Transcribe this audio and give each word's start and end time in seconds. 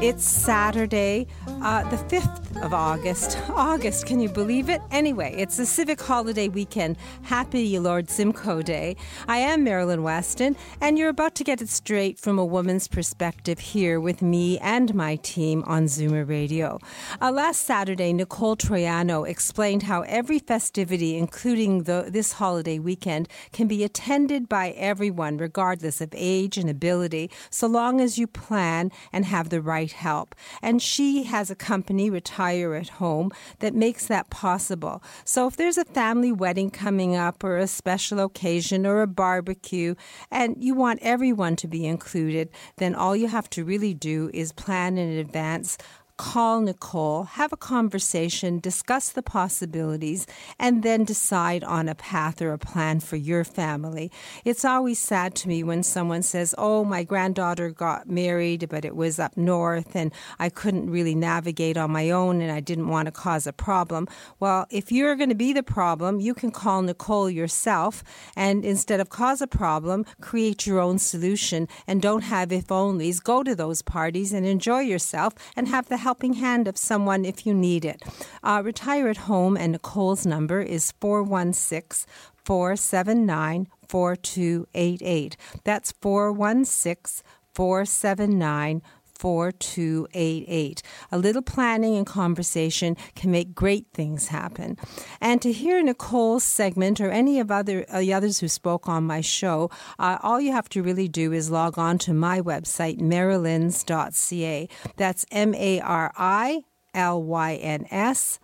It's 0.00 0.24
Saturday, 0.24 1.28
uh, 1.46 1.88
the 1.88 1.96
5th 1.96 2.62
of 2.64 2.74
August. 2.74 3.38
August, 3.50 4.06
can 4.06 4.18
you 4.18 4.28
believe 4.28 4.68
it? 4.68 4.82
Anyway, 4.90 5.34
it's 5.36 5.56
the 5.56 5.64
civic 5.64 6.00
holiday 6.00 6.48
weekend. 6.48 6.96
Happy 7.22 7.78
Lord 7.78 8.10
Simcoe 8.10 8.60
Day. 8.60 8.96
I 9.28 9.38
am 9.38 9.62
Marilyn 9.62 10.02
Weston, 10.02 10.56
and 10.80 10.98
you're 10.98 11.08
about 11.08 11.36
to 11.36 11.44
get 11.44 11.62
it 11.62 11.68
straight 11.68 12.18
from 12.18 12.38
a 12.38 12.44
woman's 12.44 12.88
perspective 12.88 13.60
here 13.60 14.00
with 14.00 14.20
me 14.20 14.58
and 14.58 14.94
my 14.94 15.16
team 15.16 15.62
on 15.66 15.84
Zoomer 15.84 16.28
Radio. 16.28 16.80
Uh, 17.22 17.30
last 17.30 17.62
Saturday, 17.62 18.12
Nicole 18.12 18.56
Troiano 18.56 19.26
explained 19.26 19.84
how 19.84 20.02
every 20.02 20.40
festivity, 20.40 21.16
including 21.16 21.84
the, 21.84 22.06
this 22.08 22.32
holiday 22.32 22.78
weekend, 22.80 23.28
can 23.52 23.68
be 23.68 23.84
attended 23.84 24.48
by 24.48 24.70
everyone, 24.70 25.38
regardless 25.38 26.00
of 26.00 26.10
age 26.14 26.58
and 26.58 26.68
ability, 26.68 27.30
so 27.48 27.68
long 27.68 28.00
as 28.00 28.18
you 28.18 28.26
plan 28.26 28.90
and 29.12 29.24
have 29.24 29.48
the 29.48 29.62
right 29.62 29.83
help. 29.92 30.34
And 30.62 30.80
she 30.80 31.24
has 31.24 31.50
a 31.50 31.54
company, 31.54 32.10
Retire 32.10 32.74
at 32.74 32.88
home 32.88 33.30
that 33.58 33.74
makes 33.74 34.06
that 34.06 34.30
possible. 34.30 35.02
So 35.24 35.46
if 35.46 35.56
there's 35.56 35.78
a 35.78 35.84
family 35.84 36.32
wedding 36.32 36.70
coming 36.70 37.16
up 37.16 37.42
or 37.44 37.58
a 37.58 37.66
special 37.66 38.20
occasion 38.20 38.86
or 38.86 39.02
a 39.02 39.06
barbecue 39.06 39.94
and 40.30 40.56
you 40.58 40.74
want 40.74 41.00
everyone 41.02 41.56
to 41.56 41.68
be 41.68 41.86
included, 41.86 42.50
then 42.76 42.94
all 42.94 43.16
you 43.16 43.28
have 43.28 43.50
to 43.50 43.64
really 43.64 43.94
do 43.94 44.30
is 44.32 44.52
plan 44.52 44.98
in 44.98 45.18
advance 45.18 45.76
call 46.16 46.60
Nicole, 46.60 47.24
have 47.24 47.52
a 47.52 47.56
conversation, 47.56 48.60
discuss 48.60 49.10
the 49.10 49.22
possibilities, 49.22 50.26
and 50.60 50.84
then 50.84 51.04
decide 51.04 51.64
on 51.64 51.88
a 51.88 51.94
path 51.94 52.40
or 52.40 52.52
a 52.52 52.58
plan 52.58 53.00
for 53.00 53.16
your 53.16 53.42
family. 53.42 54.12
It's 54.44 54.64
always 54.64 54.98
sad 55.00 55.34
to 55.36 55.48
me 55.48 55.64
when 55.64 55.82
someone 55.82 56.22
says, 56.22 56.54
Oh, 56.56 56.84
my 56.84 57.02
granddaughter 57.02 57.70
got 57.70 58.08
married, 58.08 58.68
but 58.68 58.84
it 58.84 58.94
was 58.94 59.18
up 59.18 59.36
north 59.36 59.96
and 59.96 60.12
I 60.38 60.50
couldn't 60.50 60.88
really 60.88 61.16
navigate 61.16 61.76
on 61.76 61.90
my 61.90 62.10
own 62.10 62.40
and 62.40 62.52
I 62.52 62.60
didn't 62.60 62.88
want 62.88 63.06
to 63.06 63.12
cause 63.12 63.46
a 63.48 63.52
problem. 63.52 64.06
Well, 64.38 64.66
if 64.70 64.92
you're 64.92 65.16
going 65.16 65.30
to 65.30 65.34
be 65.34 65.52
the 65.52 65.64
problem, 65.64 66.20
you 66.20 66.32
can 66.32 66.52
call 66.52 66.82
Nicole 66.82 67.28
yourself 67.28 68.04
and 68.36 68.64
instead 68.64 69.00
of 69.00 69.08
cause 69.08 69.42
a 69.42 69.48
problem, 69.48 70.04
create 70.20 70.64
your 70.64 70.78
own 70.78 70.98
solution 70.98 71.66
and 71.88 72.00
don't 72.00 72.22
have 72.22 72.52
if 72.52 72.68
onlys. 72.68 73.22
Go 73.22 73.42
to 73.42 73.56
those 73.56 73.82
parties 73.82 74.32
and 74.32 74.46
enjoy 74.46 74.80
yourself 74.80 75.34
and 75.56 75.66
have 75.68 75.88
the 75.88 76.03
helping 76.04 76.34
hand 76.34 76.68
of 76.68 76.76
someone 76.76 77.24
if 77.24 77.46
you 77.46 77.54
need 77.54 77.84
it. 77.84 78.02
Uh, 78.42 78.60
retire 78.62 79.08
at 79.08 79.16
home, 79.30 79.56
and 79.56 79.72
Nicole's 79.72 80.26
number 80.26 80.60
is 80.60 80.92
416 81.00 82.06
479 82.44 83.68
4288. 83.88 85.36
That's 85.64 85.92
416 85.92 87.24
479 87.54 88.82
4288. 89.24 90.82
A 91.10 91.16
little 91.16 91.40
planning 91.40 91.96
and 91.96 92.04
conversation 92.04 92.94
can 93.14 93.30
make 93.30 93.54
great 93.54 93.86
things 93.94 94.28
happen. 94.28 94.76
And 95.18 95.40
to 95.40 95.50
hear 95.50 95.82
Nicole's 95.82 96.44
segment 96.44 97.00
or 97.00 97.08
any 97.08 97.40
of 97.40 97.50
other 97.50 97.86
uh, 97.88 98.00
the 98.00 98.12
others 98.12 98.40
who 98.40 98.48
spoke 98.48 98.86
on 98.86 99.04
my 99.04 99.22
show, 99.22 99.70
uh, 99.98 100.18
all 100.22 100.42
you 100.42 100.52
have 100.52 100.68
to 100.68 100.82
really 100.82 101.08
do 101.08 101.32
is 101.32 101.50
log 101.50 101.78
on 101.78 101.96
to 102.00 102.12
my 102.12 102.42
website, 102.42 103.00
marilyns.ca. 103.00 104.68
That's 104.98 105.24
M 105.30 105.54
A 105.54 105.80
R 105.80 106.12
I 106.18 106.64
L 106.92 107.22
Y 107.22 107.54
N 107.54 107.86
S 107.90 108.38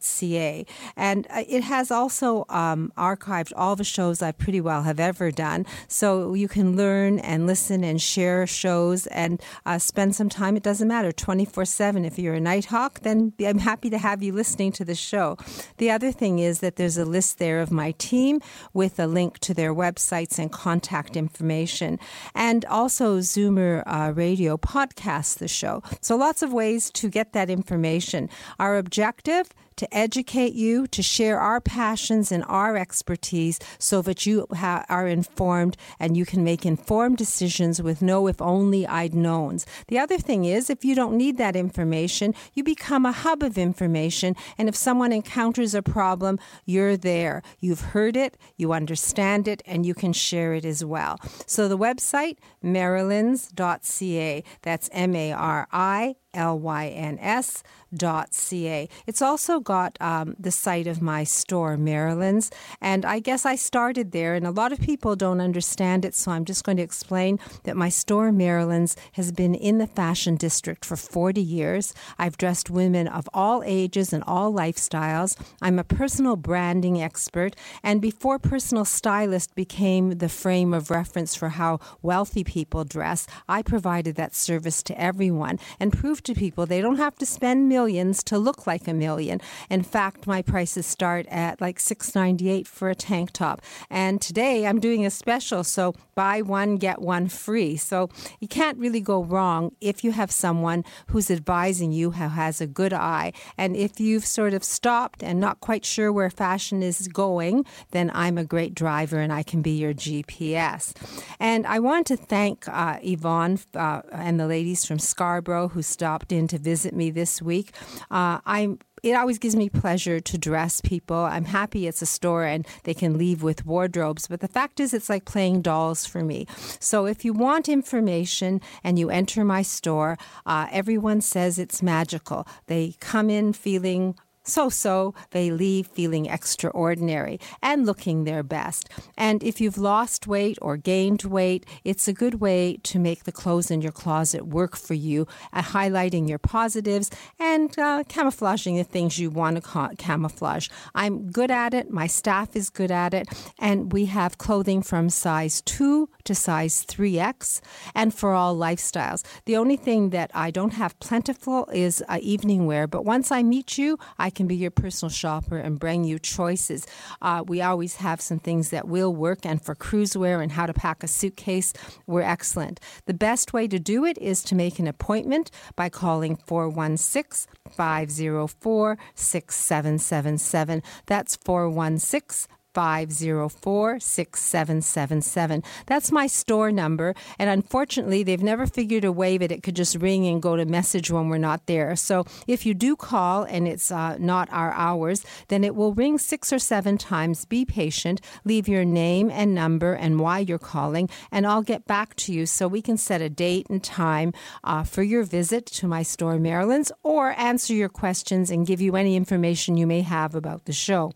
ca 0.00 0.66
and 0.96 1.26
uh, 1.30 1.44
it 1.48 1.62
has 1.62 1.90
also 1.90 2.44
um, 2.48 2.92
archived 2.96 3.52
all 3.56 3.76
the 3.76 3.84
shows 3.84 4.22
I 4.22 4.32
pretty 4.32 4.60
well 4.60 4.82
have 4.82 5.00
ever 5.00 5.30
done. 5.30 5.66
So 5.88 6.34
you 6.34 6.48
can 6.48 6.76
learn 6.76 7.18
and 7.18 7.46
listen 7.46 7.84
and 7.84 8.00
share 8.00 8.46
shows 8.46 9.06
and 9.08 9.40
uh, 9.66 9.78
spend 9.78 10.14
some 10.14 10.28
time. 10.28 10.56
It 10.56 10.62
doesn't 10.62 10.88
matter. 10.88 11.12
24-7 11.12 12.06
if 12.06 12.18
you're 12.18 12.34
a 12.34 12.40
nighthawk 12.40 13.00
then 13.00 13.32
I'm 13.40 13.58
happy 13.58 13.90
to 13.90 13.98
have 13.98 14.22
you 14.22 14.32
listening 14.32 14.72
to 14.72 14.84
the 14.84 14.94
show. 14.94 15.36
The 15.78 15.90
other 15.90 16.12
thing 16.12 16.38
is 16.38 16.60
that 16.60 16.76
there's 16.76 16.98
a 16.98 17.04
list 17.04 17.38
there 17.38 17.60
of 17.60 17.70
my 17.70 17.92
team 17.92 18.40
with 18.72 18.98
a 18.98 19.06
link 19.06 19.38
to 19.40 19.54
their 19.54 19.74
websites 19.74 20.38
and 20.38 20.50
contact 20.50 21.16
information. 21.16 21.98
And 22.34 22.64
also 22.64 23.18
Zoomer 23.18 23.82
uh, 23.86 24.12
Radio 24.14 24.56
podcasts 24.56 25.38
the 25.38 25.48
show. 25.48 25.82
So 26.00 26.16
lots 26.16 26.42
of 26.42 26.52
ways 26.52 26.90
to 26.92 27.08
get 27.08 27.32
that 27.32 27.50
information. 27.50 28.28
Our 28.58 28.76
objective 28.76 29.51
to 29.82 29.92
educate 29.92 30.52
you, 30.52 30.86
to 30.86 31.02
share 31.02 31.40
our 31.40 31.60
passions 31.60 32.30
and 32.30 32.44
our 32.46 32.76
expertise 32.76 33.58
so 33.80 34.00
that 34.00 34.24
you 34.24 34.46
ha- 34.54 34.84
are 34.88 35.08
informed 35.08 35.76
and 35.98 36.16
you 36.16 36.24
can 36.24 36.44
make 36.44 36.64
informed 36.64 37.16
decisions 37.16 37.82
with 37.82 38.00
no 38.00 38.28
if 38.28 38.40
only 38.40 38.86
I'd 38.86 39.12
knowns. 39.12 39.66
The 39.88 39.98
other 39.98 40.18
thing 40.18 40.44
is, 40.44 40.70
if 40.70 40.84
you 40.84 40.94
don't 40.94 41.16
need 41.16 41.36
that 41.38 41.56
information, 41.56 42.32
you 42.54 42.62
become 42.62 43.04
a 43.04 43.10
hub 43.10 43.42
of 43.42 43.58
information. 43.58 44.36
And 44.56 44.68
if 44.68 44.76
someone 44.76 45.10
encounters 45.10 45.74
a 45.74 45.82
problem, 45.82 46.38
you're 46.64 46.96
there. 46.96 47.42
You've 47.58 47.80
heard 47.80 48.16
it, 48.16 48.38
you 48.56 48.72
understand 48.72 49.48
it, 49.48 49.62
and 49.66 49.84
you 49.84 49.94
can 49.94 50.12
share 50.12 50.54
it 50.54 50.64
as 50.64 50.84
well. 50.84 51.18
So 51.46 51.66
the 51.66 51.76
website, 51.76 52.36
marilyns.ca, 52.62 54.44
That's 54.62 54.88
M 54.92 55.16
A 55.16 55.32
R 55.32 55.66
I 55.72 56.14
L 56.34 56.58
Y 56.58 56.88
N 56.88 57.18
S 57.20 57.62
dot 57.94 58.32
ca. 58.32 58.88
It's 59.06 59.20
also 59.20 59.60
got 59.60 59.98
um, 60.00 60.34
the 60.38 60.50
site 60.50 60.86
of 60.86 61.02
my 61.02 61.24
store, 61.24 61.76
Marilyns, 61.76 62.50
and 62.80 63.04
I 63.04 63.18
guess 63.18 63.44
I 63.44 63.54
started 63.54 64.12
there, 64.12 64.34
and 64.34 64.46
a 64.46 64.50
lot 64.50 64.72
of 64.72 64.80
people 64.80 65.14
don't 65.14 65.40
understand 65.40 66.04
it, 66.04 66.14
so 66.14 66.30
I'm 66.30 66.44
just 66.44 66.64
going 66.64 66.78
to 66.78 66.82
explain 66.82 67.38
that 67.64 67.76
my 67.76 67.88
store, 67.88 68.30
Marilyns, 68.30 68.96
has 69.12 69.30
been 69.32 69.54
in 69.54 69.78
the 69.78 69.86
fashion 69.86 70.36
district 70.36 70.84
for 70.84 70.96
40 70.96 71.42
years. 71.42 71.94
I've 72.18 72.38
dressed 72.38 72.70
women 72.70 73.08
of 73.08 73.28
all 73.34 73.62
ages 73.64 74.12
and 74.12 74.24
all 74.26 74.52
lifestyles. 74.52 75.36
I'm 75.60 75.78
a 75.78 75.84
personal 75.84 76.36
branding 76.36 77.02
expert, 77.02 77.54
and 77.82 78.00
before 78.00 78.38
personal 78.38 78.84
stylist 78.84 79.54
became 79.54 80.18
the 80.18 80.28
frame 80.28 80.72
of 80.72 80.90
reference 80.90 81.34
for 81.34 81.50
how 81.50 81.80
wealthy 82.00 82.44
people 82.44 82.84
dress, 82.84 83.26
I 83.48 83.62
provided 83.62 84.16
that 84.16 84.34
service 84.34 84.82
to 84.84 84.98
everyone 85.00 85.58
and 85.78 85.92
proved 85.92 86.21
to 86.24 86.34
people 86.34 86.66
they 86.66 86.80
don't 86.80 86.96
have 86.96 87.16
to 87.16 87.26
spend 87.26 87.68
millions 87.68 88.22
to 88.24 88.38
look 88.38 88.66
like 88.66 88.86
a 88.88 88.94
million. 88.94 89.40
In 89.70 89.82
fact, 89.82 90.26
my 90.26 90.42
prices 90.42 90.86
start 90.86 91.26
at 91.28 91.60
like 91.60 91.80
six 91.80 92.14
ninety 92.14 92.48
eight 92.50 92.66
for 92.66 92.88
a 92.90 92.94
tank 92.94 93.32
top. 93.32 93.62
And 93.90 94.20
today 94.20 94.66
I'm 94.66 94.80
doing 94.80 95.04
a 95.04 95.10
special, 95.10 95.64
so 95.64 95.94
buy 96.14 96.42
one 96.42 96.76
get 96.76 97.00
one 97.00 97.28
free. 97.28 97.76
So 97.76 98.08
you 98.40 98.48
can't 98.48 98.78
really 98.78 99.00
go 99.00 99.22
wrong 99.22 99.72
if 99.80 100.04
you 100.04 100.12
have 100.12 100.30
someone 100.30 100.84
who's 101.08 101.30
advising 101.30 101.92
you 101.92 102.12
who 102.12 102.28
has 102.28 102.60
a 102.60 102.66
good 102.66 102.92
eye. 102.92 103.32
And 103.56 103.76
if 103.76 104.00
you've 104.00 104.26
sort 104.26 104.54
of 104.54 104.64
stopped 104.64 105.22
and 105.22 105.40
not 105.40 105.60
quite 105.60 105.84
sure 105.84 106.12
where 106.12 106.30
fashion 106.30 106.82
is 106.82 107.08
going, 107.08 107.64
then 107.90 108.10
I'm 108.14 108.38
a 108.38 108.44
great 108.44 108.74
driver 108.74 109.18
and 109.18 109.32
I 109.32 109.42
can 109.42 109.62
be 109.62 109.72
your 109.72 109.94
GPS. 109.94 110.94
And 111.40 111.66
I 111.66 111.78
want 111.78 112.06
to 112.08 112.16
thank 112.16 112.68
uh, 112.68 112.98
Yvonne 113.02 113.58
uh, 113.74 114.02
and 114.12 114.38
the 114.38 114.46
ladies 114.46 114.84
from 114.84 114.98
Scarborough 114.98 115.68
who 115.68 115.82
stopped 115.82 116.11
in 116.30 116.46
to 116.48 116.58
visit 116.58 116.94
me 116.94 117.10
this 117.10 117.40
week. 117.40 117.72
Uh, 118.10 118.40
I'm 118.44 118.78
it 119.02 119.14
always 119.14 119.38
gives 119.38 119.56
me 119.56 119.68
pleasure 119.68 120.20
to 120.20 120.38
dress 120.38 120.80
people. 120.80 121.16
I'm 121.16 121.46
happy 121.46 121.88
it's 121.88 122.02
a 122.02 122.06
store 122.06 122.44
and 122.44 122.66
they 122.84 122.94
can 122.94 123.18
leave 123.18 123.42
with 123.42 123.66
wardrobes, 123.66 124.28
but 124.28 124.38
the 124.40 124.46
fact 124.48 124.78
is, 124.78 124.94
it's 124.94 125.08
like 125.08 125.24
playing 125.24 125.62
dolls 125.62 126.06
for 126.06 126.22
me. 126.22 126.46
So 126.78 127.06
if 127.06 127.24
you 127.24 127.32
want 127.32 127.68
information 127.68 128.60
and 128.84 128.98
you 129.00 129.10
enter 129.10 129.44
my 129.44 129.62
store, 129.62 130.18
uh, 130.46 130.68
everyone 130.70 131.20
says 131.20 131.58
it's 131.58 131.82
magical. 131.82 132.46
They 132.66 132.94
come 133.00 133.28
in 133.28 133.52
feeling 133.52 134.14
so 134.44 134.68
so, 134.68 135.14
they 135.30 135.50
leave 135.50 135.86
feeling 135.86 136.26
extraordinary 136.26 137.38
and 137.62 137.86
looking 137.86 138.24
their 138.24 138.42
best. 138.42 138.88
And 139.16 139.42
if 139.42 139.60
you've 139.60 139.78
lost 139.78 140.26
weight 140.26 140.58
or 140.60 140.76
gained 140.76 141.22
weight, 141.22 141.64
it's 141.84 142.08
a 142.08 142.12
good 142.12 142.40
way 142.40 142.78
to 142.82 142.98
make 142.98 143.24
the 143.24 143.32
clothes 143.32 143.70
in 143.70 143.82
your 143.82 143.92
closet 143.92 144.46
work 144.46 144.76
for 144.76 144.94
you, 144.94 145.28
uh, 145.52 145.62
highlighting 145.62 146.28
your 146.28 146.38
positives 146.38 147.10
and 147.38 147.78
uh, 147.78 148.02
camouflaging 148.08 148.76
the 148.76 148.84
things 148.84 149.18
you 149.18 149.30
want 149.30 149.56
to 149.56 149.62
ca- 149.62 149.90
camouflage. 149.96 150.68
I'm 150.94 151.30
good 151.30 151.50
at 151.50 151.72
it, 151.72 151.90
my 151.90 152.08
staff 152.08 152.56
is 152.56 152.68
good 152.68 152.90
at 152.90 153.14
it, 153.14 153.28
and 153.58 153.92
we 153.92 154.06
have 154.06 154.38
clothing 154.38 154.82
from 154.82 155.08
size 155.08 155.60
2 155.62 156.08
to 156.24 156.34
size 156.34 156.84
3X 156.84 157.60
and 157.94 158.12
for 158.12 158.32
all 158.32 158.56
lifestyles. 158.56 159.24
The 159.44 159.56
only 159.56 159.76
thing 159.76 160.10
that 160.10 160.30
I 160.34 160.50
don't 160.50 160.74
have 160.74 160.98
plentiful 160.98 161.68
is 161.72 162.02
uh, 162.08 162.18
evening 162.20 162.66
wear, 162.66 162.86
but 162.86 163.04
once 163.04 163.30
I 163.30 163.42
meet 163.42 163.78
you, 163.78 163.98
I 164.18 164.30
can 164.34 164.46
be 164.46 164.56
your 164.56 164.70
personal 164.70 165.10
shopper 165.10 165.58
and 165.58 165.78
bring 165.78 166.04
you 166.04 166.18
choices. 166.18 166.86
Uh, 167.20 167.44
we 167.46 167.62
always 167.62 167.96
have 167.96 168.20
some 168.20 168.38
things 168.38 168.70
that 168.70 168.88
will 168.88 169.14
work, 169.14 169.44
and 169.44 169.62
for 169.62 169.74
cruise 169.74 170.16
wear 170.16 170.40
and 170.40 170.52
how 170.52 170.66
to 170.66 170.72
pack 170.72 171.02
a 171.02 171.08
suitcase, 171.08 171.72
we're 172.06 172.22
excellent. 172.22 172.80
The 173.06 173.14
best 173.14 173.52
way 173.52 173.68
to 173.68 173.78
do 173.78 174.04
it 174.04 174.18
is 174.18 174.42
to 174.44 174.54
make 174.54 174.78
an 174.78 174.86
appointment 174.86 175.50
by 175.76 175.88
calling 175.88 176.36
416 176.36 177.52
504 177.70 178.98
6777. 179.14 180.82
That's 181.06 181.36
416 181.36 182.48
504 182.74 184.00
6777. 184.00 185.62
That's 185.86 186.12
my 186.12 186.26
store 186.26 186.72
number. 186.72 187.14
And 187.38 187.50
unfortunately, 187.50 188.22
they've 188.22 188.42
never 188.42 188.66
figured 188.66 189.04
a 189.04 189.12
way 189.12 189.38
that 189.38 189.52
it 189.52 189.62
could 189.62 189.76
just 189.76 189.96
ring 189.96 190.26
and 190.26 190.42
go 190.42 190.56
to 190.56 190.64
message 190.64 191.10
when 191.10 191.28
we're 191.28 191.38
not 191.38 191.66
there. 191.66 191.94
So 191.96 192.24
if 192.46 192.66
you 192.66 192.74
do 192.74 192.96
call 192.96 193.44
and 193.44 193.68
it's 193.68 193.90
uh, 193.90 194.16
not 194.18 194.48
our 194.52 194.72
hours, 194.72 195.24
then 195.48 195.64
it 195.64 195.74
will 195.74 195.94
ring 195.94 196.18
six 196.18 196.52
or 196.52 196.58
seven 196.58 196.98
times. 196.98 197.44
Be 197.44 197.64
patient, 197.64 198.20
leave 198.44 198.68
your 198.68 198.84
name 198.84 199.30
and 199.30 199.54
number 199.54 199.92
and 199.94 200.20
why 200.20 200.38
you're 200.40 200.58
calling, 200.58 201.08
and 201.30 201.46
I'll 201.46 201.62
get 201.62 201.86
back 201.86 202.14
to 202.16 202.32
you 202.32 202.46
so 202.46 202.68
we 202.68 202.82
can 202.82 202.96
set 202.96 203.20
a 203.20 203.28
date 203.28 203.66
and 203.68 203.82
time 203.82 204.32
uh, 204.64 204.84
for 204.84 205.02
your 205.02 205.24
visit 205.24 205.66
to 205.66 205.86
my 205.86 206.02
store, 206.02 206.38
Marilyn's, 206.38 206.92
or 207.02 207.32
answer 207.38 207.74
your 207.74 207.88
questions 207.88 208.50
and 208.50 208.66
give 208.66 208.80
you 208.80 208.96
any 208.96 209.16
information 209.16 209.76
you 209.76 209.86
may 209.86 210.00
have 210.00 210.34
about 210.34 210.64
the 210.64 210.72
show. 210.72 211.12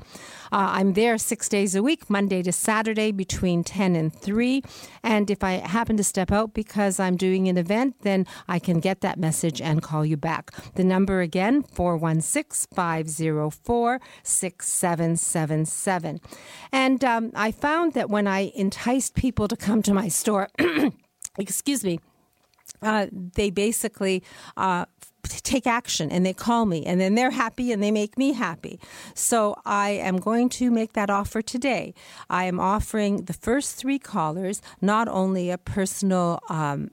Uh, 0.52 0.70
I'm 0.78 0.93
there 0.94 1.19
six 1.19 1.48
days 1.48 1.75
a 1.75 1.82
week, 1.82 2.08
Monday 2.08 2.43
to 2.43 2.52
Saturday 2.52 3.12
between 3.12 3.64
10 3.64 3.96
and 3.96 4.14
3. 4.14 4.62
And 5.02 5.31
if 5.31 5.43
I 5.43 5.52
happen 5.52 5.96
to 5.96 6.04
step 6.04 6.31
out 6.31 6.54
because 6.54 7.00
I'm 7.00 7.16
doing 7.16 7.48
an 7.48 7.58
event, 7.58 7.96
then 8.02 8.26
I 8.48 8.58
can 8.58 8.81
get 8.81 9.00
that 9.00 9.19
message 9.19 9.60
and 9.60 9.82
call 9.82 10.04
you 10.04 10.16
back. 10.16 10.50
The 10.75 10.84
number 10.84 11.20
again, 11.20 11.62
416 11.62 12.69
504 12.75 14.00
6777. 14.22 16.20
And 16.72 17.04
um, 17.04 17.32
I 17.34 17.50
found 17.50 17.93
that 17.94 18.10
when 18.10 18.26
I 18.26 18.52
enticed 18.54 19.14
people 19.14 19.48
to 19.48 19.56
come 19.56 19.82
to 19.82 19.94
my 19.94 20.08
store, 20.08 20.48
excuse 21.38 21.84
me, 21.84 22.00
uh, 22.82 23.06
they 23.12 23.50
basically 23.50 24.22
uh, 24.56 24.84
take 25.28 25.67
action 25.67 26.11
and 26.11 26.25
they 26.25 26.32
call 26.32 26.67
me 26.67 26.84
and 26.84 27.00
then 27.00 27.14
they're 27.14 27.31
happy 27.31 27.73
and 27.73 27.82
they 27.82 27.90
make 27.90 28.17
me 28.19 28.32
happy. 28.32 28.78
So 29.14 29.56
I 29.64 29.90
am 29.90 30.19
going 30.19 30.49
to 30.50 30.70
make 30.70 30.93
that 30.94 31.11
offer 31.11 31.43
today. 31.43 31.94
I 32.31 32.44
am 32.44 32.61
offering 32.61 33.25
the 33.25 33.32
first 33.32 33.76
three 33.76 33.99
callers 33.99 34.62
not 34.81 35.08
only 35.08 35.50
a 35.50 35.58
personal 35.58 36.40
um, 36.49 36.90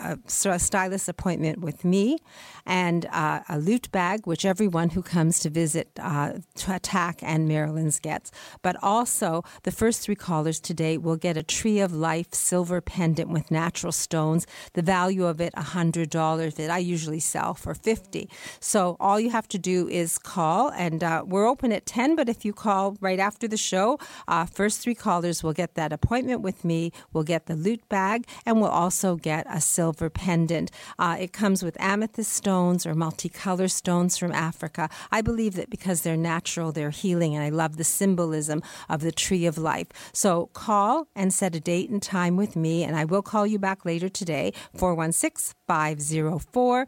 a 0.00 0.58
stylist 0.58 1.08
appointment 1.08 1.60
with 1.60 1.84
me 1.84 2.18
and 2.66 3.06
uh, 3.06 3.40
a 3.48 3.58
loot 3.58 3.90
bag, 3.92 4.26
which 4.26 4.44
everyone 4.44 4.90
who 4.90 5.02
comes 5.02 5.38
to 5.40 5.50
visit 5.50 5.90
uh, 6.00 6.34
to 6.56 6.74
Attack 6.74 7.20
and 7.22 7.48
Marilyn's 7.48 7.98
gets, 7.98 8.30
but 8.62 8.76
also 8.82 9.42
the 9.62 9.72
first 9.72 10.02
three 10.02 10.14
callers 10.14 10.60
today 10.60 10.98
will 10.98 11.16
get 11.16 11.36
a 11.36 11.42
Tree 11.42 11.80
of 11.80 11.92
Life 11.92 12.34
silver 12.34 12.80
pendant 12.80 13.30
with 13.30 13.50
natural 13.50 13.92
stones. 13.92 14.46
The 14.74 14.82
value 14.82 15.24
of 15.24 15.40
it 15.40 15.54
$100 15.54 16.54
that 16.54 16.70
I 16.70 16.78
usually 16.78 17.20
sell 17.20 17.54
for 17.54 17.73
50 17.74 18.28
So 18.60 18.96
all 19.00 19.20
you 19.20 19.30
have 19.30 19.48
to 19.48 19.58
do 19.58 19.88
is 19.88 20.18
call, 20.18 20.70
and 20.70 21.02
uh, 21.02 21.22
we're 21.26 21.46
open 21.46 21.72
at 21.72 21.86
10, 21.86 22.16
but 22.16 22.28
if 22.28 22.44
you 22.44 22.52
call 22.52 22.96
right 23.00 23.18
after 23.18 23.46
the 23.48 23.56
show, 23.56 23.98
uh, 24.28 24.46
first 24.46 24.80
three 24.80 24.94
callers 24.94 25.42
will 25.42 25.52
get 25.52 25.74
that 25.74 25.92
appointment 25.92 26.40
with 26.40 26.64
me, 26.64 26.92
will 27.12 27.22
get 27.24 27.46
the 27.46 27.56
loot 27.56 27.86
bag, 27.88 28.26
and 28.46 28.60
will 28.60 28.68
also 28.68 29.16
get 29.16 29.46
a 29.48 29.60
silver 29.60 30.10
pendant. 30.10 30.70
Uh, 30.98 31.16
it 31.18 31.32
comes 31.32 31.62
with 31.62 31.80
amethyst 31.80 32.32
stones 32.32 32.86
or 32.86 32.94
multicolor 32.94 33.70
stones 33.70 34.16
from 34.16 34.32
Africa. 34.32 34.88
I 35.10 35.20
believe 35.20 35.54
that 35.54 35.70
because 35.70 36.02
they're 36.02 36.16
natural, 36.16 36.72
they're 36.72 36.90
healing, 36.90 37.34
and 37.34 37.44
I 37.44 37.48
love 37.48 37.76
the 37.76 37.84
symbolism 37.84 38.62
of 38.88 39.00
the 39.00 39.12
tree 39.12 39.46
of 39.46 39.58
life. 39.58 39.88
So 40.12 40.46
call 40.52 41.08
and 41.14 41.32
set 41.32 41.54
a 41.54 41.60
date 41.60 41.90
and 41.90 42.02
time 42.02 42.36
with 42.36 42.56
me, 42.56 42.84
and 42.84 42.96
I 42.96 43.04
will 43.04 43.22
call 43.22 43.46
you 43.46 43.58
back 43.58 43.84
later 43.84 44.08
today, 44.08 44.52
416 44.74 45.54
504 45.66 46.86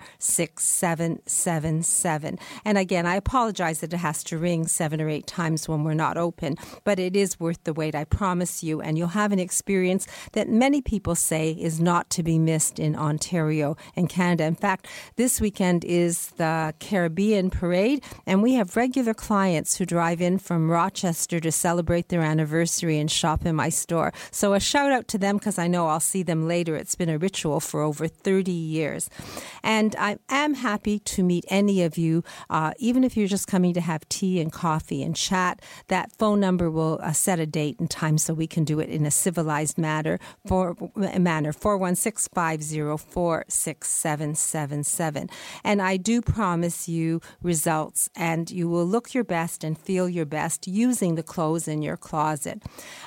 6777. 0.76 2.38
And 2.64 2.78
again, 2.78 3.06
I 3.06 3.16
apologize 3.16 3.80
that 3.80 3.92
it 3.92 3.98
has 3.98 4.22
to 4.24 4.38
ring 4.38 4.66
seven 4.66 5.00
or 5.00 5.08
eight 5.08 5.26
times 5.26 5.68
when 5.68 5.84
we're 5.84 5.94
not 5.94 6.16
open, 6.16 6.56
but 6.84 6.98
it 6.98 7.16
is 7.16 7.40
worth 7.40 7.64
the 7.64 7.72
wait, 7.72 7.94
I 7.94 8.04
promise 8.04 8.62
you. 8.62 8.80
And 8.80 8.98
you'll 8.98 9.08
have 9.08 9.32
an 9.32 9.38
experience 9.38 10.06
that 10.32 10.48
many 10.48 10.82
people 10.82 11.14
say 11.14 11.52
is 11.52 11.80
not 11.80 12.10
to 12.10 12.22
be 12.22 12.38
missed 12.38 12.78
in 12.78 12.94
Ontario 12.94 13.76
and 13.94 14.08
Canada. 14.08 14.44
In 14.44 14.54
fact, 14.54 14.86
this 15.16 15.40
weekend 15.40 15.84
is 15.84 16.28
the 16.36 16.74
Caribbean 16.80 17.50
Parade, 17.50 18.04
and 18.26 18.42
we 18.42 18.54
have 18.54 18.76
regular 18.76 19.14
clients 19.14 19.76
who 19.76 19.86
drive 19.86 20.20
in 20.20 20.38
from 20.38 20.70
Rochester 20.70 21.40
to 21.40 21.50
celebrate 21.50 22.08
their 22.08 22.22
anniversary 22.22 22.98
and 22.98 23.10
shop 23.10 23.46
in 23.46 23.56
my 23.56 23.70
store. 23.70 24.12
So 24.30 24.52
a 24.52 24.60
shout 24.60 24.92
out 24.92 25.08
to 25.08 25.18
them 25.18 25.38
because 25.38 25.58
I 25.58 25.66
know 25.68 25.86
I'll 25.86 26.00
see 26.00 26.22
them 26.22 26.46
later. 26.46 26.76
It's 26.76 26.94
been 26.94 27.08
a 27.08 27.18
ritual 27.18 27.60
for 27.60 27.80
over 27.82 28.06
30 28.08 28.52
years. 28.52 29.08
And 29.62 29.96
I 29.98 30.18
am 30.28 30.54
happy 30.54 30.65
to 30.66 31.22
meet 31.22 31.44
any 31.48 31.82
of 31.82 31.96
you, 31.96 32.22
uh, 32.50 32.72
even 32.78 33.04
if 33.04 33.16
you're 33.16 33.28
just 33.28 33.46
coming 33.46 33.72
to 33.74 33.80
have 33.80 34.08
tea 34.08 34.40
and 34.40 34.52
coffee 34.52 35.02
and 35.02 35.14
chat. 35.14 35.62
That 35.88 36.10
phone 36.18 36.40
number 36.40 36.70
will 36.70 36.98
uh, 37.02 37.12
set 37.12 37.38
a 37.38 37.46
date 37.46 37.78
and 37.78 37.88
time 37.88 38.18
so 38.18 38.34
we 38.34 38.46
can 38.46 38.64
do 38.64 38.80
it 38.80 38.88
in 38.88 39.06
a 39.06 39.10
civilized 39.10 39.78
manner. 39.78 40.18
For 40.46 40.76
manner 40.96 41.52
four 41.52 41.76
one 41.76 41.94
six 41.94 42.28
five 42.34 42.62
zero 42.62 42.96
four 42.96 43.44
six 43.48 43.88
seven 43.88 44.34
seven 44.34 44.82
seven. 44.84 45.28
And 45.62 45.80
I 45.80 45.96
do 45.96 46.20
promise 46.20 46.88
you 46.88 47.20
results, 47.42 48.10
and 48.16 48.50
you 48.50 48.68
will 48.68 48.86
look 48.86 49.14
your 49.14 49.24
best 49.24 49.64
and 49.64 49.78
feel 49.78 50.08
your 50.08 50.26
best 50.26 50.66
using 50.66 51.14
the 51.14 51.22
clothes 51.22 51.68
in 51.68 51.82
your 51.82 51.96
closet. 51.96 52.62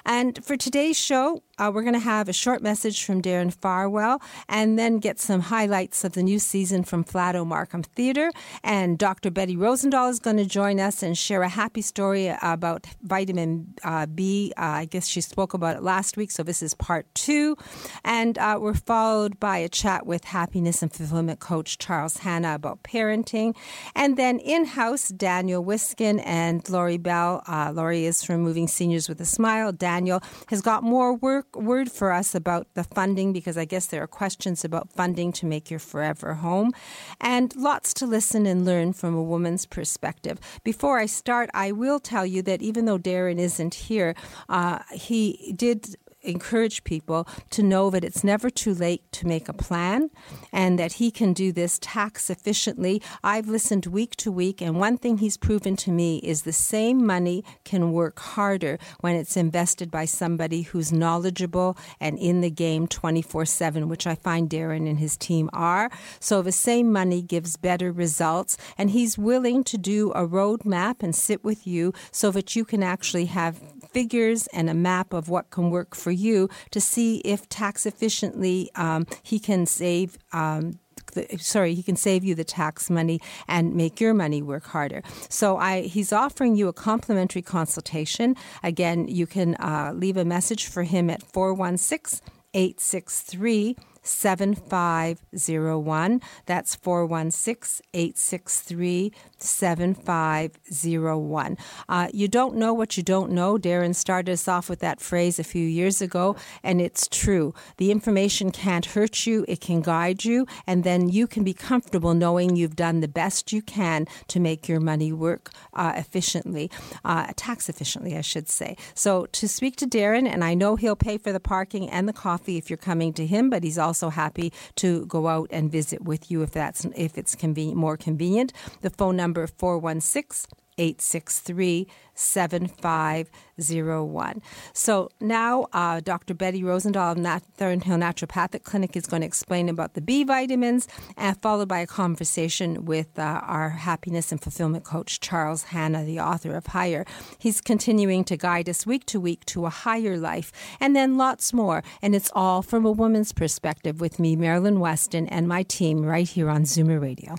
And 0.06 0.44
for 0.44 0.56
today's 0.56 0.98
show, 0.98 1.44
uh, 1.60 1.72
we're 1.74 1.84
going 1.84 1.94
to 1.94 2.00
have 2.00 2.30
a 2.30 2.34
short 2.34 2.62
message 2.62 3.04
from 3.04 3.22
Darren 3.22 3.54
Farwell 3.54 4.22
and 4.48 4.80
then 4.80 5.00
get 5.00 5.20
some 5.20 5.42
highlights 5.42 6.04
of 6.04 6.14
the 6.14 6.24
new 6.24 6.40
season 6.40 6.84
from 6.84 7.04
Flato 7.04 7.46
Markham 7.46 7.84
Theatre. 7.84 8.32
And 8.64 8.98
Dr. 8.98 9.30
Betty 9.30 9.56
Rosendahl 9.56 10.10
is 10.10 10.20
going 10.20 10.38
to 10.38 10.46
join 10.46 10.80
us 10.80 11.04
and 11.04 11.18
share 11.18 11.44
a 11.44 11.50
happy 11.50 11.82
story 11.82 12.34
about 12.42 12.88
vitamin 13.02 13.74
uh, 13.84 14.06
B. 14.06 14.54
Uh, 14.58 14.62
I 14.62 14.86
guess 14.86 15.08
she 15.08 15.22
spoke 15.22 15.54
about 15.54 15.76
it 15.76 15.84
last 15.84 16.16
week, 16.18 16.32
so 16.32 16.44
this 16.44 16.64
is 16.64 16.74
part 16.74 17.06
two. 17.14 17.58
And 18.04 18.38
uh, 18.38 18.58
we're 18.62 18.74
followed 18.74 19.40
by 19.40 19.58
a 19.58 19.70
chat 19.70 20.06
with 20.06 20.24
happiness 20.24 20.82
and 20.82 20.92
fulfillment 20.92 21.40
coach 21.40 21.78
Charles 21.78 22.18
Hanna 22.18 22.56
about 22.56 22.84
parenting. 22.84 23.56
And 23.96 24.18
then 24.18 24.40
in 24.40 24.66
house, 24.66 25.10
Daniel 25.10 25.64
Wiskin 25.64 26.20
and 26.20 26.68
Laurie 26.70 26.98
Bell. 26.98 27.44
Uh, 27.48 27.72
Laurie 27.74 28.06
is 28.06 28.24
from 28.24 28.42
Moving 28.42 28.68
Seniors 28.68 29.10
with 29.10 29.20
a 29.20 29.26
Smile. 29.26 29.72
Daniel 29.72 30.22
has 30.48 30.62
got 30.62 30.84
more 30.84 31.16
work 31.16 31.49
word 31.56 31.92
for 31.92 32.12
us 32.12 32.36
about 32.36 32.68
the 32.74 32.84
funding 32.84 33.34
because 33.34 33.58
I 33.58 33.66
guess 33.66 33.88
there 33.88 34.04
are 34.04 34.08
questions 34.08 34.64
about 34.64 34.92
funding 34.92 35.32
to 35.34 35.46
make 35.46 35.70
your 35.70 35.80
forever 35.80 36.36
home 36.36 36.72
and 37.20 37.56
lots 37.56 37.94
to 37.96 38.06
listen 38.06 38.46
and 38.46 38.66
learn 38.66 38.94
from 38.94 39.16
a 39.16 39.24
woman's 39.24 39.66
perspective. 39.66 40.40
Before 40.64 41.00
I 41.00 41.06
start, 41.06 41.50
I 41.54 41.72
will 41.72 42.00
tell 42.00 42.26
you 42.26 42.42
that 42.44 42.62
even 42.62 42.86
though 42.86 43.00
Darren 43.00 43.40
isn't 43.40 43.74
here, 43.74 44.16
uh, 44.48 44.80
he 44.92 45.54
did 45.56 45.96
encourage 46.22 46.84
people 46.84 47.28
to 47.50 47.64
know 47.64 47.90
that 47.90 48.04
it's 48.04 48.24
never 48.24 48.50
too 48.50 48.74
late 48.74 49.10
to 49.12 49.28
make 49.28 49.48
a 49.48 49.54
plan 49.54 50.10
and 50.52 50.78
that 50.78 50.94
he 50.94 51.12
can 51.12 51.34
do 51.34 51.52
this 51.52 51.80
tax 51.80 52.30
efficiently. 52.30 53.02
I've 53.24 53.48
listened 53.48 53.86
week 53.86 54.16
to 54.18 54.32
week, 54.32 54.62
and 54.62 54.80
one 54.80 54.98
thing 54.98 55.18
he's 55.18 55.38
proven 55.38 55.76
to 55.78 55.92
me 55.92 56.18
is 56.18 56.42
the 56.42 56.54
same 56.54 57.06
money 57.06 57.44
can 57.64 57.92
work 57.92 58.20
harder 58.20 58.78
when 59.00 59.16
it's 59.16 59.38
invested 59.38 59.90
by 59.90 60.06
somebody 60.06 60.64
who's 60.64 60.92
knowledgeable 60.92 61.78
and 62.00 62.18
in 62.20 62.42
the 62.42 62.50
game 62.50 62.88
24 62.88 63.46
7, 63.46 63.88
which 63.88 64.06
I 64.06 64.16
find 64.16 64.50
Darren 64.50 64.90
and 64.90 65.00
his 65.00 65.18
team 65.18 65.50
are. 65.54 65.90
So 66.20 66.42
the 66.42 66.52
same 66.52 66.92
money 66.92 67.22
gives 67.22 67.58
better 67.58 67.92
results, 67.92 68.58
and 68.78 68.92
he's 68.92 69.18
willing 69.18 69.64
to 69.66 69.78
do 69.78 70.12
a 70.12 70.28
roadmap 70.28 71.02
and 71.02 71.16
sit 71.16 71.44
with 71.44 71.66
you 71.66 71.94
so 72.12 72.32
that 72.32 72.56
you 72.56 72.66
can 72.66 72.84
actually 72.84 73.26
have 73.26 73.60
figures 73.92 74.48
and 74.48 74.70
a 74.70 74.74
map 74.74 75.14
of 75.14 75.30
what 75.30 75.50
can 75.50 75.70
work 75.70 75.96
for 75.96 76.09
you 76.10 76.50
to 76.72 76.82
see 76.82 77.18
if 77.20 77.48
tax 77.50 77.86
efficiently 77.86 78.70
um, 78.76 79.06
he 79.24 79.40
can 79.40 79.66
save 79.66 80.18
um. 80.32 80.80
The, 81.14 81.26
sorry, 81.40 81.74
he 81.74 81.82
can 81.82 81.96
save 81.96 82.24
you 82.24 82.36
the 82.36 82.44
tax 82.44 82.88
money 82.88 83.20
and 83.48 83.74
make 83.74 84.00
your 84.00 84.14
money 84.14 84.44
work 84.44 84.68
harder. 84.68 85.02
So 85.28 85.58
I, 85.58 85.82
he's 85.82 86.14
offering 86.14 86.56
you 86.56 86.68
a 86.68 86.74
complimentary 86.74 87.42
consultation. 87.42 88.36
Again, 88.62 89.08
you 89.08 89.26
can 89.26 89.56
uh, 89.56 89.94
leave 89.96 90.18
a 90.18 90.26
message 90.26 90.68
for 90.68 90.84
him 90.84 91.10
at 91.10 91.24
416 91.24 92.22
863 92.54 93.76
7501. 94.10 96.22
That's 96.46 96.76
416 96.76 97.86
863 97.94 99.14
7501. 99.38 101.58
Uh, 101.88 102.08
you 102.14 102.28
don't 102.28 102.56
know 102.56 102.74
what 102.74 102.98
you 102.98 103.04
don't 103.04 103.32
know. 103.32 103.58
Darren 103.58 103.96
started 103.96 104.34
us 104.34 104.48
off 104.48 104.70
with 104.70 104.80
that 104.80 105.02
phrase 105.02 105.40
a 105.40 105.44
few 105.44 105.66
years 105.66 106.02
ago, 106.02 106.36
and 106.64 106.82
it's 106.82 107.08
true. 107.08 107.54
The 107.78 107.92
information 107.92 108.52
can't 108.52 108.88
hurt 108.88 109.26
you, 109.26 109.46
it 109.48 109.62
can 109.62 109.82
guide 109.82 110.26
you, 110.26 110.46
and 110.66 110.84
then 110.84 111.10
you 111.10 111.28
can 111.28 111.44
be 111.44 111.54
comfortable 111.54 112.14
knowing 112.14 112.56
you've 112.56 112.76
done 112.76 113.02
the 113.02 113.08
best 113.08 113.54
you 113.54 113.62
can 113.62 114.08
to 114.28 114.40
make 114.40 114.68
your 114.68 114.80
money 114.80 115.14
work 115.14 115.52
uh, 115.74 115.94
efficiently, 115.96 116.72
uh, 117.06 117.28
tax 117.36 117.70
efficiently, 117.70 118.18
I 118.18 118.22
should 118.22 118.50
say. 118.50 118.76
So 118.94 119.26
to 119.28 119.48
speak 119.48 119.76
to 119.78 119.88
Darren, 119.88 120.28
and 120.28 120.44
I 120.44 120.54
know 120.54 120.76
he'll 120.76 120.96
pay 120.96 121.18
for 121.18 121.32
the 121.32 121.40
parking 121.40 121.90
and 121.90 122.08
the 122.08 122.14
coffee 122.14 122.58
if 122.58 122.70
you're 122.70 122.78
coming 122.78 123.14
to 123.14 123.26
him, 123.26 123.50
but 123.50 123.64
he's 123.64 123.78
also 123.78 123.99
happy 124.08 124.54
to 124.78 125.06
go 125.08 125.28
out 125.28 125.50
and 125.52 125.70
visit 125.70 126.02
with 126.02 126.32
you 126.32 126.42
if 126.42 126.52
that's 126.52 126.86
if 126.96 127.18
it's 127.18 127.36
convenient, 127.36 127.78
more 127.78 127.98
convenient. 127.98 128.54
The 128.80 128.90
phone 128.90 129.18
number 129.18 129.46
416 129.46 130.50
863 130.80 131.88
7501. 132.16 134.42
So 134.74 135.10
now 135.20 135.68
uh, 135.74 136.00
Dr. 136.02 136.34
Betty 136.34 136.64
Rosendahl 136.64 137.12
of 137.12 137.18
Nat- 137.18 137.44
Thornhill 137.58 137.98
Naturopathic 137.98 138.64
Clinic 138.64 138.96
is 138.96 139.06
going 139.06 139.20
to 139.22 139.28
explain 139.28 139.68
about 139.70 139.94
the 139.94 140.02
B 140.02 140.24
vitamins, 140.24 140.88
and 141.18 141.40
followed 141.42 141.68
by 141.68 141.80
a 141.80 141.88
conversation 141.88 142.86
with 142.86 143.20
uh, 143.20 143.42
our 143.44 143.70
happiness 143.70 144.32
and 144.32 144.42
fulfillment 144.42 144.86
coach, 144.86 145.20
Charles 145.20 145.64
Hanna, 145.64 146.06
the 146.06 146.20
author 146.20 146.56
of 146.56 146.68
Higher. 146.68 147.06
He's 147.38 147.62
continuing 147.62 148.24
to 148.26 148.38
guide 148.38 148.70
us 148.70 148.86
week 148.86 149.06
to 149.08 149.20
week 149.20 149.46
to 149.46 149.66
a 149.66 149.70
higher 149.70 150.18
life, 150.18 150.52
and 150.80 150.96
then 150.96 151.18
lots 151.18 151.54
more. 151.54 151.84
And 152.02 152.16
it's 152.16 152.32
all 152.34 152.62
from 152.62 152.86
a 152.86 152.92
woman's 152.92 153.34
perspective 153.34 154.00
with 154.00 154.20
me, 154.20 154.36
Marilyn 154.36 154.80
Weston, 154.80 155.28
and 155.28 155.48
my 155.48 155.64
team 155.64 156.06
right 156.06 156.28
here 156.28 156.50
on 156.50 156.64
Zoomer 156.64 157.02
Radio. 157.02 157.36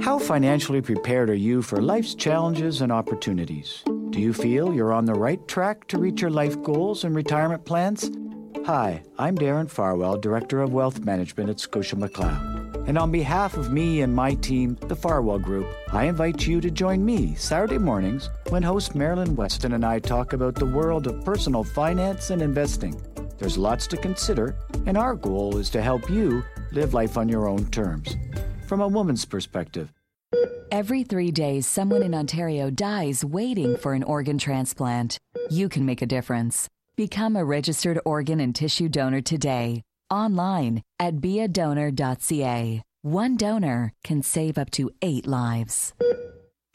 How 0.00 0.18
financially 0.18 0.82
prepared 0.82 1.30
are 1.30 1.34
you 1.34 1.62
for 1.62 1.80
life's 1.80 2.14
challenges 2.14 2.80
and 2.80 2.92
opportunities? 2.92 3.82
Do 4.10 4.20
you 4.20 4.32
feel 4.32 4.72
you're 4.72 4.92
on 4.92 5.04
the 5.04 5.14
right 5.14 5.46
track 5.48 5.88
to 5.88 5.98
reach 5.98 6.20
your 6.20 6.30
life 6.30 6.62
goals 6.62 7.04
and 7.04 7.14
retirement 7.14 7.64
plans? 7.64 8.10
Hi, 8.66 9.02
I'm 9.18 9.36
Darren 9.36 9.70
Farwell, 9.70 10.18
Director 10.18 10.60
of 10.60 10.72
Wealth 10.72 11.00
Management 11.00 11.50
at 11.50 11.60
Scotia 11.60 11.96
McLeod. 11.96 12.88
And 12.88 12.98
on 12.98 13.10
behalf 13.10 13.56
of 13.56 13.72
me 13.72 14.02
and 14.02 14.14
my 14.14 14.34
team, 14.34 14.76
the 14.82 14.94
Farwell 14.94 15.38
Group, 15.38 15.66
I 15.92 16.04
invite 16.04 16.46
you 16.46 16.60
to 16.60 16.70
join 16.70 17.04
me 17.04 17.34
Saturday 17.34 17.78
mornings 17.78 18.28
when 18.50 18.62
host 18.62 18.94
Marilyn 18.94 19.34
Weston 19.34 19.72
and 19.72 19.84
I 19.84 19.98
talk 19.98 20.34
about 20.34 20.54
the 20.54 20.66
world 20.66 21.06
of 21.06 21.24
personal 21.24 21.64
finance 21.64 22.30
and 22.30 22.42
investing. 22.42 23.00
There's 23.38 23.58
lots 23.58 23.86
to 23.88 23.96
consider, 23.96 24.56
and 24.86 24.96
our 24.96 25.14
goal 25.14 25.56
is 25.56 25.70
to 25.70 25.82
help 25.82 26.08
you 26.10 26.44
live 26.72 26.94
life 26.94 27.16
on 27.16 27.28
your 27.28 27.48
own 27.48 27.66
terms 27.70 28.16
from 28.66 28.80
a 28.80 28.88
woman's 28.88 29.24
perspective. 29.24 29.92
Every 30.70 31.04
three 31.04 31.30
days, 31.30 31.66
someone 31.66 32.02
in 32.02 32.14
Ontario 32.14 32.70
dies 32.70 33.24
waiting 33.24 33.76
for 33.76 33.94
an 33.94 34.02
organ 34.02 34.36
transplant. 34.36 35.18
You 35.48 35.68
can 35.68 35.86
make 35.86 36.02
a 36.02 36.06
difference. 36.06 36.68
Become 36.96 37.36
a 37.36 37.44
registered 37.44 38.00
organ 38.04 38.40
and 38.40 38.54
tissue 38.54 38.88
donor 38.88 39.20
today, 39.20 39.82
online 40.10 40.82
at 40.98 41.16
beadonor.ca. 41.16 42.82
One 43.02 43.36
donor 43.36 43.92
can 44.02 44.22
save 44.22 44.58
up 44.58 44.70
to 44.72 44.90
eight 45.02 45.26
lives. 45.26 45.94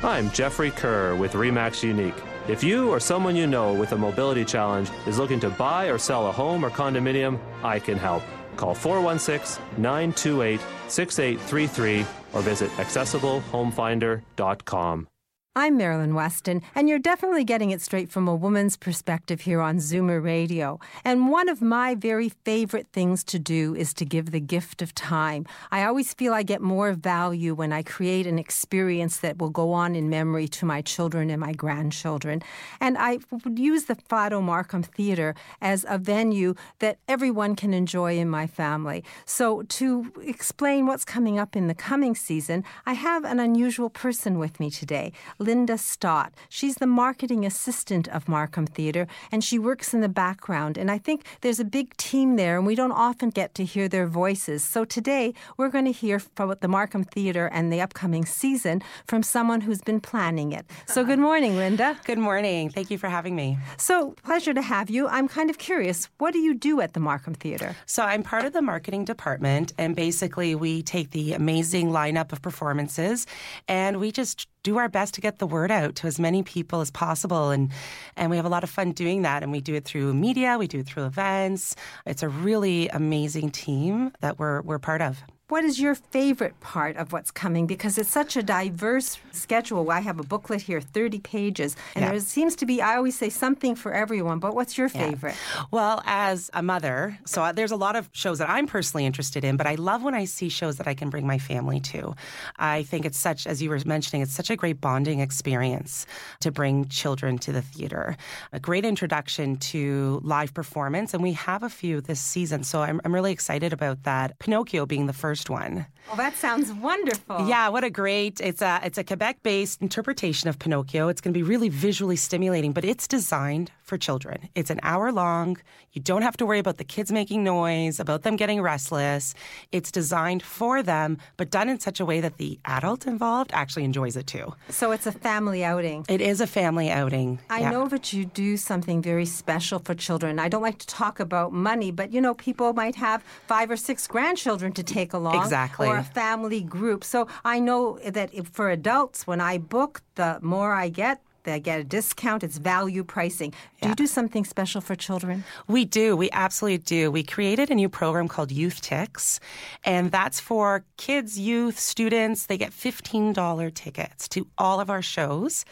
I'm 0.03 0.31
Jeffrey 0.31 0.71
Kerr 0.71 1.15
with 1.15 1.33
REMAX 1.33 1.83
Unique. 1.83 2.15
If 2.47 2.63
you 2.63 2.89
or 2.89 2.99
someone 2.99 3.35
you 3.35 3.45
know 3.45 3.73
with 3.73 3.91
a 3.91 3.97
mobility 3.97 4.45
challenge 4.45 4.89
is 5.05 5.19
looking 5.19 5.39
to 5.41 5.49
buy 5.49 5.87
or 5.87 5.99
sell 5.99 6.27
a 6.27 6.31
home 6.31 6.65
or 6.65 6.71
condominium, 6.71 7.39
I 7.61 7.77
can 7.77 7.97
help. 7.97 8.23
Call 8.55 8.75
416 8.75 9.61
928 9.77 10.61
6833 10.87 12.05
or 12.33 12.41
visit 12.41 12.69
accessiblehomefinder.com. 12.71 15.07
I'm 15.53 15.75
Marilyn 15.75 16.15
Weston, 16.15 16.61
and 16.75 16.87
you're 16.87 16.97
definitely 16.97 17.43
getting 17.43 17.71
it 17.71 17.81
straight 17.81 18.09
from 18.09 18.25
a 18.25 18.33
woman's 18.33 18.77
perspective 18.77 19.41
here 19.41 19.59
on 19.59 19.79
Zoomer 19.79 20.23
Radio. 20.23 20.79
And 21.03 21.29
one 21.29 21.49
of 21.49 21.61
my 21.61 21.93
very 21.93 22.29
favorite 22.29 22.87
things 22.93 23.21
to 23.25 23.37
do 23.37 23.75
is 23.75 23.93
to 23.95 24.05
give 24.05 24.31
the 24.31 24.39
gift 24.39 24.81
of 24.81 24.95
time. 24.95 25.45
I 25.69 25.83
always 25.83 26.13
feel 26.13 26.33
I 26.33 26.43
get 26.43 26.61
more 26.61 26.93
value 26.93 27.53
when 27.53 27.73
I 27.73 27.83
create 27.83 28.27
an 28.27 28.39
experience 28.39 29.17
that 29.17 29.39
will 29.39 29.49
go 29.49 29.73
on 29.73 29.93
in 29.93 30.09
memory 30.09 30.47
to 30.47 30.65
my 30.65 30.81
children 30.81 31.29
and 31.29 31.41
my 31.41 31.51
grandchildren. 31.51 32.41
And 32.79 32.97
I 32.97 33.19
would 33.43 33.59
use 33.59 33.85
the 33.87 33.95
Flato 33.95 34.41
Markham 34.41 34.83
Theatre 34.83 35.35
as 35.61 35.85
a 35.89 35.97
venue 35.97 36.55
that 36.79 36.99
everyone 37.09 37.57
can 37.57 37.73
enjoy 37.73 38.17
in 38.17 38.29
my 38.29 38.47
family. 38.47 39.03
So, 39.25 39.63
to 39.63 40.13
explain 40.21 40.85
what's 40.85 41.03
coming 41.03 41.37
up 41.37 41.57
in 41.57 41.67
the 41.67 41.75
coming 41.75 42.15
season, 42.15 42.63
I 42.85 42.93
have 42.93 43.25
an 43.25 43.41
unusual 43.41 43.89
person 43.89 44.39
with 44.39 44.57
me 44.57 44.69
today. 44.69 45.11
Linda 45.41 45.77
Stott. 45.77 46.33
She's 46.49 46.75
the 46.75 46.87
marketing 46.87 47.45
assistant 47.45 48.07
of 48.09 48.29
Markham 48.29 48.67
Theatre, 48.67 49.07
and 49.31 49.43
she 49.43 49.57
works 49.57 49.93
in 49.93 50.01
the 50.01 50.09
background. 50.09 50.77
And 50.77 50.91
I 50.91 50.97
think 50.97 51.25
there's 51.41 51.59
a 51.59 51.65
big 51.65 51.97
team 51.97 52.35
there, 52.35 52.57
and 52.57 52.65
we 52.65 52.75
don't 52.75 52.91
often 52.91 53.29
get 53.31 53.55
to 53.55 53.65
hear 53.65 53.87
their 53.87 54.07
voices. 54.07 54.63
So 54.63 54.85
today, 54.85 55.33
we're 55.57 55.69
going 55.69 55.85
to 55.85 55.91
hear 55.91 56.19
from 56.19 56.53
the 56.61 56.67
Markham 56.67 57.03
Theatre 57.03 57.47
and 57.47 57.73
the 57.73 57.81
upcoming 57.81 58.25
season 58.25 58.81
from 59.07 59.23
someone 59.23 59.61
who's 59.61 59.81
been 59.81 59.99
planning 59.99 60.51
it. 60.51 60.65
So 60.85 61.03
good 61.03 61.19
morning, 61.19 61.55
Linda. 61.55 61.97
Good 62.05 62.19
morning. 62.19 62.69
Thank 62.69 62.91
you 62.91 62.97
for 62.97 63.09
having 63.09 63.35
me. 63.35 63.57
So, 63.77 64.11
pleasure 64.23 64.53
to 64.53 64.61
have 64.61 64.89
you. 64.89 65.07
I'm 65.07 65.27
kind 65.27 65.49
of 65.49 65.57
curious, 65.57 66.07
what 66.19 66.33
do 66.33 66.39
you 66.39 66.53
do 66.53 66.81
at 66.81 66.93
the 66.93 66.99
Markham 66.99 67.33
Theatre? 67.33 67.75
So, 67.85 68.03
I'm 68.03 68.21
part 68.21 68.45
of 68.45 68.53
the 68.53 68.61
marketing 68.61 69.05
department, 69.05 69.73
and 69.77 69.95
basically, 69.95 70.53
we 70.53 70.83
take 70.83 71.11
the 71.11 71.33
amazing 71.33 71.89
lineup 71.89 72.31
of 72.31 72.41
performances 72.41 73.25
and 73.67 73.99
we 73.99 74.11
just 74.11 74.47
do 74.63 74.77
our 74.77 74.89
best 74.89 75.13
to 75.15 75.21
get 75.21 75.39
the 75.39 75.47
word 75.47 75.71
out 75.71 75.95
to 75.95 76.07
as 76.07 76.19
many 76.19 76.43
people 76.43 76.81
as 76.81 76.91
possible. 76.91 77.49
And 77.49 77.71
and 78.15 78.29
we 78.29 78.37
have 78.37 78.45
a 78.45 78.49
lot 78.49 78.63
of 78.63 78.69
fun 78.69 78.91
doing 78.91 79.23
that. 79.23 79.43
And 79.43 79.51
we 79.51 79.61
do 79.61 79.75
it 79.75 79.85
through 79.85 80.13
media 80.13 80.57
we 80.57 80.67
do 80.67 80.79
it 80.79 80.87
through 80.87 81.05
events. 81.05 81.75
It's 82.05 82.23
a 82.23 82.29
really 82.29 82.89
amazing 82.89 83.51
team 83.51 84.11
that 84.21 84.39
we're 84.39 84.61
we're 84.61 84.79
part 84.79 85.01
of 85.01 85.23
what 85.51 85.65
is 85.65 85.81
your 85.81 85.95
favorite 85.95 86.57
part 86.61 86.95
of 86.95 87.11
what's 87.11 87.29
coming? 87.29 87.67
Because 87.67 87.97
it's 87.97 88.09
such 88.09 88.37
a 88.37 88.41
diverse 88.41 89.19
schedule. 89.31 89.91
I 89.91 89.99
have 89.99 90.17
a 90.17 90.23
booklet 90.23 90.61
here, 90.61 90.79
30 90.79 91.19
pages, 91.19 91.75
and 91.93 92.05
yeah. 92.05 92.11
there 92.11 92.19
seems 92.21 92.55
to 92.55 92.65
be, 92.65 92.81
I 92.81 92.95
always 92.95 93.17
say, 93.17 93.27
something 93.27 93.75
for 93.75 93.91
everyone. 93.91 94.39
But 94.39 94.55
what's 94.55 94.77
your 94.77 94.87
favorite? 94.87 95.35
Yeah. 95.55 95.63
Well, 95.69 96.01
as 96.05 96.49
a 96.53 96.63
mother, 96.63 97.19
so 97.25 97.51
there's 97.51 97.73
a 97.73 97.75
lot 97.75 97.97
of 97.97 98.09
shows 98.13 98.39
that 98.39 98.49
I'm 98.49 98.65
personally 98.65 99.05
interested 99.05 99.43
in, 99.43 99.57
but 99.57 99.67
I 99.67 99.75
love 99.75 100.03
when 100.03 100.13
I 100.13 100.23
see 100.23 100.47
shows 100.47 100.77
that 100.77 100.87
I 100.87 100.93
can 100.93 101.09
bring 101.09 101.27
my 101.27 101.37
family 101.37 101.81
to. 101.81 102.15
I 102.55 102.83
think 102.83 103.05
it's 103.05 103.19
such, 103.19 103.45
as 103.45 103.61
you 103.61 103.71
were 103.71 103.79
mentioning, 103.85 104.21
it's 104.21 104.33
such 104.33 104.51
a 104.51 104.55
great 104.55 104.79
bonding 104.79 105.19
experience 105.19 106.05
to 106.39 106.51
bring 106.51 106.87
children 106.87 107.37
to 107.39 107.51
the 107.51 107.61
theater. 107.61 108.15
A 108.53 108.59
great 108.61 108.85
introduction 108.85 109.57
to 109.57 110.21
live 110.23 110.53
performance, 110.53 111.13
and 111.13 111.21
we 111.21 111.33
have 111.33 111.61
a 111.61 111.69
few 111.69 111.99
this 111.99 112.21
season. 112.21 112.63
So 112.63 112.83
I'm, 112.83 113.01
I'm 113.03 113.13
really 113.13 113.33
excited 113.33 113.73
about 113.73 114.03
that. 114.03 114.39
Pinocchio 114.39 114.85
being 114.85 115.07
the 115.07 115.13
first 115.13 115.40
first 115.41 115.49
one. 115.49 115.87
Well, 116.07 116.17
that 116.17 116.35
sounds 116.35 116.71
wonderful. 116.73 117.47
Yeah, 117.47 117.69
what 117.69 117.83
a 117.83 117.89
great! 117.89 118.41
It's 118.41 118.61
a 118.61 118.81
it's 118.83 118.97
a 118.97 119.03
Quebec-based 119.03 119.81
interpretation 119.81 120.49
of 120.49 120.59
Pinocchio. 120.59 121.07
It's 121.07 121.21
going 121.21 121.33
to 121.33 121.37
be 121.37 121.43
really 121.43 121.69
visually 121.69 122.15
stimulating, 122.15 122.73
but 122.73 122.83
it's 122.83 123.07
designed 123.07 123.71
for 123.83 123.97
children. 123.97 124.49
It's 124.55 124.69
an 124.69 124.79
hour 124.83 125.11
long. 125.11 125.57
You 125.91 126.01
don't 126.01 126.21
have 126.21 126.37
to 126.37 126.45
worry 126.45 126.59
about 126.59 126.77
the 126.77 126.85
kids 126.85 127.11
making 127.11 127.43
noise, 127.43 127.99
about 127.99 128.23
them 128.23 128.37
getting 128.37 128.61
restless. 128.61 129.33
It's 129.73 129.91
designed 129.91 130.43
for 130.43 130.81
them, 130.81 131.17
but 131.35 131.49
done 131.49 131.67
in 131.67 131.79
such 131.79 131.99
a 131.99 132.05
way 132.05 132.21
that 132.21 132.37
the 132.37 132.57
adult 132.63 133.05
involved 133.05 133.51
actually 133.53 133.83
enjoys 133.83 134.15
it 134.15 134.27
too. 134.27 134.53
So 134.69 134.91
it's 134.91 135.05
a 135.05 135.11
family 135.11 135.63
outing. 135.65 136.05
It 136.07 136.21
is 136.21 136.39
a 136.39 136.47
family 136.47 136.89
outing. 136.89 137.39
I 137.49 137.61
yeah. 137.61 137.71
know 137.71 137.87
that 137.89 138.13
you 138.13 138.23
do 138.25 138.55
something 138.55 139.01
very 139.01 139.25
special 139.25 139.79
for 139.79 139.93
children. 139.93 140.39
I 140.39 140.47
don't 140.47 140.61
like 140.61 140.79
to 140.79 140.87
talk 140.87 141.19
about 141.19 141.51
money, 141.51 141.91
but 141.91 142.13
you 142.13 142.21
know, 142.21 142.33
people 142.33 142.71
might 142.73 142.95
have 142.95 143.23
five 143.47 143.69
or 143.69 143.77
six 143.77 144.07
grandchildren 144.07 144.71
to 144.73 144.83
take 144.83 145.11
along. 145.11 145.35
Exactly. 145.43 145.87
Or 145.91 145.97
a 145.97 146.03
family 146.03 146.61
group. 146.61 147.03
So 147.03 147.27
I 147.43 147.59
know 147.59 147.99
that 148.05 148.29
for 148.47 148.69
adults, 148.69 149.27
when 149.27 149.41
I 149.41 149.57
book, 149.57 150.01
the 150.15 150.39
more 150.41 150.73
I 150.73 150.89
get, 150.89 151.21
they 151.43 151.59
get 151.59 151.79
a 151.79 151.83
discount. 151.83 152.43
It's 152.43 152.57
value 152.57 153.03
pricing. 153.03 153.49
Do 153.49 153.57
yeah. 153.81 153.89
you 153.89 153.95
do 153.95 154.07
something 154.07 154.45
special 154.45 154.81
for 154.81 154.95
children? 154.95 155.43
We 155.67 155.85
do. 155.85 156.15
We 156.15 156.29
absolutely 156.31 156.79
do. 156.79 157.11
We 157.11 157.23
created 157.23 157.71
a 157.71 157.75
new 157.75 157.89
program 157.89 158.27
called 158.27 158.51
Youth 158.51 158.81
Tix, 158.81 159.39
and 159.83 160.11
that's 160.11 160.39
for 160.39 160.83
kids, 160.97 161.39
youth, 161.39 161.79
students. 161.79 162.45
They 162.45 162.57
get 162.57 162.71
$15 162.71 163.73
tickets 163.73 164.27
to 164.29 164.47
all 164.57 164.79
of 164.79 164.89
our 164.89 165.01
shows. 165.01 165.65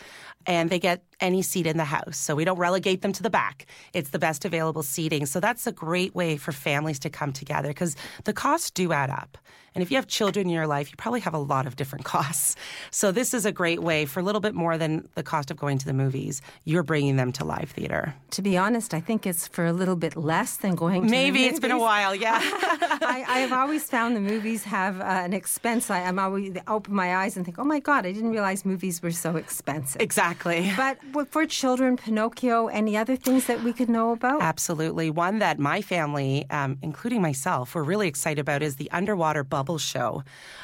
and 0.46 0.70
they 0.70 0.80
get 0.80 1.04
any 1.20 1.42
seat 1.42 1.68
in 1.68 1.78
the 1.78 1.86
house. 1.86 2.18
So 2.18 2.36
we 2.36 2.46
don't 2.46 2.58
relegate 2.58 3.02
them 3.02 3.12
to 3.14 3.24
the 3.24 3.30
back. 3.30 3.66
It's 3.94 4.10
the 4.10 4.20
best 4.20 4.46
available 4.46 4.84
seating. 4.84 5.26
So 5.26 5.40
that's 5.40 5.68
a 5.68 5.72
great 5.72 6.16
way 6.16 6.38
for 6.38 6.52
families 6.52 7.00
to 7.00 7.10
come 7.10 7.34
together 7.34 7.70
because 7.70 7.96
the 8.24 8.34
costs 8.34 8.72
do 8.72 8.92
add 8.94 9.10
up. 9.10 9.38
And 9.76 9.82
if 9.82 9.92
you 9.92 9.98
have 9.98 10.08
children 10.08 10.48
in 10.48 10.54
your 10.54 10.68
life, 10.68 10.90
you 10.92 10.98
probably 10.98 11.20
have 11.22 11.34
a 11.34 11.40
lot 11.40 11.68
of 11.68 11.76
different 11.76 12.06
costs. 12.16 12.56
So 12.92 13.12
this 13.12 13.34
is 13.34 13.46
a 13.46 13.52
great 13.52 13.82
way 13.82 14.06
for 14.06 14.20
a 14.20 14.24
little 14.24 14.42
bit 14.42 14.54
more 14.54 14.78
than 14.78 15.08
the 15.16 15.24
cost 15.24 15.52
of 15.52 15.58
going 15.58 15.78
to 15.78 15.86
the 15.86 15.94
movies. 15.94 16.42
You're 16.66 16.84
bringing 16.84 17.16
them 17.16 17.32
to 17.34 17.46
live 17.46 17.72
theater. 17.72 18.14
To 18.32 18.42
be 18.42 18.58
honest, 18.58 18.94
I 18.94 19.00
think 19.00 19.26
it's 19.26 19.48
for 19.48 19.66
a 19.66 19.74
little 19.74 19.96
bit 19.96 20.16
less 20.16 20.58
than 20.58 20.76
going 20.76 21.04
to 21.04 21.10
Maybe 21.10 21.46
it's 21.46 21.60
been 21.60 21.72
a 21.72 21.80
while, 21.80 22.16
yeah. 22.16 22.40
I, 22.42 23.26
I 23.28 23.40
have 23.40 23.54
always 23.54 23.84
found 23.84 24.16
the 24.16 24.22
movies 24.22 24.64
have 24.64 25.00
uh, 25.00 25.04
an 25.04 25.34
expense. 25.34 25.90
I, 25.90 26.02
I'm 26.02 26.20
always 26.20 26.56
I 26.58 26.62
open 26.68 26.94
my 26.94 27.18
eyes 27.18 27.38
and 27.38 27.46
think, 27.46 27.60
oh 27.60 27.64
my 27.64 27.80
God, 27.80 28.06
I 28.06 28.12
didn't 28.12 28.32
realize 28.32 28.66
movies 28.66 29.02
were 29.02 29.12
so 29.12 29.36
expensive. 29.36 30.02
exactly. 30.02 30.72
But 30.76 30.98
for 31.32 31.46
children, 31.46 31.98
Pinocchio, 31.98 32.68
any 32.68 32.98
other 32.98 33.16
things 33.16 33.46
that 33.46 33.64
we 33.64 33.74
could 33.74 33.90
know 33.90 34.12
about? 34.12 34.42
Absolutely. 34.42 35.10
One 35.10 35.40
that 35.40 35.60
my 35.60 35.82
family, 35.82 36.46
um, 36.50 36.78
including 36.82 37.22
myself, 37.22 37.76
were 37.76 37.84
really 37.84 38.08
excited 38.08 38.40
about 38.40 38.62
is 38.62 38.76
the 38.76 38.90
Underwater 38.92 39.44
Bubble 39.44 39.78
Show. 39.78 40.24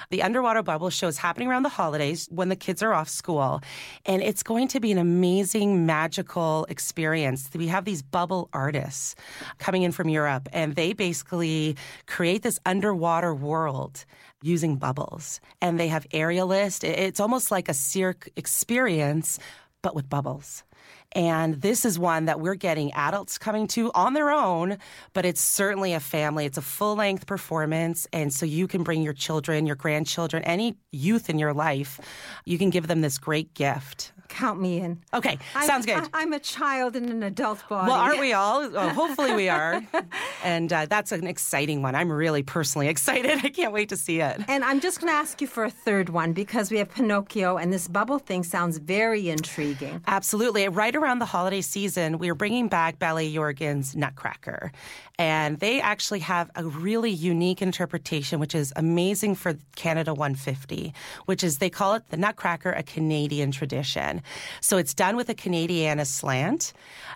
The 0.10 0.22
Underwater 0.24 0.64
Bubble 0.64 0.90
Show 0.90 1.08
is 1.08 1.18
happening 1.18 1.48
around 1.48 1.64
the 1.64 1.70
holidays 1.70 2.28
when 2.32 2.50
the 2.50 2.56
kids 2.56 2.82
are 2.84 2.94
off 2.94 3.10
school. 3.10 3.62
And 4.06 4.22
it's 4.22 4.44
going 4.44 4.68
to 4.70 4.80
be 4.80 4.92
an 4.92 4.98
amazing, 4.98 5.86
magical 5.86 6.66
experience. 6.70 7.50
We 7.54 7.68
have 7.68 7.86
these 7.86 8.02
bubble 8.02 8.50
artists 8.54 9.16
coming 9.58 9.84
in 9.84 9.92
from 9.92 10.10
Europe, 10.10 10.48
and 10.54 10.75
they 10.75 10.94
basically 10.94 11.75
create 12.08 12.42
this 12.44 12.60
underwater 12.66 13.34
world 13.34 14.06
using 14.42 14.75
bubbles. 14.75 15.42
And 15.62 15.80
they 15.80 15.88
have 15.88 16.08
aerialists. 16.10 16.84
It's 16.84 17.20
almost 17.20 17.52
like 17.52 17.68
a 17.68 17.74
cirque 17.74 18.30
experience, 18.36 19.40
but 19.86 19.94
with 19.94 20.10
bubbles. 20.10 20.63
And 21.15 21.55
this 21.62 21.86
is 21.86 21.98
one 21.98 22.25
that 22.25 22.39
we're 22.41 22.55
getting 22.55 22.91
adults 22.93 23.38
coming 23.38 23.67
to 23.69 23.89
on 23.95 24.13
their 24.13 24.29
own, 24.29 24.77
but 25.13 25.25
it's 25.25 25.41
certainly 25.41 25.93
a 25.93 26.00
family. 26.00 26.45
It's 26.45 26.57
a 26.57 26.62
full 26.62 26.95
length 26.98 27.25
performance. 27.25 28.05
And 28.13 28.31
so 28.34 28.45
you 28.45 28.67
can 28.67 28.84
bring 28.84 29.01
your 29.01 29.13
children, 29.13 29.65
your 29.65 29.77
grandchildren, 29.77 30.43
any 30.43 30.75
youth 30.91 31.29
in 31.29 31.39
your 31.39 31.53
life, 31.53 32.00
you 32.45 32.57
can 32.57 32.69
give 32.69 32.88
them 32.88 33.01
this 33.01 33.17
great 33.17 33.53
gift. 33.53 34.12
Count 34.27 34.60
me 34.60 34.79
in. 34.79 35.00
Okay, 35.13 35.38
I'm- 35.53 35.67
sounds 35.67 35.86
good. 35.86 36.03
I, 36.13 36.24
am 36.24 36.34
a 36.34 36.39
child 36.39 36.95
in 36.95 37.10
an 37.10 37.22
adult 37.24 37.63
body. 37.69 37.89
well, 37.91 38.00
aren't 38.00 38.19
we 38.19 38.34
all? 38.41 38.63
Oh, 38.75 38.89
hopefully 38.89 39.34
we 39.36 39.50
are. 39.50 39.81
and 40.43 40.74
uh, 40.74 40.88
that's 40.88 41.12
an 41.12 41.27
exciting 41.27 41.81
one. 41.84 41.93
I'm 41.95 42.12
really 42.12 42.41
personally 42.43 42.88
excited. 42.95 43.39
I 43.45 43.50
can't 43.50 43.72
wait 43.72 43.89
to 43.89 43.95
see 43.98 44.19
it. 44.22 44.41
And 44.48 44.63
I'm 44.65 44.79
just 44.79 45.00
going 45.00 45.12
to 45.13 45.15
ask 45.15 45.39
you 45.41 45.48
for 45.48 45.63
a 45.63 45.69
third 45.69 46.10
one 46.10 46.34
because 46.34 46.72
we 46.72 46.79
have 46.79 46.89
Pinocchio, 46.89 47.57
and 47.57 47.72
this 47.72 47.88
bubble 47.88 48.17
thing 48.19 48.43
sounds 48.43 48.79
very 48.79 49.29
intriguing. 49.29 50.01
Absolutely. 50.07 50.67
Right 50.69 50.95
around 50.95 51.04
the 51.19 51.25
holiday 51.25 51.62
season, 51.62 52.17
we 52.17 52.29
are 52.29 52.35
bringing 52.35 52.67
back 52.67 53.00
Ballet 53.00 53.33
Jorgen's 53.33 53.95
Nutcracker. 53.95 54.71
And 55.17 55.59
they 55.59 55.79
actually 55.79 56.19
have 56.19 56.51
a 56.55 56.65
really 56.65 57.12
unique 57.12 57.62
interpretation, 57.62 58.39
which 58.39 58.53
is 58.53 58.74
amazing 58.75 59.35
for 59.35 59.55
Canada 59.75 60.13
150, 60.13 60.93
which 61.25 61.43
is 61.43 61.59
they 61.59 61.69
call 61.69 61.93
it 61.93 62.09
the 62.09 62.17
Nutcracker, 62.17 62.71
a 62.71 62.83
Canadian 62.83 63.51
tradition. 63.51 64.21
So 64.59 64.77
it's 64.77 64.93
done 64.93 65.15
with 65.15 65.29
a 65.29 65.35
Canadiana 65.35 66.05
slant, 66.05 66.74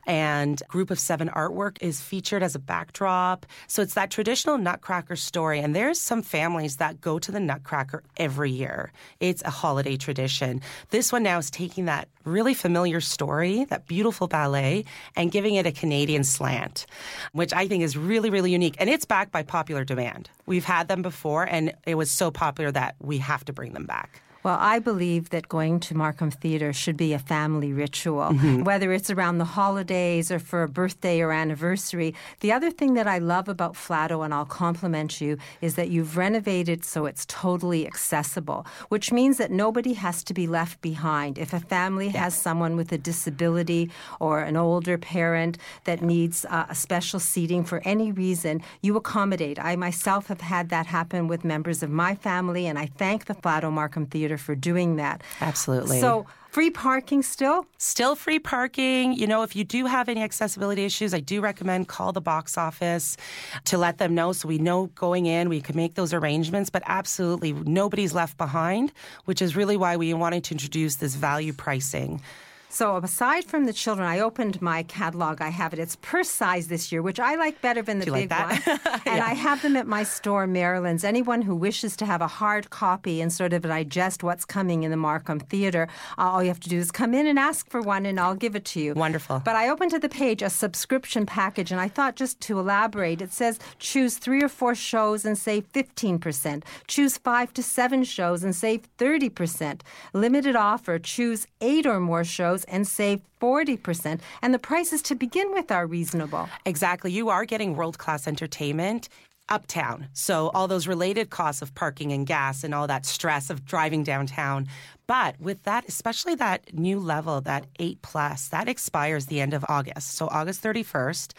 and 0.08 0.62
Group 0.70 0.92
of 0.92 1.00
Seven 1.00 1.30
artwork 1.30 1.78
is 1.82 2.00
featured 2.02 2.42
as 2.42 2.56
a 2.56 2.60
backdrop. 2.60 3.46
So 3.68 3.82
it's 3.82 3.96
that 3.96 4.12
traditional 4.12 4.58
Nutcracker 4.58 5.18
story. 5.18 5.60
And 5.60 5.76
there's 5.76 6.00
some 6.00 6.22
families 6.22 6.78
that 6.78 7.02
go 7.02 7.20
to 7.20 7.32
the 7.32 7.40
Nutcracker 7.40 8.04
every 8.18 8.52
year. 8.52 8.94
It's 9.20 9.44
a 9.44 9.50
holiday 9.50 9.98
tradition. 9.98 10.62
This 10.90 11.12
one 11.12 11.24
now 11.24 11.38
is 11.38 11.52
taking 11.52 11.86
that 11.86 12.08
really 12.30 12.54
familiar 12.54 13.02
story, 13.02 13.66
that 13.66 13.88
beautiful 13.88 14.28
ballet, 14.28 14.86
and 15.16 15.32
giving 15.32 15.56
it 15.56 15.66
a 15.66 15.72
Canadian 15.72 16.24
slant, 16.24 16.86
which 17.34 17.54
I 17.54 17.68
think 17.68 17.84
is 17.84 17.98
really, 17.98 18.30
really 18.30 18.52
unique. 18.52 18.76
And 18.80 18.90
it's 18.90 19.06
backed 19.06 19.32
by 19.32 19.44
popular 19.44 19.84
demand. 19.84 20.30
We've 20.46 20.66
had 20.66 20.88
them 20.88 21.02
before, 21.02 21.44
and 21.44 21.74
it 21.86 21.96
was 21.96 22.12
so 22.12 22.32
popular 22.32 22.72
that 22.72 22.96
we 23.00 23.18
have 23.18 23.44
to 23.46 23.54
bring 23.54 23.74
them 23.74 23.86
back. 23.86 24.22
Well, 24.42 24.58
I 24.60 24.80
believe 24.80 25.32
that 25.32 25.50
going 25.50 25.82
to 25.82 25.96
Markham 25.98 26.32
Theatre 26.32 26.72
should 26.72 26.96
be 26.96 27.12
a 27.14 27.20
family 27.20 27.74
ritual, 27.74 28.30
Mm-hmm. 28.30 28.64
whether 28.64 28.94
it's 28.94 29.10
around 29.10 29.38
the 29.38 29.46
holidays 29.46 30.32
or 30.32 30.40
for 30.40 30.64
a 30.64 30.68
birthday 30.70 31.20
or 31.22 31.32
anniversary. 31.32 32.16
The 32.40 32.52
other 32.54 32.72
thing 32.72 32.94
that 32.94 33.08
I 33.08 33.18
love 33.18 33.50
about 33.50 33.74
Flato, 33.74 34.24
and 34.24 34.34
I'll 34.34 34.46
compliment 34.46 35.20
you, 35.20 35.38
is 35.62 35.76
that 35.76 35.90
you've 35.90 36.16
renovated 36.16 36.86
so 36.86 37.06
it's 37.06 37.26
totally 37.26 37.86
accessible, 37.86 38.66
which 38.88 39.12
means 39.12 39.38
that 39.38 39.52
nobody 39.52 39.94
has 39.94 40.24
to 40.24 40.34
be 40.34 40.48
left 40.48 40.82
behind. 40.82 41.38
If 41.38 41.54
a 41.54 41.60
family 41.60 42.10
has 42.10 42.34
someone 42.34 42.76
with 42.76 42.92
a 42.94 42.98
disability 42.98 43.90
or 44.20 44.40
an 44.40 44.56
older 44.56 44.98
parent 44.98 45.58
that 45.84 46.02
needs 46.02 46.46
uh, 46.46 46.66
a 46.70 46.76
special 46.76 47.20
seating 47.20 47.64
for 47.66 47.82
any 47.84 48.12
reason, 48.12 48.62
you 48.82 48.96
accommodate. 48.96 49.60
I 49.60 49.76
myself 49.76 50.28
have 50.28 50.42
had 50.42 50.70
that 50.70 50.86
happen 50.86 51.28
with 51.28 51.44
members 51.44 51.84
of 51.84 51.90
my 51.90 52.16
family, 52.16 52.68
and 52.68 52.80
I 52.80 52.86
thank 52.86 53.26
the 53.26 53.36
Flato 53.36 53.72
Markham 53.72 54.06
Theatre 54.30 54.38
for 54.38 54.56
doing 54.56 54.98
that. 54.98 55.24
Absolutely. 55.42 56.00
So, 56.00 56.28
free 56.52 56.70
parking 56.70 57.24
still? 57.24 57.66
Still 57.80 58.16
free 58.16 58.38
parking. 58.38 59.14
You 59.14 59.26
know, 59.26 59.42
if 59.42 59.56
you 59.56 59.64
do 59.64 59.88
have 59.88 60.08
any 60.08 60.22
accessibility 60.22 60.86
issues, 60.86 61.16
I 61.16 61.20
do 61.20 61.42
recommend 61.42 61.88
call 61.88 62.12
the 62.12 62.22
box 62.22 62.58
office 62.58 63.18
to 63.66 63.78
let 63.80 63.98
them 63.98 64.14
know 64.14 64.32
so 64.34 64.48
we 64.48 64.60
know 64.60 64.88
going 64.94 65.26
in, 65.26 65.50
we 65.50 65.62
can 65.62 65.76
make 65.76 65.96
those 65.96 66.14
arrangements. 66.14 66.70
But 66.70 66.84
absolutely, 66.86 67.54
nobody's 67.54 68.14
left 68.14 68.38
behind, 68.38 68.94
which 69.26 69.42
is 69.42 69.56
really 69.56 69.78
why 69.78 69.98
we 69.98 70.14
wanted 70.14 70.44
to 70.46 70.54
introduce 70.54 70.98
this 70.98 71.16
value 71.16 71.54
pricing. 71.54 72.22
So, 72.72 72.98
aside 72.98 73.46
from 73.46 73.66
the 73.66 73.74
children, 73.74 74.08
I 74.08 74.20
opened 74.20 74.62
my 74.62 74.84
catalog. 74.84 75.42
I 75.42 75.50
have 75.50 75.74
it. 75.74 75.80
It's 75.80 75.96
purse 75.96 76.30
size 76.30 76.68
this 76.68 76.92
year, 76.92 77.02
which 77.02 77.20
I 77.20 77.36
like 77.36 77.62
better 77.62 77.82
than 77.82 77.98
the 77.98 78.06
big 78.06 78.30
like 78.30 78.68
one. 78.68 78.80
And 79.08 79.24
I 79.24 79.34
have 79.34 79.64
them 79.64 79.76
at 79.76 79.88
my 79.88 80.04
store, 80.04 80.46
Marilyn's. 80.46 81.04
Anyone 81.04 81.42
who 81.42 81.56
wishes 81.56 81.98
to 81.98 82.06
have 82.06 82.22
a 82.22 82.28
hard 82.28 82.70
copy 82.70 83.22
and 83.22 83.34
sort 83.34 83.54
of 83.54 83.64
digest 83.64 84.22
what's 84.24 84.46
coming 84.46 84.84
in 84.84 84.92
the 84.92 84.98
Markham 84.98 85.40
Theatre, 85.40 85.88
uh, 86.20 86.30
all 86.30 86.44
you 86.44 86.50
have 86.50 86.60
to 86.60 86.70
do 86.70 86.78
is 86.78 86.92
come 86.92 87.16
in 87.16 87.26
and 87.26 87.40
ask 87.40 87.68
for 87.72 87.82
one, 87.82 88.06
and 88.06 88.20
I'll 88.20 88.36
give 88.36 88.56
it 88.56 88.66
to 88.66 88.80
you. 88.80 88.94
Wonderful. 88.94 89.42
But 89.44 89.56
I 89.56 89.68
opened 89.70 89.90
to 89.92 90.00
the 90.00 90.08
page 90.08 90.44
a 90.44 90.50
subscription 90.50 91.26
package, 91.26 91.72
and 91.72 91.82
I 91.82 91.88
thought 91.88 92.16
just 92.16 92.40
to 92.42 92.60
elaborate, 92.60 93.20
it 93.20 93.34
says 93.34 93.58
choose 93.80 94.20
three 94.20 94.44
or 94.44 94.50
four 94.50 94.76
shows 94.76 95.26
and 95.26 95.36
save 95.36 95.72
15%. 95.74 96.64
Choose 96.88 97.18
five 97.18 97.52
to 97.56 97.64
seven 97.64 98.04
shows 98.04 98.44
and 98.44 98.56
save 98.56 98.82
30%. 99.00 99.82
Limited 100.14 100.56
offer, 100.56 101.00
choose 101.00 101.48
eight 101.62 101.88
or 101.88 102.00
more 102.00 102.24
shows 102.24 102.59
and 102.66 102.88
save 102.88 103.22
40%. 103.42 104.20
And 104.42 104.54
the 104.54 104.60
prices 104.60 105.02
to 105.04 105.16
begin 105.16 105.52
with 105.52 105.72
are 105.72 105.88
reasonable. 105.88 106.50
Exactly. 106.66 107.12
You 107.12 107.30
are 107.30 107.46
getting 107.46 107.76
world 107.76 107.98
class 107.98 108.28
entertainment 108.28 109.10
uptown. 109.50 110.08
So, 110.14 110.50
all 110.54 110.68
those 110.68 110.88
related 110.88 111.30
costs 111.30 111.62
of 111.62 111.74
parking 111.76 112.12
and 112.12 112.26
gas 112.26 112.64
and 112.64 112.74
all 112.74 112.88
that 112.88 113.06
stress 113.06 113.50
of 113.50 113.66
driving 113.66 114.04
downtown. 114.04 114.68
But 115.08 115.40
with 115.42 115.64
that, 115.64 115.88
especially 115.88 116.36
that 116.36 116.74
new 116.74 117.00
level, 117.00 117.42
that 117.42 117.66
8 117.80 118.02
plus, 118.02 118.48
that 118.50 118.70
expires 118.70 119.26
the 119.26 119.42
end 119.42 119.54
of 119.54 119.66
August. 119.68 120.14
So, 120.14 120.28
August 120.28 120.64
31st. 120.64 121.34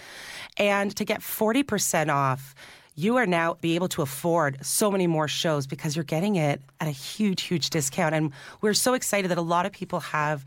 And 0.56 0.94
to 0.96 1.04
get 1.04 1.20
40% 1.20 2.12
off, 2.12 2.54
you 2.96 3.16
are 3.16 3.26
now 3.26 3.54
be 3.60 3.76
able 3.76 3.88
to 3.88 4.02
afford 4.02 4.58
so 4.64 4.90
many 4.90 5.06
more 5.06 5.28
shows 5.28 5.66
because 5.66 5.96
you're 5.96 6.04
getting 6.04 6.36
it 6.36 6.60
at 6.80 6.88
a 6.88 6.90
huge, 6.90 7.42
huge 7.42 7.70
discount. 7.70 8.14
And 8.14 8.32
we're 8.60 8.74
so 8.74 8.94
excited 8.94 9.30
that 9.30 9.38
a 9.38 9.42
lot 9.42 9.64
of 9.64 9.72
people 9.72 10.00
have 10.00 10.44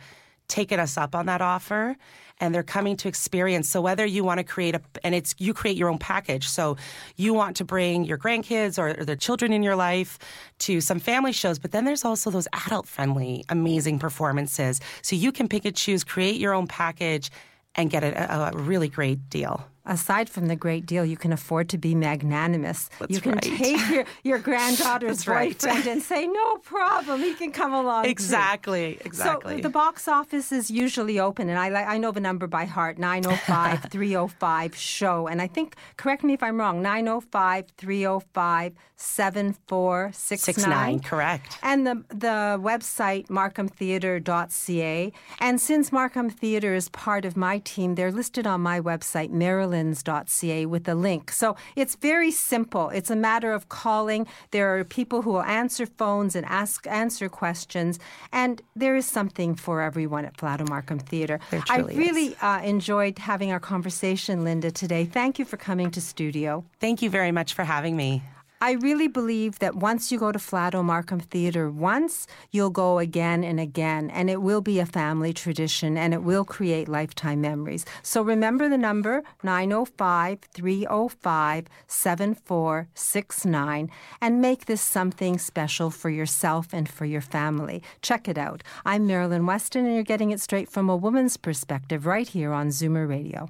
taken 0.47 0.79
us 0.79 0.97
up 0.97 1.15
on 1.15 1.25
that 1.27 1.41
offer 1.41 1.95
and 2.39 2.53
they're 2.53 2.63
coming 2.63 2.97
to 2.97 3.07
experience. 3.07 3.69
So 3.69 3.81
whether 3.81 4.05
you 4.05 4.23
want 4.23 4.39
to 4.39 4.43
create 4.43 4.75
a 4.75 4.81
and 5.03 5.15
it's 5.15 5.35
you 5.37 5.53
create 5.53 5.77
your 5.77 5.89
own 5.89 5.97
package. 5.97 6.47
So 6.47 6.77
you 7.15 7.33
want 7.33 7.55
to 7.57 7.65
bring 7.65 8.03
your 8.05 8.17
grandkids 8.17 8.77
or, 8.77 8.99
or 8.99 9.05
the 9.05 9.15
children 9.15 9.53
in 9.53 9.63
your 9.63 9.75
life 9.75 10.19
to 10.59 10.81
some 10.81 10.99
family 10.99 11.31
shows 11.31 11.59
but 11.59 11.71
then 11.71 11.85
there's 11.85 12.05
also 12.05 12.29
those 12.29 12.47
adult 12.65 12.87
friendly 12.87 13.45
amazing 13.49 13.99
performances. 13.99 14.79
So 15.01 15.15
you 15.15 15.31
can 15.31 15.47
pick 15.47 15.65
and 15.65 15.75
choose 15.75 16.03
create 16.03 16.39
your 16.39 16.53
own 16.53 16.67
package 16.67 17.31
and 17.75 17.89
get 17.89 18.03
a, 18.03 18.51
a 18.53 18.57
really 18.57 18.87
great 18.87 19.29
deal 19.29 19.65
Aside 19.85 20.29
from 20.29 20.47
the 20.47 20.55
great 20.55 20.85
deal, 20.85 21.05
you 21.05 21.17
can 21.17 21.33
afford 21.33 21.67
to 21.69 21.77
be 21.77 21.93
magnanimous. 21.93 22.89
you 23.09 23.19
can 23.19 23.33
right. 23.33 23.41
take 23.41 23.89
your, 23.89 24.05
your 24.23 24.39
granddaughter's 24.49 25.17
That's 25.17 25.27
right. 25.27 25.59
boyfriend 25.59 25.87
and 25.87 26.01
say, 26.01 26.25
no 26.25 26.57
problem, 26.57 27.19
he 27.19 27.33
can 27.33 27.51
come 27.51 27.73
along. 27.73 28.05
too." 28.05 28.09
exactly 28.09 28.97
exactly 29.03 29.57
So 29.57 29.61
the 29.61 29.69
box 29.69 30.07
office 30.07 30.51
is 30.51 30.71
usually 30.71 31.19
open, 31.19 31.49
and 31.49 31.59
I 31.59 31.93
I 31.93 31.97
know 31.97 32.11
the 32.11 32.21
number 32.21 32.47
by 32.47 32.65
heart 32.65 32.97
905 32.97 33.83
305 33.91 34.75
show. 34.75 35.27
And 35.27 35.41
I 35.41 35.47
think, 35.47 35.75
correct 35.97 36.23
me 36.23 36.33
if 36.33 36.41
I'm 36.43 36.57
wrong, 36.57 36.81
905 36.81 37.65
305 37.77 38.73
7469. 38.95 40.99
correct 41.01 41.57
And 41.61 41.85
the, 41.85 42.03
the 42.09 42.57
website, 42.61 43.27
markhamtheatre.ca. 43.27 45.11
And 45.39 45.61
since 45.61 45.91
Markham 45.91 46.29
Theatre 46.29 46.73
is 46.73 46.89
part 46.89 47.25
of 47.25 47.35
my 47.35 47.57
team, 47.59 47.95
they're 47.95 48.11
listed 48.11 48.47
on 48.47 48.61
my 48.61 48.79
website, 48.79 49.29
marilyns.ca 49.73 50.65
with 50.65 50.87
a 50.87 50.95
link. 50.95 51.31
So 51.31 51.55
it's 51.75 51.95
very 51.95 52.31
simple. 52.31 52.89
It's 52.89 53.09
a 53.09 53.15
matter 53.15 53.51
of 53.51 53.69
calling. 53.69 54.27
There 54.51 54.77
are 54.77 54.83
people 54.83 55.21
who 55.21 55.31
will 55.31 55.43
answer 55.43 55.85
phones 55.85 56.35
and 56.35 56.45
ask 56.45 56.87
answer 56.87 57.29
questions, 57.29 57.99
and 58.31 58.61
there 58.75 58.95
is 58.95 59.05
something 59.05 59.55
for 59.55 59.81
everyone 59.81 60.25
at 60.25 60.37
Flato 60.37 60.67
Markham 60.67 60.99
Theatre. 60.99 61.39
I 61.69 61.79
really 61.79 62.35
uh, 62.37 62.61
enjoyed 62.61 63.19
having 63.19 63.51
our 63.51 63.59
conversation, 63.59 64.43
Linda, 64.43 64.71
today. 64.71 65.05
Thank 65.05 65.39
you 65.39 65.45
for 65.45 65.57
coming 65.57 65.91
to 65.91 66.01
studio. 66.01 66.63
Thank 66.79 67.01
you 67.01 67.09
very 67.09 67.31
much 67.31 67.53
for 67.53 67.63
having 67.63 67.95
me. 67.95 68.23
I 68.63 68.79
really 68.79 69.09
believe 69.09 69.59
that 69.59 69.75
once 69.75 70.09
you 70.09 70.17
go 70.17 70.31
to 70.31 70.39
Flato 70.39 70.81
Markham 70.85 71.19
Theatre 71.19 71.69
once, 71.69 72.27
you'll 72.49 72.69
go 72.69 72.97
again 72.97 73.43
and 73.43 73.59
again, 73.59 74.09
and 74.09 74.29
it 74.29 74.41
will 74.41 74.61
be 74.61 74.79
a 74.79 74.85
family 74.85 75.33
tradition 75.33 75.97
and 75.97 76.13
it 76.13 76.23
will 76.23 76.45
create 76.45 76.87
lifetime 76.87 77.41
memories. 77.41 77.83
So 78.03 78.21
remember 78.21 78.69
the 78.69 78.77
number 78.77 79.21
905 79.43 80.39
305 80.53 81.65
7469 81.87 83.91
and 84.21 84.41
make 84.41 84.65
this 84.65 84.81
something 84.81 85.37
special 85.37 85.91
for 85.91 86.09
yourself 86.09 86.69
and 86.71 86.87
for 86.87 87.03
your 87.03 87.19
family. 87.19 87.83
Check 88.01 88.29
it 88.29 88.37
out. 88.37 88.63
I'm 88.85 89.05
Marilyn 89.05 89.45
Weston, 89.45 89.85
and 89.85 89.93
you're 89.93 90.03
getting 90.03 90.31
it 90.31 90.39
straight 90.39 90.69
from 90.69 90.89
a 90.89 90.95
woman's 90.95 91.35
perspective 91.35 92.05
right 92.05 92.29
here 92.29 92.53
on 92.53 92.69
Zoomer 92.69 93.09
Radio. 93.09 93.49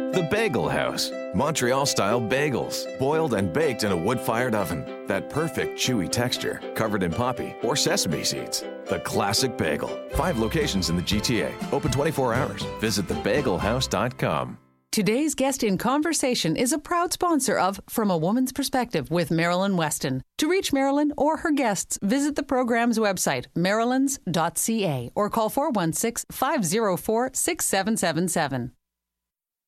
The 0.13 0.23
Bagel 0.23 0.67
House. 0.67 1.09
Montreal 1.33 1.85
style 1.85 2.19
bagels, 2.19 2.85
boiled 2.99 3.33
and 3.33 3.53
baked 3.53 3.85
in 3.85 3.93
a 3.93 3.95
wood 3.95 4.19
fired 4.19 4.53
oven. 4.53 5.07
That 5.07 5.29
perfect 5.29 5.79
chewy 5.79 6.11
texture, 6.11 6.61
covered 6.75 7.01
in 7.01 7.13
poppy 7.13 7.55
or 7.63 7.77
sesame 7.77 8.25
seeds. 8.25 8.65
The 8.89 8.99
classic 9.05 9.57
bagel. 9.57 9.87
Five 10.15 10.37
locations 10.37 10.89
in 10.89 10.97
the 10.97 11.01
GTA, 11.01 11.53
open 11.71 11.91
24 11.91 12.33
hours. 12.33 12.61
Visit 12.81 13.07
thebagelhouse.com. 13.07 14.57
Today's 14.91 15.33
guest 15.33 15.63
in 15.63 15.77
conversation 15.77 16.57
is 16.57 16.73
a 16.73 16.77
proud 16.77 17.13
sponsor 17.13 17.57
of 17.57 17.79
From 17.89 18.11
a 18.11 18.17
Woman's 18.17 18.51
Perspective 18.51 19.09
with 19.09 19.31
Marilyn 19.31 19.77
Weston. 19.77 20.21
To 20.39 20.49
reach 20.49 20.73
Marilyn 20.73 21.13
or 21.15 21.37
her 21.37 21.51
guests, 21.51 21.97
visit 22.01 22.35
the 22.35 22.43
program's 22.43 22.99
website, 22.99 23.45
marilyns.ca, 23.55 25.11
or 25.15 25.29
call 25.29 25.47
416 25.47 26.25
504 26.29 27.31
6777. 27.33 28.71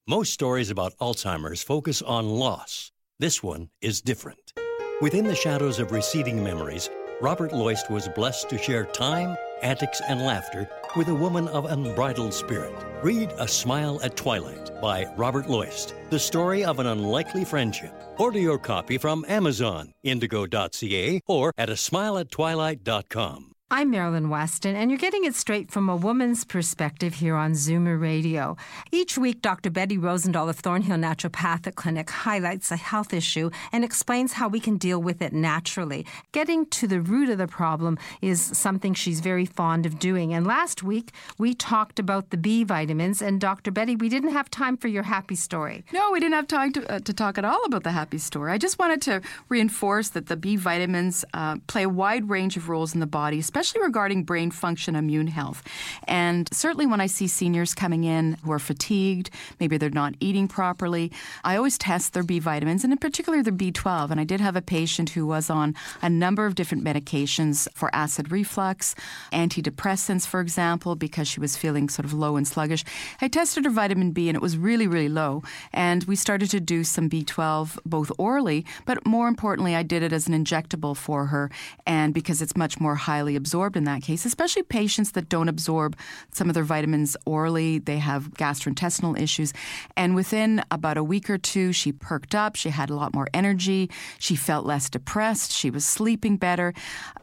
Most 0.08 0.34
stories 0.34 0.70
about 0.70 0.98
Alzheimer's 0.98 1.64
focus 1.64 2.02
on 2.02 2.28
loss. 2.28 2.92
This 3.20 3.42
one 3.42 3.70
is 3.80 4.02
different. 4.02 4.52
Within 5.00 5.24
the 5.24 5.34
shadows 5.34 5.80
of 5.80 5.94
receding 5.94 6.44
memories, 6.44 6.90
Robert 7.22 7.54
Loist 7.54 7.90
was 7.90 8.10
blessed 8.10 8.50
to 8.50 8.58
share 8.58 8.84
time, 8.84 9.38
antics, 9.62 10.02
and 10.10 10.20
laughter 10.20 10.70
with 10.98 11.08
a 11.08 11.16
woman 11.16 11.48
of 11.48 11.72
unbridled 11.72 12.34
spirit. 12.34 12.76
Read 13.02 13.32
A 13.38 13.48
Smile 13.48 14.02
at 14.04 14.18
Twilight 14.18 14.82
by 14.82 15.06
Robert 15.16 15.50
Loist, 15.50 15.94
the 16.10 16.20
story 16.20 16.66
of 16.66 16.80
an 16.80 16.88
unlikely 16.88 17.46
friendship. 17.46 17.94
Order 18.18 18.40
your 18.40 18.60
copy 18.60 18.98
from 18.98 19.24
Amazon, 19.30 19.94
indigo.ca, 20.04 21.22
or 21.28 21.54
at 21.58 21.70
a 21.70 21.74
smileattwilight.com. 21.76 23.53
I'm 23.76 23.90
Marilyn 23.90 24.30
Weston, 24.30 24.76
and 24.76 24.92
you're 24.92 25.00
getting 25.00 25.26
it 25.26 25.34
straight 25.34 25.72
from 25.72 25.90
a 25.90 25.96
woman's 25.96 26.46
perspective 26.46 27.16
here 27.16 27.36
on 27.36 27.54
Zoomer 27.54 28.00
Radio. 28.00 28.56
Each 28.92 29.18
week, 29.18 29.42
Dr. 29.42 29.72
Betty 29.72 29.98
Rosendahl 29.98 30.48
of 30.48 30.60
Thornhill 30.60 30.98
Naturopathic 30.98 31.74
Clinic 31.74 32.08
highlights 32.12 32.70
a 32.70 32.76
health 32.76 33.16
issue 33.16 33.50
and 33.72 33.84
explains 33.84 34.34
how 34.34 34.48
we 34.48 34.60
can 34.60 34.78
deal 34.78 35.02
with 35.02 35.24
it 35.24 35.34
naturally. 35.34 36.06
Getting 36.34 36.68
to 36.68 36.88
the 36.88 37.02
root 37.02 37.30
of 37.30 37.40
the 37.40 37.48
problem 37.48 37.98
is 38.22 38.40
something 38.40 38.94
she's 38.94 39.22
very 39.22 39.48
fond 39.48 39.88
of 39.88 39.98
doing. 39.98 40.36
And 40.36 40.46
last 40.46 40.84
week, 40.84 41.12
we 41.40 41.56
talked 41.56 41.98
about 41.98 42.30
the 42.30 42.38
B 42.38 42.64
vitamins, 42.64 43.24
and 43.24 43.42
Dr. 43.42 43.72
Betty, 43.72 43.96
we 43.96 44.08
didn't 44.08 44.34
have 44.34 44.52
time 44.52 44.78
for 44.78 44.88
your 44.88 45.02
happy 45.02 45.36
story. 45.36 45.84
No, 45.92 46.12
we 46.12 46.20
didn't 46.20 46.36
have 46.36 46.48
time 46.48 46.74
to, 46.74 46.94
uh, 46.94 47.00
to 47.00 47.12
talk 47.12 47.40
at 47.40 47.44
all 47.44 47.66
about 47.66 47.82
the 47.82 47.92
happy 47.92 48.20
story. 48.20 48.52
I 48.52 48.60
just 48.60 48.78
wanted 48.78 49.02
to 49.02 49.22
reinforce 49.50 50.10
that 50.10 50.28
the 50.28 50.38
B 50.38 50.58
vitamins 50.58 51.26
uh, 51.34 51.56
play 51.66 51.82
a 51.82 51.90
wide 51.90 52.30
range 52.30 52.56
of 52.56 52.70
roles 52.70 52.94
in 52.94 53.00
the 53.00 53.08
body, 53.08 53.40
especially 53.40 53.63
especially 53.64 53.86
regarding 53.86 54.24
brain 54.26 54.52
function, 54.52 54.94
immune 54.94 55.28
health. 55.28 55.64
And 56.06 56.50
certainly 56.52 56.86
when 56.86 57.00
I 57.00 57.08
see 57.08 57.28
seniors 57.28 57.74
coming 57.74 58.04
in 58.04 58.34
who 58.44 58.52
are 58.52 58.60
fatigued, 58.60 59.30
maybe 59.58 59.78
they're 59.78 59.90
not 59.90 60.16
eating 60.20 60.50
properly, 60.50 61.14
I 61.46 61.56
always 61.56 61.78
test 61.78 62.12
their 62.14 62.24
B 62.24 62.40
vitamins 62.40 62.84
and 62.84 62.92
in 62.92 63.00
particular 63.00 63.42
their 63.42 63.54
B12. 63.54 64.12
And 64.12 64.20
I 64.20 64.26
did 64.26 64.42
have 64.42 64.58
a 64.58 64.62
patient 64.62 65.12
who 65.12 65.26
was 65.26 65.50
on 65.50 65.76
a 66.02 66.10
number 66.10 66.46
of 66.46 66.56
different 66.56 66.84
medications 66.84 67.70
for 67.74 67.90
acid 67.96 68.34
reflux, 68.34 68.96
antidepressants, 69.32 70.28
for 70.28 70.42
example, 70.42 70.96
because 70.96 71.30
she 71.30 71.40
was 71.40 71.56
feeling 71.56 71.88
sort 71.88 72.04
of 72.04 72.12
low 72.12 72.36
and 72.36 72.46
sluggish. 72.46 72.84
I 73.22 73.30
tested 73.30 73.64
her 73.64 73.72
vitamin 73.72 74.12
B 74.12 74.28
and 74.28 74.36
it 74.36 74.42
was 74.42 74.58
really, 74.58 74.88
really 74.88 75.08
low. 75.08 75.42
And 75.72 76.04
we 76.04 76.18
started 76.18 76.50
to 76.50 76.60
do 76.60 76.84
some 76.84 77.10
B12 77.10 77.80
both 77.86 78.12
orally, 78.18 78.66
but 78.86 79.08
more 79.08 79.30
importantly, 79.30 79.74
I 79.74 79.84
did 79.84 80.04
it 80.04 80.12
as 80.12 80.28
an 80.28 80.34
injectable 80.34 80.98
for 80.98 81.28
her. 81.28 81.50
And 81.88 82.14
because 82.14 82.42
it's 82.42 82.58
much 82.58 82.82
more 82.82 82.96
highly 82.96 83.38
absorbed 83.44 83.76
in 83.76 83.84
that 83.84 84.02
case, 84.02 84.26
especially 84.26 84.64
patients 84.64 85.12
that 85.12 85.28
don't 85.28 85.50
absorb 85.50 85.98
some 86.32 86.48
of 86.50 86.54
their 86.54 86.64
vitamins 86.64 87.18
orally. 87.26 87.78
They 87.78 87.98
have 87.98 88.30
gastrointestinal 88.36 89.20
issues. 89.20 89.52
And 89.98 90.16
within 90.16 90.64
about 90.72 90.96
a 90.96 91.04
week 91.04 91.30
or 91.30 91.38
two, 91.38 91.74
she 91.74 91.92
perked 91.92 92.34
up. 92.34 92.56
She 92.56 92.70
had 92.70 92.90
a 92.90 92.96
lot 92.96 93.14
more 93.14 93.28
energy. 93.34 93.90
She 94.18 94.38
felt 94.38 94.66
less 94.66 94.90
depressed. 94.90 95.52
She 95.52 95.70
was 95.70 95.86
sleeping 95.86 96.38
better. 96.38 96.74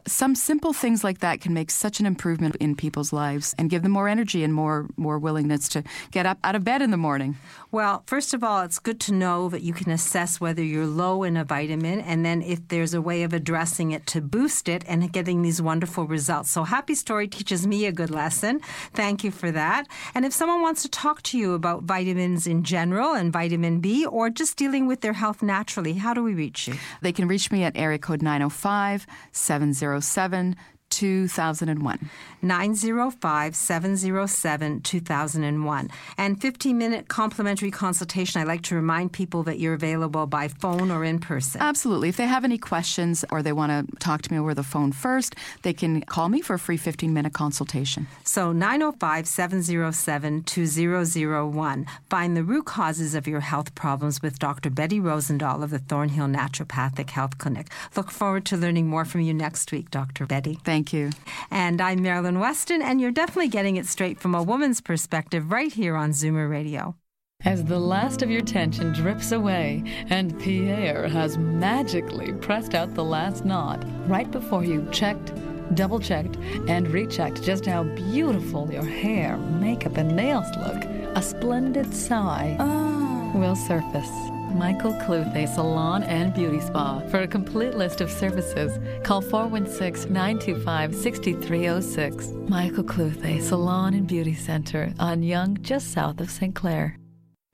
Some 0.05 0.35
simple 0.35 0.73
things 0.73 1.03
like 1.03 1.19
that 1.21 1.41
can 1.41 1.55
make 1.55 1.71
such 1.71 1.99
an 1.99 2.05
improvement 2.05 2.55
in 2.57 2.75
people's 2.75 3.11
lives 3.11 3.55
and 3.57 3.71
give 3.71 3.81
them 3.81 3.91
more 3.91 4.07
energy 4.07 4.43
and 4.43 4.53
more, 4.53 4.87
more 4.97 5.17
willingness 5.17 5.67
to 5.69 5.83
get 6.11 6.27
up 6.27 6.37
out 6.43 6.55
of 6.55 6.63
bed 6.63 6.83
in 6.83 6.91
the 6.91 6.97
morning. 6.97 7.35
Well, 7.71 8.03
first 8.05 8.33
of 8.35 8.43
all, 8.43 8.61
it's 8.61 8.79
good 8.79 8.99
to 9.01 9.13
know 9.13 9.49
that 9.49 9.63
you 9.63 9.73
can 9.73 9.91
assess 9.91 10.39
whether 10.39 10.63
you're 10.63 10.85
low 10.85 11.23
in 11.23 11.35
a 11.37 11.43
vitamin 11.43 12.01
and 12.01 12.23
then 12.23 12.41
if 12.41 12.67
there's 12.67 12.93
a 12.93 13.01
way 13.01 13.23
of 13.23 13.33
addressing 13.33 13.91
it 13.91 14.05
to 14.07 14.21
boost 14.21 14.67
it 14.67 14.83
and 14.87 15.11
getting 15.11 15.41
these 15.41 15.61
wonderful 15.61 16.05
results. 16.11 16.51
So, 16.51 16.63
Happy 16.63 16.93
Story 16.93 17.27
teaches 17.27 17.65
me 17.65 17.85
a 17.85 17.91
good 17.91 18.11
lesson. 18.11 18.59
Thank 18.93 19.23
you 19.23 19.31
for 19.31 19.51
that. 19.51 19.87
And 20.13 20.25
if 20.25 20.33
someone 20.33 20.61
wants 20.61 20.83
to 20.83 20.89
talk 20.89 21.23
to 21.23 21.37
you 21.37 21.53
about 21.53 21.83
vitamins 21.83 22.45
in 22.45 22.63
general 22.63 23.13
and 23.13 23.33
vitamin 23.33 23.79
B 23.79 24.05
or 24.05 24.29
just 24.29 24.57
dealing 24.57 24.85
with 24.85 25.01
their 25.01 25.13
health 25.13 25.41
naturally, 25.41 25.93
how 25.93 26.13
do 26.13 26.23
we 26.23 26.33
reach 26.33 26.67
you? 26.67 26.75
They 27.01 27.11
can 27.11 27.27
reach 27.27 27.51
me 27.51 27.63
at 27.63 27.75
area 27.75 27.97
code 27.97 28.21
905 28.21 29.07
707 29.31 30.55
2001. 30.91 32.09
905 32.43 33.55
707 33.55 34.81
2001. 34.81 35.89
And 36.17 36.41
15 36.41 36.77
minute 36.77 37.07
complimentary 37.07 37.71
consultation. 37.71 38.41
I 38.41 38.43
like 38.43 38.61
to 38.63 38.75
remind 38.75 39.13
people 39.13 39.43
that 39.43 39.59
you're 39.59 39.73
available 39.73 40.27
by 40.27 40.47
phone 40.47 40.91
or 40.91 41.03
in 41.03 41.19
person. 41.19 41.61
Absolutely. 41.61 42.09
If 42.09 42.17
they 42.17 42.27
have 42.27 42.43
any 42.43 42.57
questions 42.57 43.25
or 43.31 43.41
they 43.41 43.53
want 43.53 43.71
to 43.71 43.95
talk 43.97 44.21
to 44.23 44.31
me 44.31 44.39
over 44.39 44.53
the 44.53 44.63
phone 44.63 44.91
first, 44.91 45.35
they 45.61 45.73
can 45.73 46.01
call 46.01 46.29
me 46.29 46.41
for 46.41 46.55
a 46.55 46.59
free 46.59 46.77
15 46.77 47.13
minute 47.13 47.33
consultation. 47.33 48.07
So 48.23 48.51
905 48.51 49.27
707 49.27 50.43
2001. 50.43 51.85
Find 52.09 52.37
the 52.37 52.43
root 52.43 52.65
causes 52.65 53.15
of 53.15 53.27
your 53.27 53.39
health 53.39 53.73
problems 53.75 54.21
with 54.21 54.39
Dr. 54.39 54.69
Betty 54.69 54.99
Rosendahl 54.99 55.63
of 55.63 55.69
the 55.69 55.79
Thornhill 55.79 56.27
Naturopathic 56.27 57.11
Health 57.11 57.37
Clinic. 57.37 57.67
Look 57.95 58.11
forward 58.11 58.45
to 58.45 58.57
learning 58.57 58.87
more 58.87 59.05
from 59.05 59.21
you 59.21 59.33
next 59.33 59.71
week, 59.71 59.91
Dr. 59.91 60.25
Betty. 60.25 60.59
Thank 60.63 60.80
you. 60.89 61.11
And 61.49 61.79
I'm 61.79 62.01
Marilyn 62.01 62.39
Weston, 62.39 62.81
and 62.81 62.99
you're 62.99 63.11
definitely 63.11 63.49
getting 63.49 63.77
it 63.77 63.85
straight 63.85 64.19
from 64.19 64.33
a 64.33 64.43
woman's 64.43 64.81
perspective 64.81 65.51
right 65.51 65.71
here 65.71 65.95
on 65.95 66.11
Zoomer 66.11 66.49
Radio. 66.49 66.95
As 67.43 67.63
the 67.65 67.79
last 67.79 68.21
of 68.21 68.29
your 68.29 68.41
tension 68.41 68.93
drips 68.93 69.31
away 69.31 69.83
and 70.09 70.39
Pierre 70.39 71.07
has 71.07 71.37
magically 71.39 72.33
pressed 72.33 72.75
out 72.75 72.93
the 72.93 73.03
last 73.03 73.45
knot 73.45 73.83
right 74.07 74.29
before 74.29 74.63
you 74.63 74.87
checked, 74.91 75.31
double 75.73 75.99
checked, 75.99 76.37
and 76.67 76.87
rechecked 76.89 77.41
just 77.41 77.65
how 77.65 77.83
beautiful 77.83 78.71
your 78.71 78.85
hair, 78.85 79.37
makeup, 79.37 79.97
and 79.97 80.15
nails 80.15 80.45
look, 80.57 80.83
a 81.15 81.21
splendid 81.21 81.93
sigh 81.93 82.55
oh. 82.59 83.31
will 83.35 83.55
surface. 83.55 84.30
Michael 84.53 84.93
Cluthe 84.93 85.47
Salon 85.47 86.03
and 86.03 86.33
Beauty 86.33 86.59
Spa. 86.59 86.99
For 87.09 87.21
a 87.21 87.27
complete 87.27 87.75
list 87.75 88.01
of 88.01 88.11
services, 88.11 88.79
call 89.03 89.21
416 89.21 90.11
925 90.11 90.95
6306. 90.95 92.27
Michael 92.47 92.83
Cluthe 92.83 93.41
Salon 93.41 93.93
and 93.93 94.07
Beauty 94.07 94.35
Center 94.35 94.93
on 94.99 95.23
Yonge, 95.23 95.61
just 95.61 95.91
south 95.91 96.19
of 96.19 96.29
St. 96.29 96.53
Clair. 96.53 96.97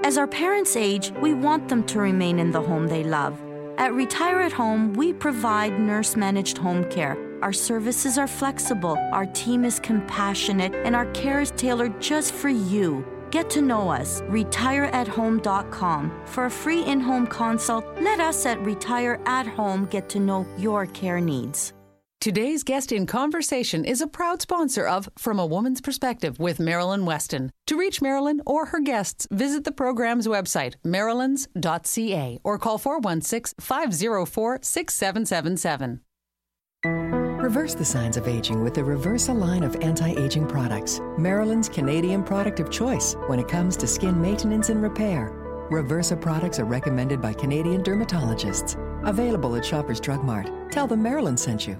As 0.03 0.17
our 0.17 0.27
parents 0.27 0.75
age, 0.75 1.11
we 1.21 1.33
want 1.33 1.69
them 1.69 1.83
to 1.87 1.99
remain 1.99 2.39
in 2.39 2.51
the 2.51 2.61
home 2.61 2.87
they 2.87 3.03
love. 3.03 3.41
At 3.77 3.93
Retire 3.93 4.39
at 4.39 4.53
Home, 4.53 4.93
we 4.93 5.13
provide 5.13 5.79
nurse 5.79 6.15
managed 6.15 6.57
home 6.57 6.89
care. 6.89 7.17
Our 7.41 7.53
services 7.53 8.17
are 8.17 8.27
flexible, 8.27 8.97
our 9.11 9.25
team 9.27 9.63
is 9.63 9.79
compassionate, 9.79 10.73
and 10.73 10.95
our 10.95 11.05
care 11.11 11.41
is 11.41 11.51
tailored 11.51 12.01
just 12.01 12.33
for 12.33 12.49
you. 12.49 13.05
Get 13.31 13.49
to 13.51 13.61
know 13.61 13.89
us, 13.89 14.21
retireathome.com. 14.21 16.21
For 16.25 16.45
a 16.45 16.51
free 16.51 16.83
in 16.83 16.99
home 16.99 17.27
consult, 17.27 17.85
let 18.01 18.19
us 18.19 18.45
at 18.45 18.59
Retire 18.61 19.19
at 19.25 19.47
Home 19.47 19.85
get 19.85 20.09
to 20.09 20.19
know 20.19 20.45
your 20.57 20.85
care 20.85 21.19
needs. 21.19 21.73
Today's 22.19 22.63
guest 22.63 22.91
in 22.91 23.05
conversation 23.05 23.85
is 23.85 24.01
a 24.01 24.07
proud 24.07 24.41
sponsor 24.41 24.87
of 24.87 25.07
From 25.17 25.39
a 25.39 25.45
Woman's 25.45 25.81
Perspective 25.81 26.39
with 26.39 26.59
Marilyn 26.59 27.05
Weston. 27.05 27.51
To 27.67 27.77
reach 27.77 28.01
Marilyn 28.01 28.41
or 28.45 28.65
her 28.65 28.79
guests, 28.79 29.27
visit 29.29 29.65
the 29.65 29.71
program's 29.71 30.27
website, 30.27 30.75
marilyns.ca, 30.83 32.39
or 32.43 32.57
call 32.57 32.79
416 32.79 33.55
504 33.59 34.59
6777. 34.61 37.16
Reverse 37.47 37.75
the 37.75 37.85
signs 37.85 38.17
of 38.17 38.27
aging 38.27 38.61
with 38.61 38.73
the 38.73 38.81
Reversa 38.81 39.33
line 39.33 39.63
of 39.63 39.77
anti 39.77 40.09
aging 40.21 40.47
products. 40.47 40.99
Marilyn's 41.17 41.69
Canadian 41.69 42.21
product 42.21 42.59
of 42.59 42.69
choice 42.69 43.13
when 43.27 43.39
it 43.39 43.47
comes 43.47 43.77
to 43.77 43.87
skin 43.87 44.21
maintenance 44.21 44.67
and 44.67 44.83
repair. 44.83 45.31
Reversa 45.71 46.19
products 46.19 46.59
are 46.59 46.65
recommended 46.65 47.21
by 47.21 47.31
Canadian 47.31 47.83
dermatologists. 47.83 48.75
Available 49.07 49.55
at 49.55 49.63
Shoppers 49.63 50.01
Drug 50.01 50.25
Mart. 50.25 50.51
Tell 50.73 50.87
them 50.87 51.01
Marilyn 51.01 51.37
sent 51.37 51.65
you. 51.65 51.79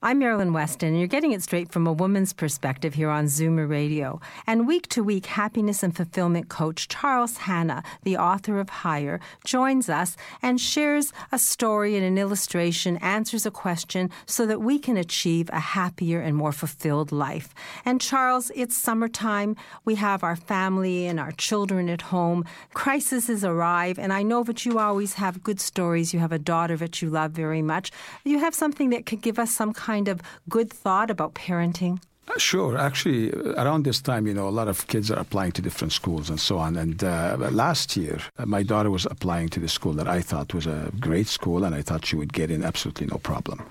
I'm 0.00 0.20
Marilyn 0.20 0.52
Weston, 0.52 0.90
and 0.90 0.98
you're 1.00 1.08
getting 1.08 1.32
it 1.32 1.42
straight 1.42 1.72
from 1.72 1.84
a 1.84 1.92
woman's 1.92 2.32
perspective 2.32 2.94
here 2.94 3.10
on 3.10 3.24
Zoomer 3.24 3.68
Radio. 3.68 4.20
And 4.46 4.68
week 4.68 4.86
to 4.90 5.02
week, 5.02 5.26
happiness 5.26 5.82
and 5.82 5.94
fulfillment 5.94 6.48
coach 6.48 6.86
Charles 6.86 7.38
Hanna, 7.38 7.82
the 8.04 8.16
author 8.16 8.60
of 8.60 8.68
Higher, 8.68 9.18
joins 9.44 9.88
us 9.88 10.16
and 10.40 10.60
shares 10.60 11.12
a 11.32 11.38
story 11.38 11.96
and 11.96 12.06
an 12.06 12.16
illustration, 12.16 12.96
answers 12.98 13.44
a 13.44 13.50
question 13.50 14.08
so 14.24 14.46
that 14.46 14.60
we 14.60 14.78
can 14.78 14.96
achieve 14.96 15.50
a 15.52 15.58
happier 15.58 16.20
and 16.20 16.36
more 16.36 16.52
fulfilled 16.52 17.10
life. 17.10 17.52
And 17.84 18.00
Charles, 18.00 18.52
it's 18.54 18.76
summertime. 18.76 19.56
We 19.84 19.96
have 19.96 20.22
our 20.22 20.36
family 20.36 21.08
and 21.08 21.18
our 21.18 21.32
children 21.32 21.88
at 21.88 22.02
home. 22.02 22.44
Crises 22.72 23.44
arrive, 23.44 23.98
and 23.98 24.12
I 24.12 24.22
know 24.22 24.44
that 24.44 24.64
you 24.64 24.78
always 24.78 25.14
have 25.14 25.42
good 25.42 25.60
stories. 25.60 26.14
You 26.14 26.20
have 26.20 26.30
a 26.30 26.38
daughter 26.38 26.76
that 26.76 27.02
you 27.02 27.10
love 27.10 27.32
very 27.32 27.62
much. 27.62 27.90
You 28.22 28.38
have 28.38 28.54
something 28.54 28.90
that 28.90 29.04
could 29.04 29.22
give 29.22 29.40
us 29.40 29.50
some 29.50 29.72
of 29.88 30.20
good 30.48 30.70
thought 30.70 31.10
about 31.10 31.34
parenting? 31.34 32.00
Uh, 32.28 32.38
sure. 32.38 32.76
Actually, 32.76 33.32
uh, 33.32 33.62
around 33.62 33.84
this 33.84 34.00
time, 34.00 34.26
you 34.26 34.34
know, 34.34 34.48
a 34.48 34.50
lot 34.50 34.68
of 34.68 34.86
kids 34.86 35.10
are 35.10 35.18
applying 35.18 35.52
to 35.52 35.62
different 35.62 35.92
schools 35.92 36.28
and 36.28 36.38
so 36.38 36.58
on. 36.58 36.76
And 36.76 37.02
uh, 37.02 37.36
last 37.50 37.96
year, 37.96 38.18
uh, 38.38 38.44
my 38.44 38.62
daughter 38.62 38.90
was 38.90 39.06
applying 39.06 39.48
to 39.50 39.60
the 39.60 39.68
school 39.68 39.94
that 39.94 40.08
I 40.08 40.20
thought 40.20 40.52
was 40.52 40.66
a 40.66 40.92
great 41.00 41.26
school, 41.26 41.64
and 41.64 41.74
I 41.74 41.82
thought 41.82 42.04
she 42.04 42.16
would 42.16 42.32
get 42.32 42.50
in 42.50 42.64
absolutely 42.64 43.06
no 43.06 43.18
problem. 43.18 43.62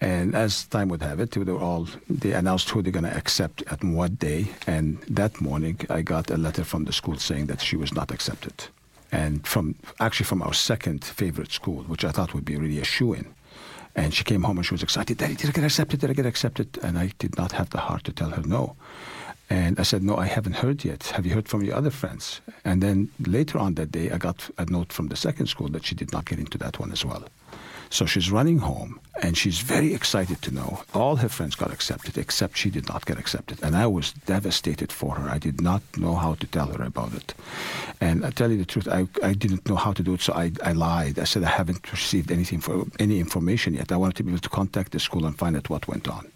And 0.00 0.34
as 0.34 0.64
time 0.64 0.88
would 0.88 1.02
have 1.02 1.20
it, 1.20 1.32
they 1.32 1.40
were 1.40 1.58
all 1.58 1.88
they 2.08 2.32
announced 2.32 2.70
who 2.70 2.80
they're 2.80 2.92
going 2.92 3.04
to 3.04 3.16
accept 3.16 3.62
at 3.66 3.84
what 3.84 4.18
day. 4.18 4.46
And 4.66 4.98
that 5.08 5.40
morning, 5.40 5.78
I 5.90 6.02
got 6.02 6.30
a 6.30 6.38
letter 6.38 6.64
from 6.64 6.84
the 6.84 6.92
school 6.92 7.18
saying 7.18 7.46
that 7.46 7.60
she 7.60 7.76
was 7.76 7.92
not 7.92 8.10
accepted, 8.10 8.68
and 9.12 9.46
from 9.46 9.74
actually 9.98 10.24
from 10.24 10.42
our 10.42 10.54
second 10.54 11.04
favorite 11.04 11.52
school, 11.52 11.82
which 11.82 12.04
I 12.04 12.12
thought 12.12 12.32
would 12.34 12.46
be 12.46 12.56
really 12.56 12.80
a 12.80 12.84
shoe 12.84 13.12
in. 13.12 13.26
And 13.94 14.14
she 14.14 14.24
came 14.24 14.42
home 14.42 14.56
and 14.56 14.66
she 14.66 14.74
was 14.74 14.82
excited. 14.82 15.18
Daddy, 15.18 15.34
did 15.34 15.48
I 15.48 15.52
get 15.52 15.64
accepted? 15.64 16.00
Did 16.00 16.10
I 16.10 16.12
get 16.12 16.26
accepted? 16.26 16.78
And 16.82 16.98
I 16.98 17.12
did 17.18 17.36
not 17.36 17.52
have 17.52 17.70
the 17.70 17.78
heart 17.78 18.04
to 18.04 18.12
tell 18.12 18.30
her 18.30 18.42
no. 18.42 18.76
And 19.50 19.80
I 19.80 19.82
said, 19.82 20.04
No, 20.04 20.16
I 20.16 20.26
haven't 20.26 20.56
heard 20.56 20.84
yet. 20.84 21.08
Have 21.08 21.26
you 21.26 21.34
heard 21.34 21.48
from 21.48 21.62
your 21.64 21.74
other 21.74 21.90
friends? 21.90 22.40
And 22.64 22.80
then 22.80 23.10
later 23.26 23.58
on 23.58 23.74
that 23.74 23.90
day, 23.90 24.10
I 24.10 24.16
got 24.18 24.48
a 24.58 24.64
note 24.64 24.92
from 24.92 25.08
the 25.08 25.16
second 25.16 25.46
school 25.46 25.68
that 25.70 25.84
she 25.84 25.96
did 25.96 26.12
not 26.12 26.24
get 26.24 26.38
into 26.38 26.56
that 26.58 26.78
one 26.78 26.92
as 26.92 27.04
well. 27.04 27.24
So 27.90 28.06
she's 28.06 28.30
running 28.30 28.58
home 28.58 29.00
and 29.20 29.36
she's 29.36 29.58
very 29.58 29.94
excited 29.94 30.40
to 30.42 30.54
know 30.54 30.82
all 30.94 31.16
her 31.16 31.28
friends 31.28 31.56
got 31.56 31.72
accepted 31.72 32.16
except 32.16 32.56
she 32.56 32.70
did 32.70 32.88
not 32.88 33.04
get 33.04 33.18
accepted. 33.18 33.62
And 33.62 33.76
I 33.76 33.86
was 33.88 34.12
devastated 34.12 34.92
for 34.92 35.16
her. 35.16 35.28
I 35.28 35.38
did 35.38 35.60
not 35.60 35.82
know 35.96 36.14
how 36.14 36.34
to 36.34 36.46
tell 36.46 36.68
her 36.68 36.84
about 36.84 37.12
it. 37.14 37.34
And 38.00 38.24
I 38.24 38.30
tell 38.30 38.50
you 38.50 38.58
the 38.58 38.64
truth, 38.64 38.88
I, 38.88 39.08
I 39.22 39.32
didn't 39.34 39.68
know 39.68 39.74
how 39.74 39.92
to 39.92 40.02
do 40.02 40.14
it, 40.14 40.20
so 40.20 40.32
I, 40.32 40.52
I 40.64 40.72
lied. 40.72 41.18
I 41.18 41.24
said 41.24 41.42
I 41.42 41.50
haven't 41.50 41.90
received 41.90 42.30
anything 42.30 42.60
for 42.60 42.86
any 43.00 43.18
information 43.18 43.74
yet. 43.74 43.90
I 43.90 43.96
wanted 43.96 44.16
to 44.16 44.22
be 44.22 44.30
able 44.30 44.40
to 44.40 44.48
contact 44.48 44.92
the 44.92 45.00
school 45.00 45.26
and 45.26 45.36
find 45.36 45.56
out 45.56 45.68
what 45.68 45.88
went 45.88 46.08
on. 46.08 46.30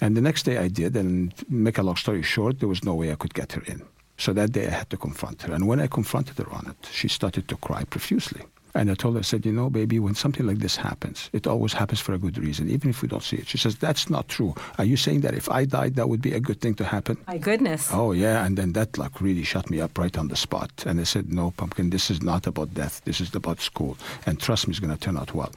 And 0.00 0.16
the 0.16 0.22
next 0.22 0.44
day 0.44 0.56
I 0.56 0.68
did, 0.68 0.96
and 0.96 1.34
make 1.50 1.76
a 1.76 1.82
long 1.82 1.96
story 1.96 2.22
short, 2.22 2.58
there 2.58 2.70
was 2.70 2.82
no 2.82 2.94
way 2.94 3.12
I 3.12 3.16
could 3.16 3.34
get 3.34 3.52
her 3.52 3.62
in. 3.66 3.82
So 4.16 4.32
that 4.32 4.52
day 4.52 4.66
I 4.66 4.70
had 4.70 4.90
to 4.90 4.96
confront 4.96 5.42
her. 5.42 5.52
And 5.52 5.68
when 5.68 5.78
I 5.78 5.86
confronted 5.86 6.38
her 6.38 6.50
on 6.50 6.66
it, 6.70 6.88
she 6.90 7.08
started 7.08 7.48
to 7.48 7.56
cry 7.56 7.84
profusely. 7.84 8.42
And 8.74 8.90
I 8.90 8.94
told 8.94 9.14
her, 9.14 9.20
I 9.20 9.22
said, 9.22 9.44
you 9.44 9.52
know, 9.52 9.70
baby, 9.70 9.98
when 9.98 10.14
something 10.14 10.46
like 10.46 10.58
this 10.58 10.76
happens, 10.76 11.30
it 11.32 11.46
always 11.46 11.72
happens 11.72 12.00
for 12.00 12.12
a 12.12 12.18
good 12.18 12.38
reason, 12.38 12.70
even 12.70 12.90
if 12.90 13.02
we 13.02 13.08
don't 13.08 13.22
see 13.22 13.36
it. 13.36 13.48
She 13.48 13.58
says, 13.58 13.76
that's 13.76 14.08
not 14.08 14.28
true. 14.28 14.54
Are 14.78 14.84
you 14.84 14.96
saying 14.96 15.22
that 15.22 15.34
if 15.34 15.48
I 15.50 15.64
died, 15.64 15.96
that 15.96 16.08
would 16.08 16.22
be 16.22 16.32
a 16.32 16.40
good 16.40 16.60
thing 16.60 16.74
to 16.74 16.84
happen? 16.84 17.16
My 17.26 17.38
goodness. 17.38 17.90
Oh, 17.92 18.12
yeah. 18.12 18.44
And 18.44 18.56
then 18.56 18.72
that 18.74 18.96
like 18.98 19.20
really 19.20 19.42
shut 19.42 19.70
me 19.70 19.80
up 19.80 19.98
right 19.98 20.16
on 20.16 20.28
the 20.28 20.36
spot. 20.36 20.70
And 20.86 21.00
I 21.00 21.04
said, 21.04 21.32
no, 21.32 21.50
Pumpkin, 21.52 21.90
this 21.90 22.10
is 22.10 22.22
not 22.22 22.46
about 22.46 22.74
death. 22.74 23.02
This 23.04 23.20
is 23.20 23.34
about 23.34 23.60
school. 23.60 23.96
And 24.26 24.40
trust 24.40 24.66
me, 24.66 24.72
it's 24.72 24.80
going 24.80 24.94
to 24.94 25.00
turn 25.00 25.16
out 25.16 25.34
well. 25.34 25.52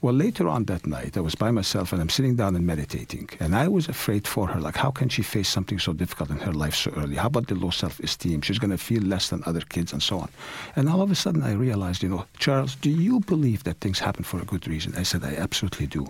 Well, 0.00 0.14
later 0.14 0.48
on 0.48 0.64
that 0.64 0.86
night, 0.86 1.16
I 1.16 1.20
was 1.20 1.34
by 1.34 1.50
myself 1.50 1.92
and 1.92 2.00
I'm 2.00 2.08
sitting 2.08 2.36
down 2.36 2.56
and 2.56 2.66
meditating. 2.66 3.30
And 3.40 3.54
I 3.54 3.68
was 3.68 3.88
afraid 3.88 4.26
for 4.26 4.46
her. 4.48 4.60
Like, 4.60 4.76
how 4.76 4.90
can 4.90 5.08
she 5.08 5.22
face 5.22 5.48
something 5.48 5.78
so 5.78 5.92
difficult 5.92 6.30
in 6.30 6.38
her 6.38 6.52
life 6.52 6.74
so 6.74 6.92
early? 6.96 7.16
How 7.16 7.26
about 7.26 7.46
the 7.48 7.54
low 7.54 7.70
self 7.70 8.00
esteem? 8.00 8.42
She's 8.42 8.58
going 8.58 8.70
to 8.70 8.78
feel 8.78 9.02
less 9.02 9.28
than 9.30 9.42
other 9.46 9.60
kids 9.60 9.92
and 9.92 10.02
so 10.02 10.18
on. 10.18 10.28
And 10.76 10.88
all 10.88 11.02
of 11.02 11.10
a 11.10 11.14
sudden, 11.14 11.42
I 11.42 11.52
realized, 11.52 12.02
you 12.02 12.08
know, 12.08 12.24
Charles, 12.52 12.74
do 12.74 12.90
you 12.90 13.20
believe 13.20 13.64
that 13.64 13.80
things 13.80 13.98
happen 13.98 14.24
for 14.24 14.38
a 14.38 14.44
good 14.44 14.68
reason? 14.68 14.92
I 14.94 15.04
said, 15.04 15.24
I 15.24 15.36
absolutely 15.36 15.86
do. 15.86 16.06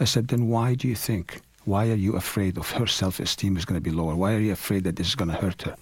I 0.00 0.04
said, 0.04 0.28
then 0.28 0.48
why 0.48 0.74
do 0.74 0.88
you 0.88 0.94
think? 0.94 1.42
Why 1.66 1.90
are 1.90 2.02
you 2.06 2.16
afraid 2.16 2.56
of 2.56 2.70
her 2.70 2.86
self 2.86 3.20
esteem 3.20 3.58
is 3.58 3.66
going 3.66 3.78
to 3.78 3.90
be 3.90 3.94
lower? 3.94 4.14
Why 4.14 4.32
are 4.32 4.40
you 4.40 4.52
afraid 4.52 4.84
that 4.84 4.96
this 4.96 5.08
is 5.08 5.14
going 5.14 5.28
to 5.28 5.36
hurt 5.36 5.60
her? 5.64 5.76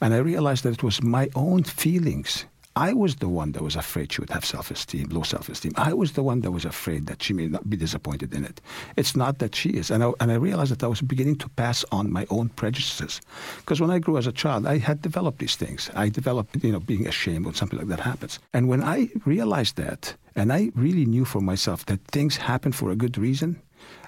And 0.00 0.14
I 0.14 0.18
realized 0.18 0.62
that 0.62 0.74
it 0.74 0.84
was 0.84 1.02
my 1.02 1.30
own 1.34 1.64
feelings. 1.64 2.44
I 2.76 2.92
was 2.92 3.16
the 3.16 3.28
one 3.28 3.52
that 3.52 3.62
was 3.62 3.76
afraid 3.76 4.12
she 4.12 4.20
would 4.20 4.30
have 4.30 4.44
self 4.44 4.70
esteem, 4.70 5.08
low 5.10 5.22
self 5.22 5.48
esteem. 5.48 5.72
I 5.76 5.92
was 5.94 6.12
the 6.12 6.24
one 6.24 6.40
that 6.40 6.50
was 6.50 6.64
afraid 6.64 7.06
that 7.06 7.22
she 7.22 7.32
may 7.32 7.46
not 7.46 7.70
be 7.70 7.76
disappointed 7.76 8.34
in 8.34 8.44
it. 8.44 8.60
It's 8.96 9.14
not 9.14 9.38
that 9.38 9.54
she 9.54 9.70
is. 9.70 9.90
And 9.90 10.02
I, 10.02 10.12
and 10.20 10.32
I 10.32 10.34
realized 10.34 10.72
that 10.72 10.82
I 10.82 10.88
was 10.88 11.00
beginning 11.00 11.36
to 11.36 11.48
pass 11.50 11.84
on 11.92 12.12
my 12.12 12.26
own 12.30 12.48
prejudices. 12.50 13.20
Because 13.58 13.80
when 13.80 13.90
I 13.90 14.00
grew 14.00 14.18
as 14.18 14.26
a 14.26 14.32
child, 14.32 14.66
I 14.66 14.78
had 14.78 15.02
developed 15.02 15.38
these 15.38 15.54
things. 15.56 15.88
I 15.94 16.08
developed, 16.08 16.62
you 16.64 16.72
know, 16.72 16.80
being 16.80 17.06
ashamed 17.06 17.44
when 17.44 17.54
something 17.54 17.78
like 17.78 17.88
that 17.88 18.00
happens. 18.00 18.40
And 18.52 18.68
when 18.68 18.82
I 18.82 19.08
realized 19.24 19.76
that, 19.76 20.14
and 20.34 20.52
I 20.52 20.72
really 20.74 21.06
knew 21.06 21.24
for 21.24 21.40
myself 21.40 21.86
that 21.86 22.04
things 22.08 22.36
happen 22.36 22.72
for 22.72 22.90
a 22.90 22.96
good 22.96 23.16
reason, 23.16 23.60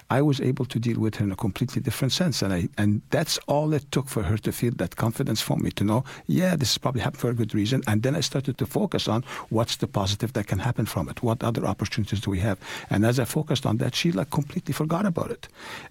I 0.09 0.21
was 0.21 0.39
able 0.39 0.65
to 0.65 0.79
deal 0.79 0.99
with 0.99 1.15
her 1.15 1.25
in 1.25 1.31
a 1.31 1.35
completely 1.35 1.81
different 1.81 2.13
sense. 2.13 2.41
And, 2.41 2.53
I, 2.53 2.69
and 2.77 3.01
that's 3.09 3.37
all 3.47 3.73
it 3.73 3.91
took 3.91 4.07
for 4.07 4.23
her 4.23 4.37
to 4.37 4.51
feel 4.51 4.71
that 4.77 4.95
confidence 4.95 5.41
from 5.41 5.61
me 5.61 5.71
to 5.71 5.83
know, 5.83 6.03
yeah, 6.27 6.55
this 6.55 6.71
is 6.71 6.77
probably 6.77 7.01
happened 7.01 7.19
for 7.19 7.29
a 7.29 7.33
good 7.33 7.53
reason. 7.53 7.83
And 7.87 8.03
then 8.03 8.15
I 8.15 8.21
started 8.21 8.57
to 8.57 8.65
focus 8.65 9.07
on 9.07 9.23
what's 9.49 9.75
the 9.75 9.87
positive 9.87 10.33
that 10.33 10.47
can 10.47 10.59
happen 10.59 10.85
from 10.85 11.09
it? 11.09 11.21
What 11.21 11.43
other 11.43 11.65
opportunities 11.65 12.21
do 12.21 12.31
we 12.31 12.39
have? 12.39 12.57
And 12.89 13.05
as 13.05 13.19
I 13.19 13.25
focused 13.25 13.65
on 13.65 13.77
that, 13.77 13.95
she 13.95 14.11
like 14.11 14.29
completely 14.29 14.73
forgot 14.73 15.05
about 15.05 15.31
it. 15.31 15.47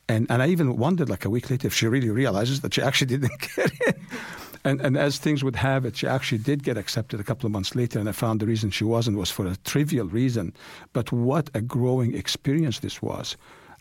And, 0.09 0.27
and 0.31 0.43
I 0.43 0.49
even 0.49 0.77
wondered 0.77 1.11
like 1.11 1.25
a 1.25 1.31
week 1.31 1.51
later 1.51 1.67
if 1.67 1.75
she 1.75 1.87
really 1.87 2.11
realizes 2.11 2.63
that 2.63 2.75
she 2.75 2.83
actually 2.83 3.07
didn't 3.19 3.39
get 3.55 3.73
it. 3.81 3.97
And, 4.65 4.81
and, 4.81 4.97
as 4.97 5.19
things 5.19 5.45
would 5.45 5.55
have 5.55 5.85
it, 5.85 5.97
she 5.97 6.09
actually 6.09 6.39
did 6.39 6.65
get 6.65 6.77
accepted 6.77 7.21
a 7.21 7.23
couple 7.23 7.47
of 7.47 7.53
months 7.53 7.77
later, 7.77 8.01
and 8.01 8.09
I 8.09 8.13
found 8.13 8.41
the 8.41 8.47
reason 8.47 8.73
she 8.73 8.83
wasn't 8.83 9.17
was 9.17 9.31
for 9.31 9.47
a 9.47 9.55
trivial 9.59 10.09
reason. 10.09 10.53
But 10.93 11.13
what 11.13 11.51
a 11.55 11.61
growing 11.61 12.17
experience 12.17 12.81
this 12.81 13.01
was. 13.01 13.37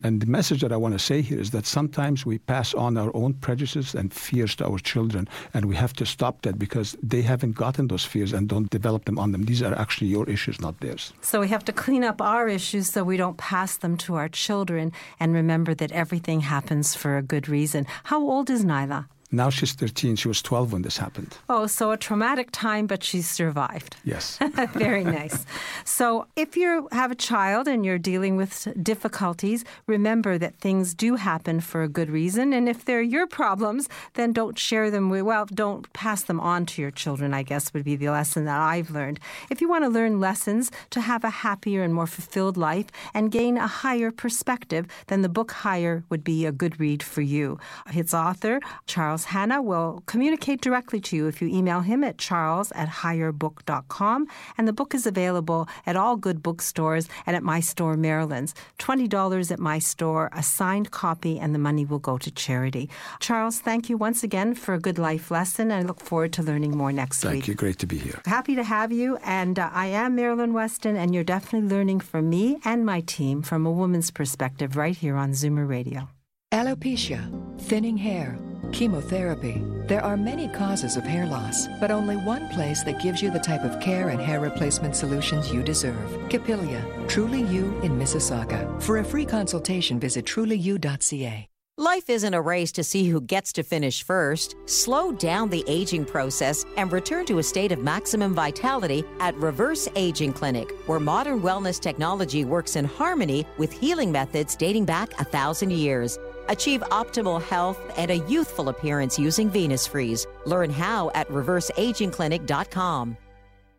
And 0.05 0.21
the 0.21 0.27
message 0.27 0.61
that 0.61 0.71
I 0.71 0.77
want 0.77 0.93
to 0.93 0.99
say 0.99 1.23
here 1.23 1.39
is 1.39 1.49
that 1.49 1.65
sometimes 1.65 2.27
we 2.27 2.37
pass 2.37 2.75
on 2.75 2.95
our 2.95 3.09
own 3.15 3.33
prejudices 3.33 3.95
and 3.95 4.13
fears 4.13 4.55
to 4.57 4.65
our 4.67 4.77
children, 4.77 5.27
and 5.51 5.65
we 5.65 5.75
have 5.77 5.93
to 5.93 6.05
stop 6.05 6.43
that 6.43 6.59
because 6.59 6.95
they 7.01 7.23
haven't 7.23 7.55
gotten 7.55 7.87
those 7.87 8.05
fears 8.05 8.31
and 8.31 8.47
don't 8.47 8.69
develop 8.69 9.05
them 9.05 9.17
on 9.17 9.31
them. 9.31 9.45
These 9.45 9.63
are 9.63 9.73
actually 9.73 10.09
your 10.09 10.29
issues, 10.29 10.61
not 10.61 10.79
theirs. 10.79 11.11
So 11.21 11.39
we 11.39 11.47
have 11.47 11.65
to 11.65 11.73
clean 11.73 12.03
up 12.03 12.21
our 12.21 12.47
issues 12.47 12.87
so 12.91 13.03
we 13.03 13.17
don't 13.17 13.37
pass 13.37 13.77
them 13.77 13.97
to 14.05 14.13
our 14.13 14.29
children 14.29 14.91
and 15.19 15.33
remember 15.33 15.73
that 15.73 15.91
everything 15.91 16.41
happens 16.41 16.93
for 16.93 17.17
a 17.17 17.23
good 17.23 17.49
reason. 17.49 17.87
How 18.03 18.21
old 18.21 18.51
is 18.51 18.63
Nyla? 18.63 19.07
Now 19.35 19.49
she's 19.49 19.73
13. 19.73 20.15
She 20.15 20.27
was 20.27 20.41
12 20.41 20.71
when 20.71 20.81
this 20.81 20.97
happened. 20.97 21.37
Oh, 21.49 21.67
so 21.67 21.91
a 21.91 21.97
traumatic 21.97 22.49
time, 22.51 22.87
but 22.87 23.03
she's 23.03 23.29
survived. 23.29 23.97
Yes. 24.05 24.39
Very 24.73 25.03
nice. 25.03 25.45
So, 25.83 26.27
if 26.35 26.55
you 26.55 26.87
have 26.91 27.11
a 27.11 27.15
child 27.15 27.67
and 27.67 27.85
you're 27.85 27.97
dealing 27.97 28.37
with 28.37 28.67
difficulties, 28.81 29.65
remember 29.87 30.37
that 30.37 30.55
things 30.59 30.93
do 30.93 31.15
happen 31.15 31.59
for 31.59 31.83
a 31.83 31.89
good 31.89 32.09
reason. 32.09 32.53
And 32.53 32.69
if 32.69 32.85
they're 32.85 33.01
your 33.01 33.27
problems, 33.27 33.89
then 34.13 34.31
don't 34.31 34.57
share 34.57 34.89
them 34.89 35.09
with, 35.09 35.23
well, 35.23 35.45
don't 35.45 35.91
pass 35.91 36.23
them 36.23 36.39
on 36.39 36.65
to 36.67 36.81
your 36.81 36.91
children, 36.91 37.33
I 37.33 37.43
guess 37.43 37.73
would 37.73 37.83
be 37.83 37.97
the 37.97 38.09
lesson 38.09 38.45
that 38.45 38.59
I've 38.59 38.91
learned. 38.91 39.19
If 39.49 39.59
you 39.59 39.67
want 39.67 39.83
to 39.83 39.89
learn 39.89 40.19
lessons 40.19 40.71
to 40.91 41.01
have 41.01 41.23
a 41.23 41.29
happier 41.29 41.83
and 41.83 41.93
more 41.93 42.07
fulfilled 42.07 42.55
life 42.55 42.87
and 43.13 43.31
gain 43.31 43.57
a 43.57 43.67
higher 43.67 44.11
perspective, 44.11 44.87
then 45.07 45.21
the 45.21 45.29
book 45.29 45.51
Higher 45.51 46.03
would 46.09 46.23
be 46.23 46.45
a 46.45 46.51
good 46.51 46.79
read 46.79 47.03
for 47.03 47.21
you. 47.21 47.59
Its 47.93 48.13
author, 48.13 48.59
Charles 48.85 49.24
Hanna, 49.25 49.61
will 49.61 50.03
communicate 50.05 50.61
directly 50.61 50.99
to 51.01 51.15
you 51.15 51.27
if 51.27 51.41
you 51.41 51.47
email 51.47 51.81
him 51.81 52.03
at 52.03 52.17
charles 52.17 52.71
at 52.73 52.89
higherbook.com. 52.89 54.27
And 54.57 54.67
the 54.67 54.73
book 54.73 54.95
is 54.95 55.05
available 55.05 55.67
at 55.85 55.95
all 55.95 56.15
good 56.15 56.41
bookstores 56.41 57.07
and 57.25 57.35
at 57.35 57.43
my 57.43 57.59
store, 57.59 57.95
Marilyn's. 57.95 58.53
$20 58.79 59.51
at 59.51 59.59
my 59.59 59.79
store, 59.79 60.29
a 60.33 60.43
signed 60.43 60.91
copy, 60.91 61.39
and 61.39 61.53
the 61.53 61.59
money 61.59 61.85
will 61.85 61.99
go 61.99 62.17
to 62.17 62.31
charity. 62.31 62.89
Charles, 63.19 63.59
thank 63.59 63.89
you 63.89 63.97
once 63.97 64.23
again 64.23 64.55
for 64.55 64.73
a 64.73 64.79
good 64.79 64.97
life 64.97 65.31
lesson. 65.31 65.71
and 65.71 65.83
I 65.83 65.87
look 65.87 65.99
forward 65.99 66.33
to 66.33 66.43
learning 66.43 66.77
more 66.77 66.91
next 66.91 67.21
Thank 67.21 67.33
week. 67.33 67.41
Thank 67.43 67.47
you. 67.47 67.53
Great 67.55 67.79
to 67.79 67.87
be 67.87 67.97
here. 67.97 68.21
Happy 68.25 68.55
to 68.55 68.63
have 68.63 68.91
you. 68.91 69.17
And 69.23 69.59
uh, 69.59 69.69
I 69.73 69.87
am 69.87 70.15
Marilyn 70.15 70.53
Weston, 70.53 70.95
and 70.95 71.13
you're 71.13 71.23
definitely 71.23 71.69
learning 71.69 71.99
from 71.99 72.29
me 72.29 72.57
and 72.65 72.85
my 72.85 73.01
team 73.01 73.41
from 73.41 73.65
a 73.65 73.71
woman's 73.71 74.11
perspective 74.11 74.75
right 74.75 74.95
here 74.95 75.15
on 75.15 75.31
Zoomer 75.31 75.67
Radio. 75.67 76.09
Alopecia, 76.51 77.19
thinning 77.59 77.97
hair, 77.97 78.37
chemotherapy. 78.71 79.61
There 79.87 80.03
are 80.03 80.17
many 80.17 80.47
causes 80.47 80.97
of 80.97 81.03
hair 81.03 81.25
loss, 81.25 81.67
but 81.79 81.91
only 81.91 82.17
one 82.17 82.47
place 82.49 82.83
that 82.83 83.01
gives 83.01 83.21
you 83.21 83.31
the 83.31 83.39
type 83.39 83.63
of 83.63 83.79
care 83.79 84.09
and 84.09 84.19
hair 84.19 84.39
replacement 84.39 84.95
solutions 84.95 85.51
you 85.51 85.63
deserve. 85.63 86.29
Capilia, 86.29 86.83
Truly 87.07 87.43
You 87.43 87.79
in 87.81 87.97
Mississauga. 87.97 88.81
For 88.81 88.99
a 88.99 89.03
free 89.03 89.25
consultation, 89.25 89.99
visit 89.99 90.25
trulyu.ca. 90.25 91.47
Life 91.77 92.09
isn't 92.09 92.33
a 92.33 92.39
race 92.39 92.71
to 92.71 92.85
see 92.85 93.09
who 93.09 93.19
gets 93.19 93.51
to 93.51 93.61
finish 93.61 94.01
first. 94.01 94.55
Slow 94.65 95.11
down 95.11 95.49
the 95.49 95.61
aging 95.67 96.05
process 96.05 96.63
and 96.77 96.89
return 96.89 97.25
to 97.25 97.39
a 97.39 97.43
state 97.43 97.73
of 97.73 97.79
maximum 97.79 98.33
vitality 98.33 99.03
at 99.19 99.35
Reverse 99.35 99.89
Aging 99.97 100.31
Clinic, 100.31 100.71
where 100.87 101.01
modern 101.01 101.41
wellness 101.41 101.77
technology 101.77 102.45
works 102.45 102.77
in 102.77 102.85
harmony 102.85 103.45
with 103.57 103.73
healing 103.73 104.09
methods 104.09 104.55
dating 104.55 104.85
back 104.85 105.19
a 105.19 105.25
thousand 105.25 105.73
years. 105.73 106.17
Achieve 106.49 106.81
optimal 106.91 107.41
health 107.41 107.79
and 107.97 108.11
a 108.11 108.17
youthful 108.27 108.69
appearance 108.69 109.19
using 109.19 109.49
Venus 109.49 109.87
Freeze. 109.87 110.27
Learn 110.45 110.69
how 110.69 111.11
at 111.13 111.27
reverseagingclinic.com. 111.29 113.17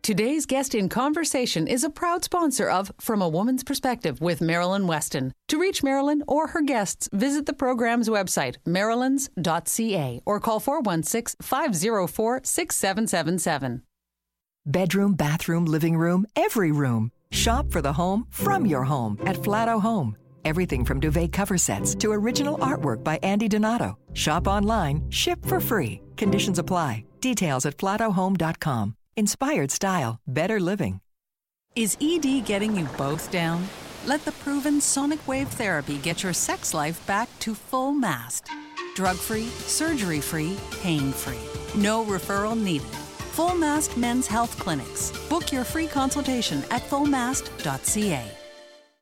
Today's 0.07 0.45
guest 0.45 0.73
in 0.73 0.87
conversation 0.87 1.67
is 1.67 1.83
a 1.83 1.89
proud 1.89 2.23
sponsor 2.23 2.69
of 2.69 2.93
From 3.01 3.21
a 3.21 3.27
Woman's 3.27 3.65
Perspective 3.65 4.21
with 4.21 4.39
Marilyn 4.39 4.87
Weston. 4.87 5.33
To 5.49 5.59
reach 5.59 5.83
Marilyn 5.83 6.23
or 6.29 6.47
her 6.47 6.61
guests, 6.61 7.09
visit 7.11 7.45
the 7.45 7.51
program's 7.51 8.07
website, 8.07 8.55
marilyns.ca, 8.65 10.21
or 10.25 10.39
call 10.39 10.61
416 10.61 11.35
504 11.41 12.41
6777. 12.41 13.81
Bedroom, 14.65 15.13
bathroom, 15.13 15.65
living 15.65 15.97
room, 15.97 16.25
every 16.37 16.71
room. 16.71 17.11
Shop 17.31 17.69
for 17.69 17.81
the 17.81 17.93
home 17.93 18.27
from 18.29 18.65
your 18.65 18.85
home 18.85 19.17
at 19.25 19.35
Flato 19.35 19.81
Home. 19.81 20.15
Everything 20.47 20.85
from 20.85 21.01
duvet 21.01 21.33
cover 21.33 21.57
sets 21.57 21.93
to 21.95 22.13
original 22.13 22.57
artwork 22.59 23.03
by 23.03 23.19
Andy 23.21 23.49
Donato. 23.49 23.97
Shop 24.13 24.47
online, 24.47 25.01
ship 25.09 25.45
for 25.45 25.59
free. 25.59 25.99
Conditions 26.15 26.57
apply. 26.57 27.03
Details 27.19 27.65
at 27.65 27.75
flatohome.com. 27.75 28.95
Inspired 29.17 29.71
style, 29.71 30.21
better 30.25 30.61
living. 30.61 31.01
Is 31.75 31.97
ED 31.99 32.45
getting 32.45 32.77
you 32.77 32.85
both 32.97 33.29
down? 33.29 33.67
Let 34.05 34.23
the 34.23 34.31
proven 34.43 34.79
sonic 34.79 35.19
wave 35.27 35.49
therapy 35.49 35.97
get 35.97 36.23
your 36.23 36.31
sex 36.31 36.73
life 36.73 37.05
back 37.05 37.27
to 37.39 37.53
full 37.53 37.91
mast. 37.91 38.49
Drug 38.95 39.17
free, 39.17 39.49
surgery 39.67 40.21
free, 40.21 40.55
pain 40.81 41.11
free. 41.11 41.45
No 41.75 42.05
referral 42.05 42.57
needed. 42.57 42.95
Full 43.35 43.53
Mast 43.53 43.97
Men's 43.97 44.27
Health 44.27 44.57
Clinics. 44.57 45.11
Book 45.27 45.51
your 45.51 45.65
free 45.65 45.87
consultation 45.87 46.63
at 46.71 46.83
fullmast.ca. 46.83 48.46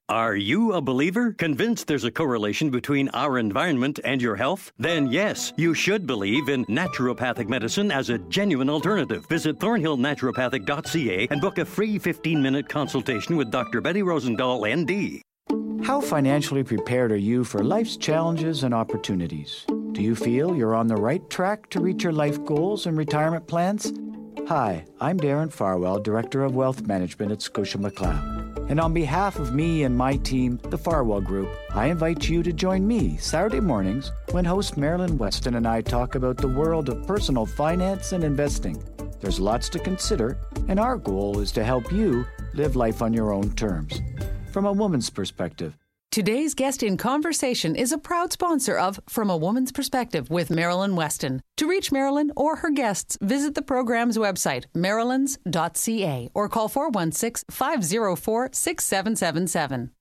Are 0.07 0.35
you 0.35 0.73
a 0.73 0.81
believer? 0.81 1.31
Convinced 1.31 1.87
there's 1.87 2.03
a 2.03 2.11
correlation 2.11 2.69
between 2.69 3.09
our 3.09 3.39
environment 3.39 3.99
and 4.03 4.21
your 4.21 4.35
health? 4.35 4.71
Then 4.77 5.07
yes, 5.07 5.51
you 5.57 5.73
should 5.73 6.05
believe 6.05 6.47
in 6.47 6.63
naturopathic 6.65 7.49
medicine 7.49 7.91
as 7.91 8.11
a 8.11 8.19
genuine 8.19 8.69
alternative. 8.69 9.25
Visit 9.27 9.57
thornhillnaturopathic.ca 9.57 11.27
and 11.31 11.41
book 11.41 11.57
a 11.57 11.65
free 11.65 11.97
15 11.97 12.39
minute 12.39 12.69
consultation 12.69 13.35
with 13.35 13.49
Dr. 13.49 13.81
Betty 13.81 14.03
Rosendahl, 14.03 14.61
ND. 14.69 15.23
How 15.83 16.01
financially 16.01 16.63
prepared 16.63 17.11
are 17.11 17.17
you 17.17 17.43
for 17.43 17.63
life's 17.63 17.97
challenges 17.97 18.61
and 18.61 18.75
opportunities? 18.75 19.65
Do 19.93 20.03
you 20.03 20.13
feel 20.13 20.55
you're 20.55 20.75
on 20.75 20.85
the 20.85 20.97
right 20.97 21.27
track 21.31 21.71
to 21.71 21.79
reach 21.79 22.03
your 22.03 22.13
life 22.13 22.43
goals 22.45 22.85
and 22.85 22.95
retirement 22.95 23.47
plans? 23.47 23.91
Hi, 24.49 24.85
I'm 25.01 25.19
Darren 25.19 25.51
Farwell, 25.51 25.97
Director 25.97 26.43
of 26.43 26.53
Wealth 26.53 26.85
Management 26.85 27.31
at 27.31 27.41
Scotia 27.41 27.79
McLeod. 27.79 28.35
And 28.69 28.79
on 28.79 28.93
behalf 28.93 29.37
of 29.37 29.53
me 29.53 29.83
and 29.83 29.95
my 29.95 30.17
team, 30.17 30.59
the 30.69 30.77
Farwell 30.77 31.21
Group, 31.21 31.49
I 31.73 31.87
invite 31.87 32.27
you 32.27 32.41
to 32.43 32.51
join 32.51 32.87
me 32.87 33.17
Saturday 33.17 33.59
mornings 33.59 34.11
when 34.31 34.45
host 34.45 34.77
Marilyn 34.77 35.17
Weston 35.17 35.55
and 35.55 35.67
I 35.67 35.81
talk 35.81 36.15
about 36.15 36.37
the 36.37 36.47
world 36.47 36.89
of 36.89 37.05
personal 37.05 37.45
finance 37.45 38.11
and 38.11 38.23
investing. 38.23 38.83
There's 39.21 39.39
lots 39.39 39.69
to 39.69 39.79
consider, 39.79 40.37
and 40.67 40.79
our 40.79 40.97
goal 40.97 41.39
is 41.39 41.51
to 41.53 41.63
help 41.63 41.91
you 41.91 42.25
live 42.53 42.75
life 42.75 43.01
on 43.01 43.13
your 43.13 43.31
own 43.31 43.53
terms. 43.55 44.01
From 44.51 44.65
a 44.65 44.73
woman's 44.73 45.09
perspective, 45.09 45.77
Today's 46.15 46.54
guest 46.54 46.82
in 46.82 46.95
conversation 46.95 47.75
is 47.75 47.91
a 47.91 47.97
proud 47.97 48.32
sponsor 48.32 48.78
of 48.78 49.01
From 49.10 49.30
a 49.30 49.36
Woman's 49.36 49.73
Perspective 49.73 50.30
with 50.30 50.49
Marilyn 50.49 50.95
Weston. 50.95 51.41
To 51.58 51.67
reach 51.67 51.91
Marilyn 51.91 52.32
or 52.38 52.56
her 52.56 52.69
guests, 52.69 53.17
visit 53.19 53.54
the 53.54 53.62
program's 53.62 54.17
website, 54.17 54.63
marilyns.ca, 54.73 56.30
or 56.34 56.47
call 56.47 56.69
416 56.69 57.43
504 57.51 58.49
6777. 58.54 59.91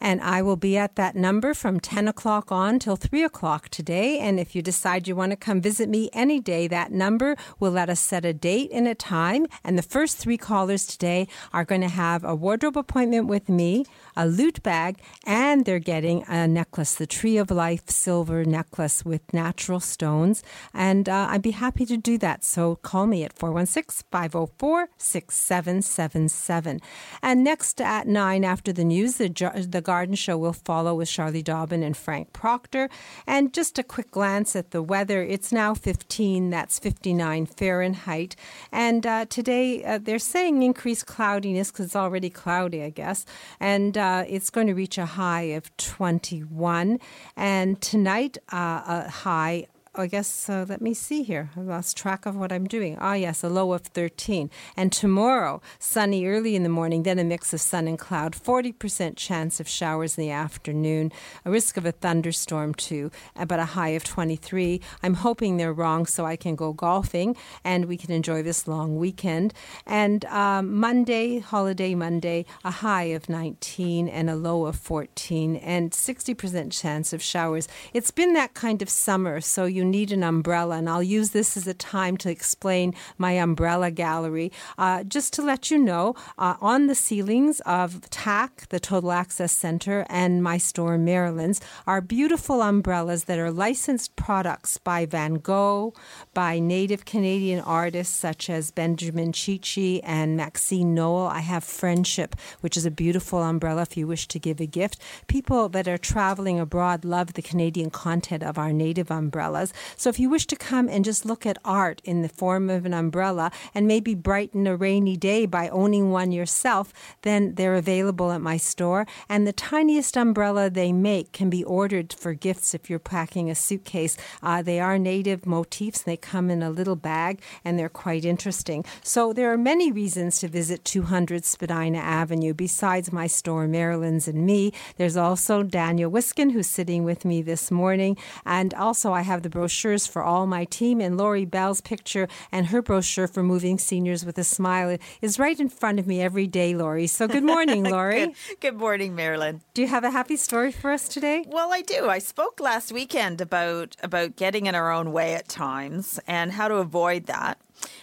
And 0.00 0.22
I 0.22 0.40
will 0.40 0.56
be 0.56 0.78
at 0.78 0.96
that 0.96 1.14
number 1.14 1.52
from 1.52 1.78
10 1.78 2.08
o'clock 2.08 2.50
on 2.50 2.78
till 2.78 2.96
3 2.96 3.22
o'clock 3.22 3.68
today. 3.68 4.18
And 4.18 4.40
if 4.40 4.56
you 4.56 4.62
decide 4.62 5.06
you 5.06 5.14
want 5.14 5.32
to 5.32 5.36
come 5.36 5.60
visit 5.60 5.90
me 5.90 6.08
any 6.14 6.40
day, 6.40 6.66
that 6.68 6.90
number 6.90 7.36
will 7.58 7.70
let 7.70 7.90
us 7.90 8.00
set 8.00 8.24
a 8.24 8.32
date 8.32 8.70
and 8.72 8.88
a 8.88 8.94
time. 8.94 9.46
And 9.62 9.76
the 9.76 9.82
first 9.82 10.16
three 10.16 10.38
callers 10.38 10.86
today 10.86 11.28
are 11.52 11.66
going 11.66 11.82
to 11.82 11.88
have 11.88 12.24
a 12.24 12.34
wardrobe 12.34 12.78
appointment 12.78 13.26
with 13.26 13.50
me, 13.50 13.84
a 14.20 14.26
loot 14.26 14.62
bag, 14.62 14.98
and 15.24 15.64
they're 15.64 15.78
getting 15.78 16.22
a 16.28 16.46
necklace, 16.46 16.94
the 16.94 17.06
Tree 17.06 17.38
of 17.38 17.50
Life 17.50 17.88
silver 17.88 18.44
necklace 18.44 19.02
with 19.02 19.22
natural 19.32 19.80
stones. 19.80 20.42
And 20.74 21.08
uh, 21.08 21.28
I'd 21.30 21.40
be 21.40 21.52
happy 21.52 21.86
to 21.86 21.96
do 21.96 22.18
that. 22.18 22.44
So 22.44 22.76
call 22.76 23.06
me 23.06 23.24
at 23.24 23.32
416 23.32 24.04
504 24.12 24.88
6777. 24.98 26.80
And 27.22 27.42
next 27.42 27.80
at 27.80 28.06
9 28.06 28.44
after 28.44 28.74
the 28.74 28.84
news, 28.84 29.16
the, 29.16 29.28
the 29.66 29.80
Garden 29.80 30.16
Show 30.16 30.36
will 30.36 30.52
follow 30.52 30.94
with 30.94 31.08
Charlie 31.08 31.42
Dobbin 31.42 31.82
and 31.82 31.96
Frank 31.96 32.34
Proctor. 32.34 32.90
And 33.26 33.54
just 33.54 33.78
a 33.78 33.82
quick 33.82 34.10
glance 34.10 34.54
at 34.54 34.70
the 34.70 34.82
weather. 34.82 35.22
It's 35.22 35.50
now 35.50 35.72
15, 35.72 36.50
that's 36.50 36.78
59 36.78 37.46
Fahrenheit. 37.46 38.36
And 38.70 39.06
uh, 39.06 39.24
today 39.30 39.82
uh, 39.82 39.98
they're 39.98 40.18
saying 40.18 40.62
increased 40.62 41.06
cloudiness 41.06 41.70
because 41.70 41.86
it's 41.86 41.96
already 41.96 42.28
cloudy, 42.28 42.82
I 42.82 42.90
guess. 42.90 43.24
And 43.58 43.96
uh, 43.96 44.09
it's 44.28 44.50
going 44.50 44.66
to 44.66 44.74
reach 44.74 44.98
a 44.98 45.06
high 45.06 45.54
of 45.58 45.74
21. 45.76 46.98
And 47.36 47.80
tonight, 47.80 48.38
uh, 48.52 48.82
a 48.86 49.10
high 49.10 49.66
I 49.96 50.06
guess, 50.06 50.48
uh, 50.48 50.64
let 50.68 50.80
me 50.80 50.94
see 50.94 51.24
here. 51.24 51.50
I 51.56 51.62
lost 51.62 51.96
track 51.96 52.24
of 52.24 52.36
what 52.36 52.52
I'm 52.52 52.66
doing. 52.66 52.96
Ah, 53.00 53.14
yes, 53.14 53.42
a 53.42 53.48
low 53.48 53.72
of 53.72 53.82
13. 53.82 54.48
And 54.76 54.92
tomorrow, 54.92 55.60
sunny 55.80 56.26
early 56.26 56.54
in 56.54 56.62
the 56.62 56.68
morning, 56.68 57.02
then 57.02 57.18
a 57.18 57.24
mix 57.24 57.52
of 57.52 57.60
sun 57.60 57.88
and 57.88 57.98
cloud, 57.98 58.34
40% 58.34 59.16
chance 59.16 59.58
of 59.58 59.66
showers 59.66 60.16
in 60.16 60.22
the 60.22 60.30
afternoon, 60.30 61.10
a 61.44 61.50
risk 61.50 61.76
of 61.76 61.84
a 61.84 61.90
thunderstorm 61.90 62.72
too, 62.72 63.10
but 63.34 63.58
a 63.58 63.64
high 63.64 63.88
of 63.88 64.04
23. 64.04 64.80
I'm 65.02 65.14
hoping 65.14 65.56
they're 65.56 65.72
wrong 65.72 66.06
so 66.06 66.24
I 66.24 66.36
can 66.36 66.54
go 66.54 66.72
golfing 66.72 67.34
and 67.64 67.86
we 67.86 67.96
can 67.96 68.12
enjoy 68.12 68.44
this 68.44 68.68
long 68.68 68.96
weekend. 68.96 69.52
And 69.86 70.24
um, 70.26 70.72
Monday, 70.72 71.40
holiday 71.40 71.96
Monday, 71.96 72.46
a 72.64 72.70
high 72.70 73.10
of 73.10 73.28
19 73.28 74.06
and 74.06 74.30
a 74.30 74.36
low 74.36 74.66
of 74.66 74.76
14 74.76 75.56
and 75.56 75.90
60% 75.90 76.70
chance 76.70 77.12
of 77.12 77.20
showers. 77.20 77.66
It's 77.92 78.12
been 78.12 78.34
that 78.34 78.54
kind 78.54 78.82
of 78.82 78.88
summer, 78.88 79.40
so 79.40 79.64
you 79.64 79.79
you 79.80 79.84
need 79.86 80.12
an 80.12 80.22
umbrella, 80.22 80.76
and 80.76 80.90
I'll 80.90 81.02
use 81.02 81.30
this 81.30 81.56
as 81.56 81.66
a 81.66 81.72
time 81.72 82.18
to 82.18 82.30
explain 82.30 82.94
my 83.16 83.32
umbrella 83.32 83.90
gallery. 83.90 84.52
Uh, 84.76 85.04
just 85.04 85.32
to 85.34 85.42
let 85.42 85.70
you 85.70 85.78
know, 85.78 86.14
uh, 86.36 86.56
on 86.60 86.86
the 86.86 86.94
ceilings 86.94 87.60
of 87.60 88.08
TAC, 88.10 88.68
the 88.68 88.78
Total 88.78 89.10
Access 89.10 89.52
Center, 89.52 90.04
and 90.10 90.42
my 90.42 90.58
store 90.58 90.96
in 90.96 91.04
Marilyn's 91.06 91.62
are 91.86 92.02
beautiful 92.02 92.60
umbrellas 92.60 93.24
that 93.24 93.38
are 93.38 93.50
licensed 93.50 94.14
products 94.16 94.76
by 94.76 95.06
Van 95.06 95.34
Gogh, 95.36 95.94
by 96.34 96.58
native 96.58 97.06
Canadian 97.06 97.60
artists 97.60 98.14
such 98.14 98.50
as 98.50 98.70
Benjamin 98.70 99.32
Chee 99.32 99.58
Chee 99.58 100.02
and 100.02 100.36
Maxine 100.36 100.94
Noel. 100.94 101.26
I 101.26 101.40
have 101.40 101.64
Friendship, 101.64 102.36
which 102.60 102.76
is 102.76 102.84
a 102.84 102.90
beautiful 102.90 103.42
umbrella 103.42 103.82
if 103.82 103.96
you 103.96 104.06
wish 104.06 104.28
to 104.28 104.38
give 104.38 104.60
a 104.60 104.66
gift. 104.66 105.00
People 105.26 105.70
that 105.70 105.88
are 105.88 105.96
traveling 105.96 106.60
abroad 106.60 107.02
love 107.02 107.32
the 107.32 107.40
Canadian 107.40 107.88
content 107.88 108.42
of 108.42 108.58
our 108.58 108.74
native 108.74 109.10
umbrellas. 109.10 109.69
So 109.96 110.08
if 110.10 110.18
you 110.18 110.28
wish 110.30 110.46
to 110.48 110.56
come 110.56 110.88
and 110.88 111.04
just 111.04 111.24
look 111.24 111.46
at 111.46 111.58
art 111.64 112.00
in 112.04 112.22
the 112.22 112.28
form 112.28 112.70
of 112.70 112.86
an 112.86 112.94
umbrella 112.94 113.50
and 113.74 113.86
maybe 113.86 114.14
brighten 114.14 114.66
a 114.66 114.76
rainy 114.76 115.16
day 115.16 115.46
by 115.46 115.68
owning 115.68 116.10
one 116.10 116.32
yourself, 116.32 116.92
then 117.22 117.54
they're 117.54 117.74
available 117.74 118.32
at 118.32 118.40
my 118.40 118.56
store. 118.56 119.06
And 119.28 119.46
the 119.46 119.52
tiniest 119.52 120.16
umbrella 120.16 120.70
they 120.70 120.92
make 120.92 121.32
can 121.32 121.50
be 121.50 121.64
ordered 121.64 122.12
for 122.12 122.34
gifts 122.34 122.74
if 122.74 122.88
you're 122.88 122.98
packing 122.98 123.50
a 123.50 123.54
suitcase. 123.54 124.16
Uh, 124.42 124.62
they 124.62 124.80
are 124.80 124.98
native 124.98 125.46
motifs. 125.46 126.02
They 126.02 126.16
come 126.16 126.50
in 126.50 126.62
a 126.62 126.70
little 126.70 126.96
bag 126.96 127.40
and 127.64 127.78
they're 127.78 127.88
quite 127.88 128.24
interesting. 128.24 128.84
So 129.02 129.32
there 129.32 129.52
are 129.52 129.58
many 129.58 129.92
reasons 129.92 130.38
to 130.40 130.48
visit 130.48 130.84
200 130.84 131.44
Spadina 131.44 131.98
Avenue 131.98 132.54
besides 132.54 133.12
my 133.12 133.26
store, 133.26 133.66
Marilyn's 133.66 134.28
and 134.28 134.46
me. 134.46 134.72
There's 134.96 135.16
also 135.16 135.62
Daniel 135.62 136.10
Wiskin, 136.10 136.50
who's 136.50 136.66
sitting 136.66 137.04
with 137.04 137.24
me 137.24 137.42
this 137.42 137.70
morning. 137.70 138.16
And 138.44 138.74
also, 138.74 139.12
I 139.12 139.22
have 139.22 139.42
the 139.42 139.50
brochures 139.60 140.06
for 140.06 140.22
all 140.22 140.46
my 140.46 140.64
team. 140.64 141.02
And 141.02 141.18
Lori 141.18 141.44
Bell's 141.44 141.82
picture 141.82 142.28
and 142.50 142.68
her 142.68 142.80
brochure 142.80 143.26
for 143.26 143.42
moving 143.42 143.78
seniors 143.78 144.24
with 144.24 144.38
a 144.38 144.44
smile 144.44 144.96
is 145.20 145.38
right 145.38 145.60
in 145.60 145.68
front 145.68 145.98
of 145.98 146.06
me 146.06 146.22
every 146.22 146.46
day, 146.46 146.74
Lori. 146.74 147.06
So 147.06 147.28
good 147.28 147.44
morning, 147.44 147.84
Lori. 147.96 148.28
good, 148.28 148.34
good 148.60 148.76
morning, 148.78 149.14
Marilyn. 149.14 149.60
Do 149.74 149.82
you 149.82 149.88
have 149.88 150.02
a 150.02 150.10
happy 150.10 150.36
story 150.36 150.72
for 150.72 150.90
us 150.90 151.08
today? 151.08 151.44
Well, 151.46 151.74
I 151.74 151.82
do. 151.82 152.08
I 152.08 152.20
spoke 152.20 152.58
last 152.58 152.90
weekend 152.90 153.42
about 153.42 153.96
about 154.02 154.36
getting 154.36 154.64
in 154.64 154.74
our 154.74 154.90
own 154.90 155.12
way 155.12 155.34
at 155.34 155.46
times 155.46 156.18
and 156.26 156.52
how 156.52 156.68
to 156.68 156.76
avoid 156.76 157.26
that. 157.26 157.58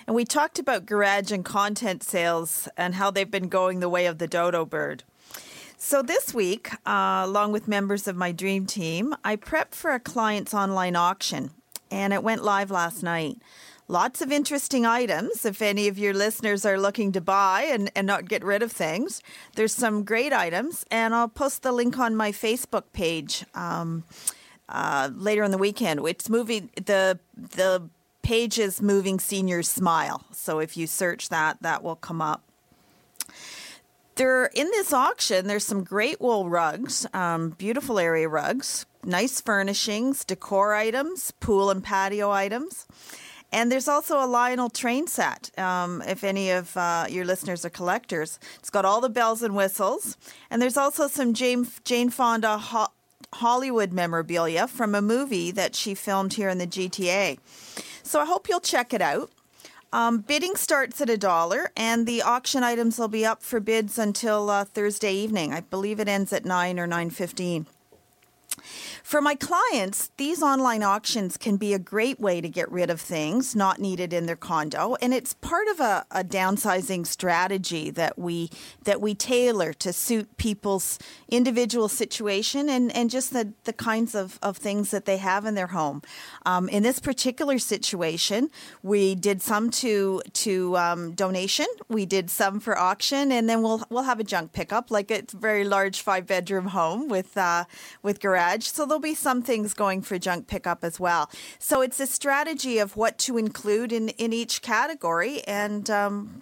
And 0.06 0.16
we 0.16 0.26
talked 0.26 0.60
about 0.60 0.86
garage 0.86 1.32
and 1.32 1.44
content 1.44 2.04
sales 2.04 2.68
and 2.78 2.94
how 2.96 3.10
they've 3.10 3.30
been 3.30 3.50
going 3.50 3.80
the 3.80 3.90
way 3.90 4.06
of 4.06 4.20
the 4.20 4.28
dodo 4.28 4.64
bird. 4.64 5.04
So 5.80 6.02
this 6.02 6.34
week, 6.34 6.74
uh, 6.88 7.22
along 7.24 7.52
with 7.52 7.68
members 7.68 8.08
of 8.08 8.16
my 8.16 8.32
dream 8.32 8.66
team, 8.66 9.16
I 9.24 9.36
prepped 9.36 9.76
for 9.76 9.92
a 9.92 10.00
client's 10.00 10.52
online 10.52 10.96
auction, 10.96 11.52
and 11.92 12.14
it 12.14 12.24
went 12.24 12.44
live 12.44 12.72
last 12.72 13.04
night. 13.04 13.38
Lots 13.88 14.20
of 14.20 14.32
interesting 14.32 14.88
items 14.88 15.46
if 15.46 15.62
any 15.62 15.88
of 15.88 16.00
your 16.00 16.16
listeners 16.16 16.66
are 16.66 16.80
looking 16.80 17.12
to 17.12 17.22
buy 17.22 17.68
and, 17.70 17.92
and 17.96 18.08
not 18.08 18.28
get 18.28 18.44
rid 18.44 18.64
of 18.64 18.72
things. 18.72 19.22
There's 19.56 19.74
some 19.74 20.04
great 20.04 20.34
items, 20.34 20.84
and 20.90 21.14
I'll 21.14 21.30
post 21.30 21.62
the 21.62 21.72
link 21.72 22.00
on 22.00 22.16
my 22.16 22.32
Facebook 22.32 22.86
page 22.92 23.46
um, 23.54 24.04
uh, 24.68 25.12
later 25.14 25.44
in 25.44 25.52
the 25.52 25.60
weekend. 25.60 26.06
It's 26.08 26.28
moving 26.28 26.72
the 26.76 27.20
the 27.36 27.88
page 28.24 28.58
is 28.58 28.82
moving 28.82 29.20
seniors 29.20 29.70
smile. 29.70 30.26
So 30.34 30.58
if 30.58 30.76
you 30.76 30.88
search 30.88 31.30
that, 31.30 31.62
that 31.62 31.84
will 31.84 31.96
come 31.96 32.22
up. 32.22 32.47
There 34.18 34.48
in 34.48 34.66
this 34.72 34.94
auction, 34.94 35.46
there's 35.46 35.64
some 35.64 35.84
great 35.84 36.20
wool 36.20 36.50
rugs, 36.50 37.06
um, 37.14 37.52
beautiful 37.52 38.00
area 38.00 38.28
rugs, 38.28 38.88
nice 39.04 39.40
furnishings, 39.40 40.26
decor 40.26 40.74
items, 40.74 41.32
pool 41.40 41.70
and 41.70 41.84
patio 41.84 42.32
items. 42.32 42.88
And 43.52 43.72
there's 43.72 43.88
also 43.88 44.18
a 44.18 44.26
Lionel 44.26 44.72
train 44.72 45.06
set. 45.06 45.52
Um, 45.60 46.02
if 46.08 46.24
any 46.24 46.50
of 46.50 46.76
uh, 46.76 47.06
your 47.08 47.26
listeners 47.26 47.64
are 47.64 47.70
collectors, 47.70 48.40
it's 48.58 48.72
got 48.72 48.86
all 48.86 49.02
the 49.02 49.10
bells 49.10 49.44
and 49.44 49.56
whistles. 49.56 50.18
And 50.50 50.60
there's 50.64 50.78
also 50.78 51.08
some 51.08 51.36
Jane, 51.36 51.68
Jane 51.86 52.10
Fonda 52.10 52.58
ho- 52.58 52.92
Hollywood 53.36 53.94
memorabilia 53.94 54.68
from 54.68 54.96
a 54.96 55.02
movie 55.02 55.52
that 55.52 55.76
she 55.76 55.94
filmed 55.94 56.34
here 56.34 56.50
in 56.50 56.58
the 56.58 56.66
GTA. 56.66 57.38
So 58.02 58.20
I 58.20 58.26
hope 58.26 58.50
you'll 58.50 58.62
check 58.62 58.96
it 58.96 59.02
out. 59.02 59.30
Um, 59.94 60.20
bidding 60.20 60.56
starts 60.56 61.00
at 61.00 61.10
a 61.10 61.18
dollar, 61.18 61.72
and 61.78 62.06
the 62.06 62.22
auction 62.22 62.62
items 62.62 63.00
will 63.00 63.08
be 63.08 63.26
up 63.26 63.42
for 63.42 63.60
bids 63.60 63.98
until 63.98 64.50
uh, 64.50 64.66
Thursday 64.66 65.14
evening. 65.14 65.54
I 65.54 65.62
believe 65.62 66.00
it 66.00 66.10
ends 66.10 66.34
at 66.34 66.46
nine 66.46 66.78
or 66.78 66.88
nine 66.88 67.10
fifteen. 67.10 67.68
For 69.08 69.22
my 69.22 69.36
clients, 69.36 70.12
these 70.18 70.44
online 70.44 70.84
auctions 70.84 71.38
can 71.38 71.56
be 71.56 71.74
a 71.74 71.80
great 71.80 72.20
way 72.20 72.42
to 72.42 72.50
get 72.50 72.70
rid 72.70 72.90
of 72.90 73.00
things 73.00 73.56
not 73.56 73.80
needed 73.80 74.12
in 74.12 74.26
their 74.26 74.36
condo, 74.36 74.98
and 75.02 75.14
it's 75.14 75.34
part 75.34 75.70
of 75.70 75.80
a, 75.80 76.06
a 76.12 76.26
downsizing 76.26 77.08
strategy 77.08 77.90
that 77.92 78.20
we 78.20 78.50
that 78.84 79.00
we 79.00 79.16
tailor 79.16 79.72
to 79.72 79.94
suit 79.94 80.36
people's 80.36 81.00
individual 81.30 81.88
situation 81.88 82.68
and, 82.68 82.94
and 82.94 83.10
just 83.10 83.32
the, 83.32 83.54
the 83.64 83.72
kinds 83.72 84.14
of, 84.14 84.40
of 84.44 84.58
things 84.58 84.92
that 84.92 85.06
they 85.06 85.16
have 85.16 85.46
in 85.46 85.56
their 85.56 85.68
home. 85.68 86.02
Um, 86.46 86.68
in 86.68 86.84
this 86.84 87.00
particular 87.00 87.60
situation, 87.60 88.50
we 88.84 89.16
did 89.16 89.42
some 89.42 89.70
to 89.70 90.22
to 90.34 90.76
um, 90.76 91.14
donation, 91.14 91.68
we 91.88 92.06
did 92.06 92.30
some 92.30 92.60
for 92.60 92.78
auction, 92.78 93.32
and 93.32 93.48
then 93.48 93.62
we'll 93.62 93.84
we'll 93.90 94.04
have 94.04 94.20
a 94.20 94.26
junk 94.26 94.52
pickup, 94.52 94.92
like 94.92 95.10
a 95.12 95.24
very 95.34 95.64
large 95.64 96.02
five 96.02 96.28
bedroom 96.28 96.68
home 96.68 97.08
with 97.08 97.38
uh, 97.38 97.64
with 98.04 98.20
garage. 98.20 98.66
So 98.66 98.97
there'll 98.98 99.14
be 99.14 99.16
some 99.16 99.44
things 99.44 99.76
going 99.76 100.02
for 100.02 100.18
junk 100.18 100.48
pickup 100.48 100.84
as 100.84 101.00
well. 101.00 101.30
So 101.60 101.82
it's 101.82 102.00
a 102.00 102.08
strategy 102.08 102.80
of 102.80 102.98
what 102.98 103.20
to 103.20 103.38
include 103.38 103.94
in, 103.94 104.10
in 104.10 104.34
each 104.34 104.64
category, 104.64 105.44
and 105.44 105.88
um, 105.92 106.42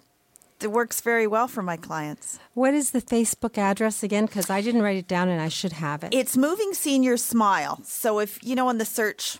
it 0.62 0.72
works 0.72 1.02
very 1.02 1.26
well 1.26 1.48
for 1.48 1.62
my 1.62 1.76
clients. 1.76 2.38
What 2.54 2.72
is 2.72 2.92
the 2.92 3.02
Facebook 3.02 3.58
address 3.58 4.02
again? 4.02 4.24
Because 4.24 4.48
I 4.48 4.62
didn't 4.62 4.80
write 4.80 4.96
it 4.96 5.06
down 5.06 5.28
and 5.28 5.38
I 5.38 5.48
should 5.48 5.72
have 5.72 6.02
it. 6.02 6.14
It's 6.14 6.34
Moving 6.34 6.72
Senior 6.72 7.18
Smile. 7.18 7.80
So 7.84 8.20
if 8.20 8.42
you 8.42 8.54
know 8.54 8.68
on 8.68 8.78
the 8.78 8.86
search 8.86 9.38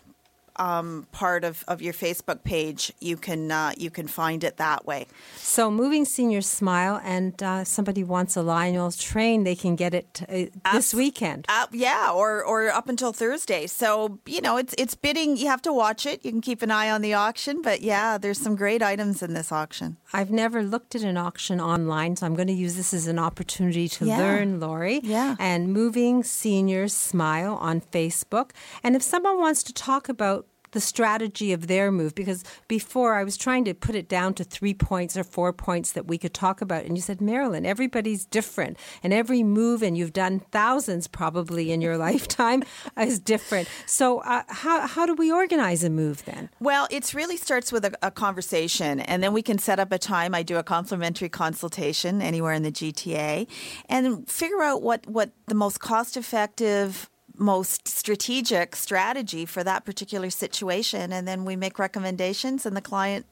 um, 0.59 1.07
part 1.11 1.43
of, 1.43 1.63
of 1.67 1.81
your 1.81 1.93
Facebook 1.93 2.43
page, 2.43 2.91
you 2.99 3.17
can 3.17 3.51
uh, 3.51 3.71
you 3.77 3.89
can 3.89 4.07
find 4.07 4.43
it 4.43 4.57
that 4.57 4.85
way. 4.85 5.07
So, 5.35 5.69
moving 5.71 6.05
senior 6.05 6.41
smile, 6.41 6.99
and 7.03 7.41
uh, 7.43 7.63
somebody 7.63 8.03
wants 8.03 8.35
a 8.35 8.41
Lionel 8.41 8.91
train, 8.91 9.43
they 9.43 9.55
can 9.55 9.75
get 9.75 9.93
it 9.93 10.21
uh, 10.29 10.73
this 10.73 10.93
weekend. 10.93 11.45
Uh, 11.49 11.67
yeah, 11.71 12.11
or 12.11 12.43
or 12.43 12.69
up 12.69 12.89
until 12.89 13.13
Thursday. 13.13 13.67
So 13.67 14.19
you 14.25 14.41
know, 14.41 14.57
it's 14.57 14.73
it's 14.77 14.95
bidding. 14.95 15.37
You 15.37 15.47
have 15.47 15.61
to 15.63 15.73
watch 15.73 16.05
it. 16.05 16.25
You 16.25 16.31
can 16.31 16.41
keep 16.41 16.61
an 16.61 16.71
eye 16.71 16.89
on 16.89 17.01
the 17.01 17.13
auction, 17.13 17.61
but 17.61 17.81
yeah, 17.81 18.17
there's 18.17 18.39
some 18.39 18.55
great 18.55 18.81
items 18.81 19.21
in 19.21 19.33
this 19.33 19.51
auction. 19.51 19.97
I've 20.13 20.31
never 20.31 20.63
looked 20.63 20.95
at 20.95 21.03
an 21.03 21.17
auction 21.17 21.61
online, 21.61 22.15
so 22.15 22.25
I'm 22.25 22.35
going 22.35 22.47
to 22.47 22.53
use 22.53 22.75
this 22.75 22.93
as 22.93 23.07
an 23.07 23.19
opportunity 23.19 23.87
to 23.89 24.05
Yeah. 24.05 24.17
learn, 24.17 24.59
Lori. 24.59 25.01
Yeah. 25.03 25.35
And 25.39 25.71
moving 25.73 26.23
seniors 26.23 26.93
smile 26.93 27.55
on 27.61 27.81
Facebook, 27.81 28.51
and 28.83 28.95
if 28.95 29.03
someone 29.03 29.37
wants 29.39 29.61
to 29.63 29.73
talk 29.73 30.09
about 30.09 30.46
the 30.77 30.81
strategy 30.81 31.53
of 31.53 31.65
their 31.65 31.91
move 31.91 32.13
because 32.13 32.43
before 32.67 33.15
I 33.15 33.23
was 33.23 33.35
trying 33.35 33.65
to 33.65 33.73
put 33.73 33.95
it 33.95 34.07
down 34.07 34.35
to 34.35 34.43
three 34.43 34.75
points 34.75 35.17
or 35.17 35.23
four 35.23 35.51
points 35.51 35.93
that 35.93 36.05
we 36.05 36.19
could 36.19 36.35
talk 36.35 36.61
about. 36.61 36.85
And 36.85 36.95
you 36.95 37.01
said, 37.01 37.19
Marilyn, 37.19 37.65
everybody's 37.65 38.27
different. 38.27 38.77
And 39.01 39.11
every 39.11 39.41
move, 39.41 39.81
and 39.81 39.97
you've 39.97 40.13
done 40.13 40.41
thousands 40.51 41.07
probably 41.07 41.71
in 41.71 41.81
your 41.81 41.97
lifetime, 42.07 42.61
is 42.95 43.19
different. 43.19 43.67
So, 43.87 44.19
uh, 44.19 44.43
how, 44.49 44.85
how 44.85 45.07
do 45.07 45.15
we 45.15 45.31
organize 45.31 45.83
a 45.83 45.89
move 45.89 46.23
then? 46.25 46.51
Well, 46.59 46.87
it 46.91 47.11
really 47.15 47.37
starts 47.37 47.71
with 47.71 47.83
a, 47.83 47.97
a 48.03 48.11
conversation, 48.11 48.99
and 48.99 49.23
then 49.23 49.33
we 49.33 49.41
can 49.41 49.57
set 49.57 49.79
up 49.79 49.91
a 49.91 49.97
time. 49.97 50.35
I 50.35 50.43
do 50.43 50.57
a 50.57 50.63
complimentary 50.63 51.29
consultation 51.29 52.21
anywhere 52.21 52.53
in 52.53 52.61
the 52.61 52.71
GTA, 52.71 53.47
and 53.89 54.29
figure 54.29 54.61
out 54.61 54.83
what 54.83 55.07
what 55.07 55.31
the 55.47 55.55
most 55.55 55.79
cost 55.79 56.17
effective. 56.17 57.09
Most 57.37 57.87
strategic 57.87 58.75
strategy 58.75 59.45
for 59.45 59.63
that 59.63 59.85
particular 59.85 60.29
situation, 60.29 61.13
and 61.13 61.27
then 61.27 61.45
we 61.45 61.55
make 61.55 61.77
recommendations, 61.77 62.65
and 62.65 62.75
the 62.75 62.81
client 62.81 63.25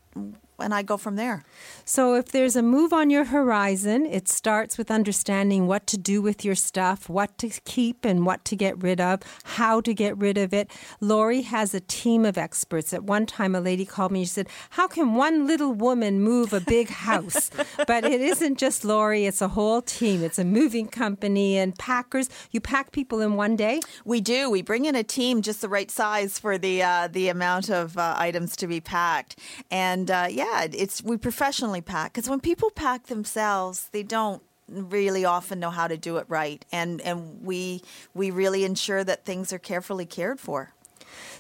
and 0.59 0.73
I 0.73 0.83
go 0.83 0.97
from 0.97 1.15
there. 1.15 1.43
So, 1.87 2.15
if 2.15 2.29
there's 2.29 2.55
a 2.55 2.63
move 2.63 2.93
on 2.93 3.11
your 3.11 3.25
horizon, 3.25 4.07
it 4.07 4.27
starts 4.27 4.75
with 4.75 4.89
understanding 4.89 5.67
what 5.67 5.85
to 5.85 5.99
do 5.99 6.19
with 6.19 6.43
your 6.43 6.55
stuff, 6.55 7.07
what 7.07 7.37
to 7.37 7.49
keep 7.63 8.03
and 8.03 8.25
what 8.25 8.43
to 8.45 8.55
get 8.55 8.81
rid 8.81 8.99
of, 8.99 9.19
how 9.43 9.81
to 9.81 9.93
get 9.93 10.17
rid 10.17 10.39
of 10.39 10.51
it. 10.51 10.71
Lori 10.99 11.43
has 11.43 11.75
a 11.75 11.79
team 11.79 12.25
of 12.25 12.39
experts. 12.39 12.91
At 12.91 13.03
one 13.03 13.27
time, 13.27 13.53
a 13.53 13.61
lady 13.61 13.85
called 13.85 14.11
me 14.11 14.21
and 14.21 14.27
she 14.27 14.33
said, 14.33 14.49
How 14.71 14.87
can 14.87 15.13
one 15.13 15.45
little 15.45 15.73
woman 15.73 16.21
move 16.21 16.53
a 16.53 16.59
big 16.59 16.89
house? 16.89 17.51
but 17.85 18.03
it 18.03 18.19
isn't 18.19 18.57
just 18.57 18.83
Lori, 18.83 19.27
it's 19.27 19.43
a 19.43 19.49
whole 19.49 19.83
team. 19.83 20.23
It's 20.23 20.39
a 20.39 20.43
moving 20.43 20.87
company 20.87 21.55
and 21.55 21.77
packers. 21.77 22.31
You 22.49 22.61
pack 22.61 22.93
people 22.93 23.21
in 23.21 23.35
one 23.35 23.55
day? 23.55 23.79
We 24.03 24.21
do. 24.21 24.49
We 24.49 24.63
bring 24.63 24.85
in 24.85 24.95
a 24.95 25.03
team 25.03 25.43
just 25.43 25.61
the 25.61 25.69
right 25.69 25.91
size 25.91 26.39
for 26.39 26.57
the 26.57 26.81
uh, 26.81 27.09
the 27.11 27.29
amount 27.29 27.69
of 27.69 27.95
uh, 27.95 28.15
items 28.17 28.55
to 28.55 28.65
be 28.65 28.81
packed, 28.81 29.37
and 29.69 30.09
uh, 30.09 30.27
yeah, 30.31 30.65
it's 30.73 31.03
we 31.03 31.17
professionally 31.17 31.74
pack 31.81 32.13
because 32.13 32.29
when 32.29 32.39
people 32.39 32.69
pack 32.69 33.07
themselves, 33.07 33.89
they 33.91 34.03
don't 34.03 34.41
really 34.67 35.25
often 35.25 35.59
know 35.59 35.69
how 35.69 35.87
to 35.87 35.97
do 35.97 36.17
it 36.17 36.25
right, 36.27 36.65
and 36.71 37.01
and 37.01 37.41
we 37.41 37.81
we 38.13 38.31
really 38.31 38.63
ensure 38.63 39.03
that 39.03 39.25
things 39.25 39.53
are 39.53 39.59
carefully 39.59 40.05
cared 40.05 40.39
for. 40.39 40.73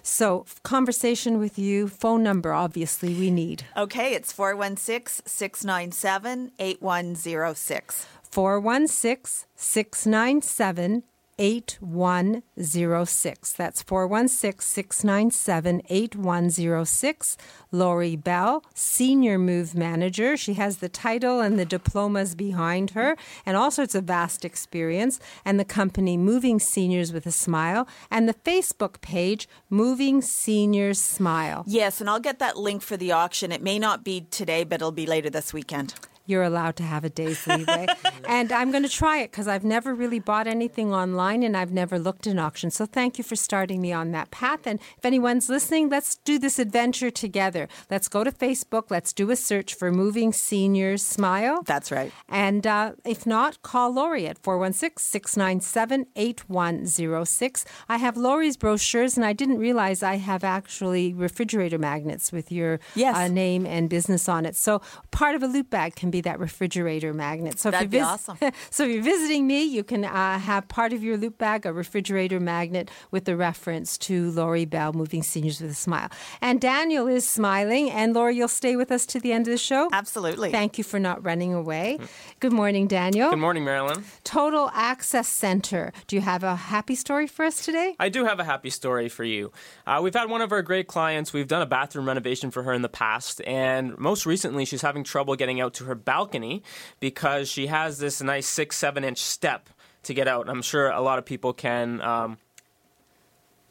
So, 0.03 0.45
conversation 0.63 1.39
with 1.39 1.57
you, 1.57 1.87
phone 1.87 2.21
number, 2.21 2.53
obviously, 2.53 3.13
we 3.13 3.31
need. 3.31 3.65
Okay, 3.75 4.13
it's 4.13 4.31
416 4.31 5.23
697 5.25 6.51
8106. 6.59 8.07
416 8.29 9.47
697 9.55 11.03
8106. 11.37 13.53
That's 13.53 13.83
416 13.83 14.61
697 14.61 15.81
8106. 15.89 17.37
Lori 17.71 18.15
Bell, 18.15 18.63
Senior 18.73 19.37
Move 19.37 19.75
Manager. 19.75 20.37
She 20.37 20.53
has 20.53 20.77
the 20.77 20.89
title 20.89 21.41
and 21.41 21.59
the 21.59 21.65
diplomas 21.65 22.35
behind 22.35 22.91
her 22.91 23.17
and 23.45 23.57
all 23.57 23.71
sorts 23.71 23.95
of 23.95 24.05
vast 24.05 24.45
experience. 24.45 25.19
And 25.43 25.59
the 25.59 25.65
company 25.65 26.17
Moving 26.17 26.59
Seniors 26.59 27.11
with 27.11 27.25
a 27.25 27.31
Smile 27.31 27.87
and 28.09 28.29
the 28.29 28.33
Facebook 28.33 29.01
page 29.01 29.49
Moving 29.69 30.21
Seniors 30.21 31.01
Smile. 31.01 31.63
Yes, 31.67 31.99
and 31.99 32.09
I'll 32.09 32.19
get 32.19 32.39
that 32.39 32.57
link 32.57 32.81
for 32.81 32.97
the 32.97 33.11
auction. 33.11 33.51
It 33.51 33.61
may 33.61 33.79
not 33.79 34.03
be 34.03 34.27
today, 34.31 34.63
but 34.63 34.75
it'll 34.75 34.91
be 34.91 35.05
later 35.05 35.29
this 35.29 35.53
weekend 35.53 35.93
you're 36.25 36.43
allowed 36.43 36.75
to 36.77 36.83
have 36.83 37.03
a 37.03 37.09
day's 37.09 37.45
leeway. 37.47 37.87
and 38.27 38.51
I'm 38.51 38.71
going 38.71 38.83
to 38.83 38.89
try 38.89 39.19
it 39.19 39.31
because 39.31 39.47
I've 39.47 39.63
never 39.63 39.93
really 39.93 40.19
bought 40.19 40.47
anything 40.47 40.93
online 40.93 41.43
and 41.43 41.55
I've 41.55 41.71
never 41.71 41.99
looked 41.99 42.27
in 42.27 42.39
auction. 42.39 42.71
So 42.71 42.85
thank 42.85 43.17
you 43.17 43.23
for 43.23 43.35
starting 43.35 43.81
me 43.81 43.91
on 43.91 44.11
that 44.11 44.31
path. 44.31 44.65
And 44.65 44.79
if 44.97 45.05
anyone's 45.05 45.49
listening, 45.49 45.89
let's 45.89 46.15
do 46.17 46.39
this 46.39 46.59
adventure 46.59 47.11
together. 47.11 47.67
Let's 47.89 48.07
go 48.07 48.23
to 48.23 48.31
Facebook. 48.31 48.89
Let's 48.89 49.13
do 49.13 49.29
a 49.31 49.35
search 49.35 49.73
for 49.73 49.91
Moving 49.91 50.33
Seniors 50.33 51.03
Smile. 51.03 51.61
That's 51.65 51.91
right. 51.91 52.11
And 52.27 52.65
uh, 52.65 52.93
if 53.05 53.25
not, 53.25 53.61
call 53.61 53.93
Lori 53.93 54.27
at 54.27 54.37
416 54.39 55.01
697 55.01 56.07
8106. 56.15 57.65
I 57.89 57.97
have 57.97 58.17
Lori's 58.17 58.57
brochures 58.57 59.17
and 59.17 59.25
I 59.25 59.33
didn't 59.33 59.59
realize 59.59 60.03
I 60.03 60.15
have 60.15 60.43
actually 60.43 61.13
refrigerator 61.13 61.77
magnets 61.77 62.31
with 62.31 62.51
your 62.51 62.79
yes. 62.95 63.15
uh, 63.15 63.27
name 63.27 63.65
and 63.65 63.89
business 63.89 64.27
on 64.27 64.45
it. 64.45 64.55
So 64.55 64.81
part 65.11 65.35
of 65.35 65.43
a 65.43 65.47
loop 65.47 65.69
bag 65.69 65.95
can 65.95 66.09
be 66.11 66.14
that 66.21 66.39
refrigerator 66.39 67.13
magnet. 67.13 67.59
So 67.59 67.71
That'd 67.71 67.87
if 67.87 67.93
you're 67.93 68.03
vis- 68.03 68.29
awesome. 68.29 68.37
so 68.69 68.83
if 68.83 68.91
you're 68.91 69.03
visiting 69.03 69.47
me, 69.47 69.63
you 69.63 69.83
can 69.83 70.05
uh, 70.05 70.39
have 70.39 70.67
part 70.67 70.93
of 70.93 71.03
your 71.03 71.17
loop 71.17 71.37
bag 71.37 71.65
a 71.65 71.73
refrigerator 71.73 72.39
magnet 72.39 72.89
with 73.11 73.25
the 73.25 73.35
reference 73.35 73.97
to 73.97 74.31
Lori 74.31 74.65
Bell, 74.65 74.93
Moving 74.93 75.23
Seniors 75.23 75.61
with 75.61 75.71
a 75.71 75.75
Smile. 75.75 76.09
And 76.41 76.59
Daniel 76.61 77.07
is 77.07 77.27
smiling. 77.27 77.89
And 77.89 78.13
Lori, 78.13 78.35
you'll 78.35 78.47
stay 78.47 78.75
with 78.75 78.91
us 78.91 79.05
to 79.07 79.19
the 79.19 79.31
end 79.31 79.47
of 79.47 79.51
the 79.51 79.57
show? 79.57 79.89
Absolutely. 79.91 80.51
Thank 80.51 80.77
you 80.77 80.83
for 80.83 80.99
not 80.99 81.23
running 81.23 81.53
away. 81.53 81.99
Good 82.39 82.53
morning, 82.53 82.87
Daniel. 82.87 83.29
Good 83.29 83.39
morning, 83.39 83.63
Marilyn. 83.63 84.03
Total 84.23 84.69
Access 84.73 85.27
Center. 85.27 85.91
Do 86.07 86.15
you 86.15 86.21
have 86.21 86.43
a 86.43 86.55
happy 86.55 86.95
story 86.95 87.27
for 87.27 87.45
us 87.45 87.63
today? 87.63 87.95
I 87.99 88.09
do 88.09 88.25
have 88.25 88.39
a 88.39 88.43
happy 88.43 88.69
story 88.69 89.09
for 89.09 89.23
you. 89.23 89.51
Uh, 89.85 89.99
we've 90.03 90.13
had 90.13 90.29
one 90.29 90.41
of 90.41 90.51
our 90.51 90.61
great 90.61 90.87
clients. 90.87 91.33
We've 91.33 91.47
done 91.47 91.61
a 91.61 91.65
bathroom 91.65 92.07
renovation 92.07 92.51
for 92.51 92.63
her 92.63 92.73
in 92.73 92.81
the 92.81 92.89
past, 92.89 93.41
and 93.45 93.97
most 93.97 94.25
recently, 94.25 94.65
she's 94.65 94.81
having 94.81 95.03
trouble 95.03 95.35
getting 95.35 95.61
out 95.61 95.73
to 95.75 95.85
her 95.85 95.95
balcony 96.05 96.63
because 96.99 97.49
she 97.49 97.67
has 97.67 97.99
this 97.99 98.21
nice 98.21 98.47
six, 98.47 98.77
seven 98.77 99.03
inch 99.03 99.17
step 99.17 99.69
to 100.03 100.13
get 100.13 100.27
out. 100.27 100.49
I'm 100.49 100.61
sure 100.61 100.89
a 100.89 101.01
lot 101.01 101.19
of 101.19 101.25
people 101.25 101.53
can. 101.53 102.01
Um, 102.01 102.37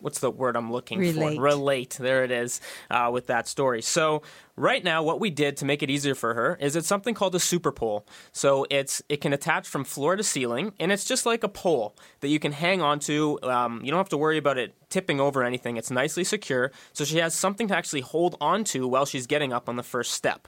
what's 0.05 0.21
the 0.21 0.31
word 0.31 0.55
I'm 0.55 0.71
looking 0.71 0.99
Relate. 0.99 1.37
for? 1.37 1.43
Relate. 1.43 1.97
There 1.99 2.25
it 2.25 2.31
is 2.31 2.61
uh, 2.91 3.11
with 3.13 3.27
that 3.29 3.49
story. 3.49 3.81
So 3.81 4.23
right 4.55 4.85
now, 4.85 5.03
what 5.03 5.19
we 5.19 5.31
did 5.31 5.57
to 5.57 5.65
make 5.65 5.83
it 5.83 5.91
easier 5.91 6.15
for 6.15 6.35
her 6.35 6.59
is 6.61 6.77
it's 6.77 6.87
something 6.87 7.15
called 7.15 7.35
a 7.35 7.41
super 7.41 7.73
pole. 7.73 8.07
So 8.33 8.67
it's 8.71 9.03
it 9.09 9.23
can 9.23 9.33
attach 9.33 9.67
from 9.67 9.83
floor 9.85 10.15
to 10.17 10.23
ceiling, 10.23 10.75
and 10.79 10.93
it's 10.93 11.07
just 11.07 11.25
like 11.25 11.43
a 11.43 11.49
pole 11.49 11.97
that 12.21 12.29
you 12.29 12.39
can 12.39 12.53
hang 12.53 12.83
onto. 12.83 13.39
Um, 13.43 13.81
you 13.83 13.91
don't 13.91 13.99
have 13.99 14.11
to 14.11 14.19
worry 14.19 14.37
about 14.37 14.59
it 14.59 14.75
tipping 14.91 15.21
over 15.21 15.43
anything. 15.43 15.77
It's 15.77 15.91
nicely 15.91 16.23
secure, 16.23 16.71
so 16.93 17.05
she 17.05 17.19
has 17.19 17.35
something 17.35 17.67
to 17.69 17.77
actually 17.77 18.03
hold 18.03 18.37
onto 18.41 18.87
while 18.87 19.07
she's 19.07 19.27
getting 19.27 19.53
up 19.53 19.69
on 19.69 19.77
the 19.77 19.83
first 19.83 20.13
step. 20.13 20.47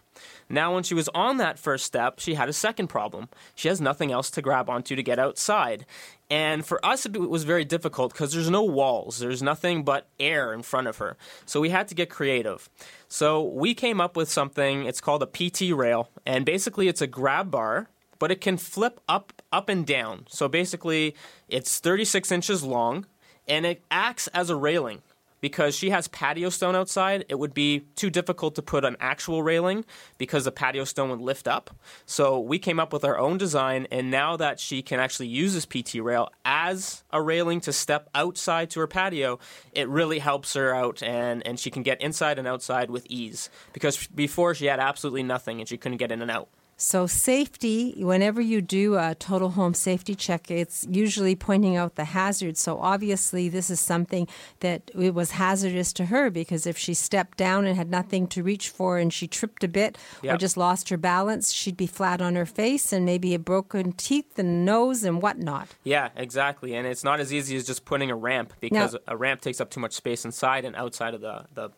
Now, 0.48 0.74
when 0.74 0.82
she 0.82 0.94
was 0.94 1.08
on 1.14 1.38
that 1.38 1.58
first 1.58 1.84
step, 1.84 2.20
she 2.20 2.34
had 2.34 2.48
a 2.48 2.52
second 2.52 2.88
problem. 2.88 3.28
She 3.54 3.68
has 3.68 3.80
nothing 3.80 4.12
else 4.12 4.30
to 4.30 4.42
grab 4.42 4.70
onto 4.70 4.94
to 4.96 5.02
get 5.02 5.18
outside. 5.18 5.84
And 6.28 6.66
for 6.66 6.84
us, 6.84 7.06
it 7.06 7.16
was 7.16 7.44
very 7.44 7.64
difficult 7.64 8.12
because 8.12 8.32
there's 8.32 8.50
no 8.50 8.62
walls, 8.62 9.18
there's 9.18 9.42
nothing 9.42 9.84
but 9.84 10.08
air 10.18 10.52
in 10.52 10.62
front 10.62 10.88
of 10.88 10.98
her. 10.98 11.16
So 11.44 11.60
we 11.60 11.70
had 11.70 11.86
to 11.88 11.94
get 11.94 12.10
creative. 12.10 12.68
So 13.08 13.42
we 13.42 13.74
came 13.74 14.00
up 14.00 14.16
with 14.16 14.28
something, 14.30 14.86
it's 14.86 15.00
called 15.00 15.22
a 15.22 15.26
PT 15.26 15.72
rail. 15.72 16.10
And 16.24 16.44
basically, 16.44 16.88
it's 16.88 17.00
a 17.00 17.06
grab 17.06 17.50
bar, 17.50 17.88
but 18.18 18.32
it 18.32 18.40
can 18.40 18.56
flip 18.56 19.00
up, 19.08 19.32
up 19.52 19.68
and 19.68 19.86
down. 19.86 20.26
So 20.28 20.48
basically, 20.48 21.14
it's 21.48 21.78
36 21.78 22.32
inches 22.32 22.64
long 22.64 23.06
and 23.46 23.64
it 23.64 23.82
acts 23.90 24.26
as 24.28 24.50
a 24.50 24.56
railing 24.56 25.02
because 25.40 25.74
she 25.74 25.90
has 25.90 26.08
patio 26.08 26.48
stone 26.48 26.74
outside, 26.74 27.24
it 27.28 27.38
would 27.38 27.54
be 27.54 27.80
too 27.94 28.10
difficult 28.10 28.54
to 28.56 28.62
put 28.62 28.84
an 28.84 28.96
actual 29.00 29.42
railing 29.42 29.84
because 30.18 30.44
the 30.44 30.52
patio 30.52 30.84
stone 30.84 31.10
would 31.10 31.20
lift 31.20 31.46
up. 31.46 31.70
So 32.04 32.38
we 32.38 32.58
came 32.58 32.80
up 32.80 32.92
with 32.92 33.04
our 33.04 33.18
own 33.18 33.38
design, 33.38 33.86
and 33.90 34.10
now 34.10 34.36
that 34.36 34.58
she 34.60 34.82
can 34.82 35.00
actually 35.00 35.28
use 35.28 35.54
this 35.54 35.66
PT 35.66 35.96
rail 35.96 36.30
as 36.44 37.04
a 37.10 37.20
railing 37.20 37.60
to 37.62 37.72
step 37.72 38.08
outside 38.14 38.70
to 38.70 38.80
her 38.80 38.86
patio, 38.86 39.38
it 39.72 39.88
really 39.88 40.18
helps 40.18 40.54
her 40.54 40.74
out 40.74 41.02
and, 41.02 41.46
and 41.46 41.58
she 41.58 41.70
can 41.70 41.82
get 41.82 42.00
inside 42.00 42.38
and 42.38 42.48
outside 42.48 42.90
with 42.90 43.06
ease. 43.08 43.50
Because 43.72 44.06
before 44.08 44.54
she 44.54 44.66
had 44.66 44.80
absolutely 44.80 45.22
nothing 45.22 45.60
and 45.60 45.68
she 45.68 45.76
couldn't 45.76 45.98
get 45.98 46.12
in 46.12 46.22
and 46.22 46.30
out. 46.30 46.48
So, 46.78 47.06
safety, 47.06 47.94
whenever 48.04 48.38
you 48.40 48.60
do 48.60 48.96
a 48.96 49.14
total 49.14 49.50
home 49.50 49.72
safety 49.72 50.14
check, 50.14 50.50
it's 50.50 50.86
usually 50.90 51.34
pointing 51.34 51.74
out 51.74 51.94
the 51.94 52.04
hazards. 52.04 52.60
So, 52.60 52.78
obviously, 52.78 53.48
this 53.48 53.70
is 53.70 53.80
something 53.80 54.28
that 54.60 54.90
it 54.94 55.14
was 55.14 55.30
hazardous 55.32 55.94
to 55.94 56.06
her 56.06 56.28
because 56.28 56.66
if 56.66 56.76
she 56.76 56.92
stepped 56.92 57.38
down 57.38 57.64
and 57.64 57.76
had 57.78 57.90
nothing 57.90 58.26
to 58.28 58.42
reach 58.42 58.68
for 58.68 58.98
and 58.98 59.10
she 59.10 59.26
tripped 59.26 59.64
a 59.64 59.68
bit 59.68 59.96
Yep. 60.22 60.34
or 60.34 60.36
just 60.38 60.58
lost 60.58 60.90
her 60.90 60.98
balance, 60.98 61.50
she'd 61.50 61.78
be 61.78 61.86
flat 61.86 62.20
on 62.20 62.34
her 62.34 62.44
face 62.46 62.92
and 62.92 63.06
maybe 63.06 63.32
a 63.32 63.38
broken 63.38 63.92
teeth 63.92 64.38
and 64.38 64.66
nose 64.66 65.02
and 65.02 65.22
whatnot. 65.22 65.68
Yeah, 65.82 66.10
exactly. 66.14 66.74
And 66.74 66.86
it's 66.86 67.04
not 67.04 67.20
as 67.20 67.32
easy 67.32 67.56
as 67.56 67.66
just 67.66 67.86
putting 67.86 68.10
a 68.10 68.16
ramp 68.16 68.52
because 68.60 68.94
a 69.08 69.16
ramp 69.16 69.40
takes 69.40 69.62
up 69.62 69.70
too 69.70 69.80
much 69.80 69.94
space 69.94 70.26
inside 70.26 70.66
and 70.66 70.76
outside 70.76 71.14
of 71.14 71.22
the, 71.22 71.46
the 71.54 71.70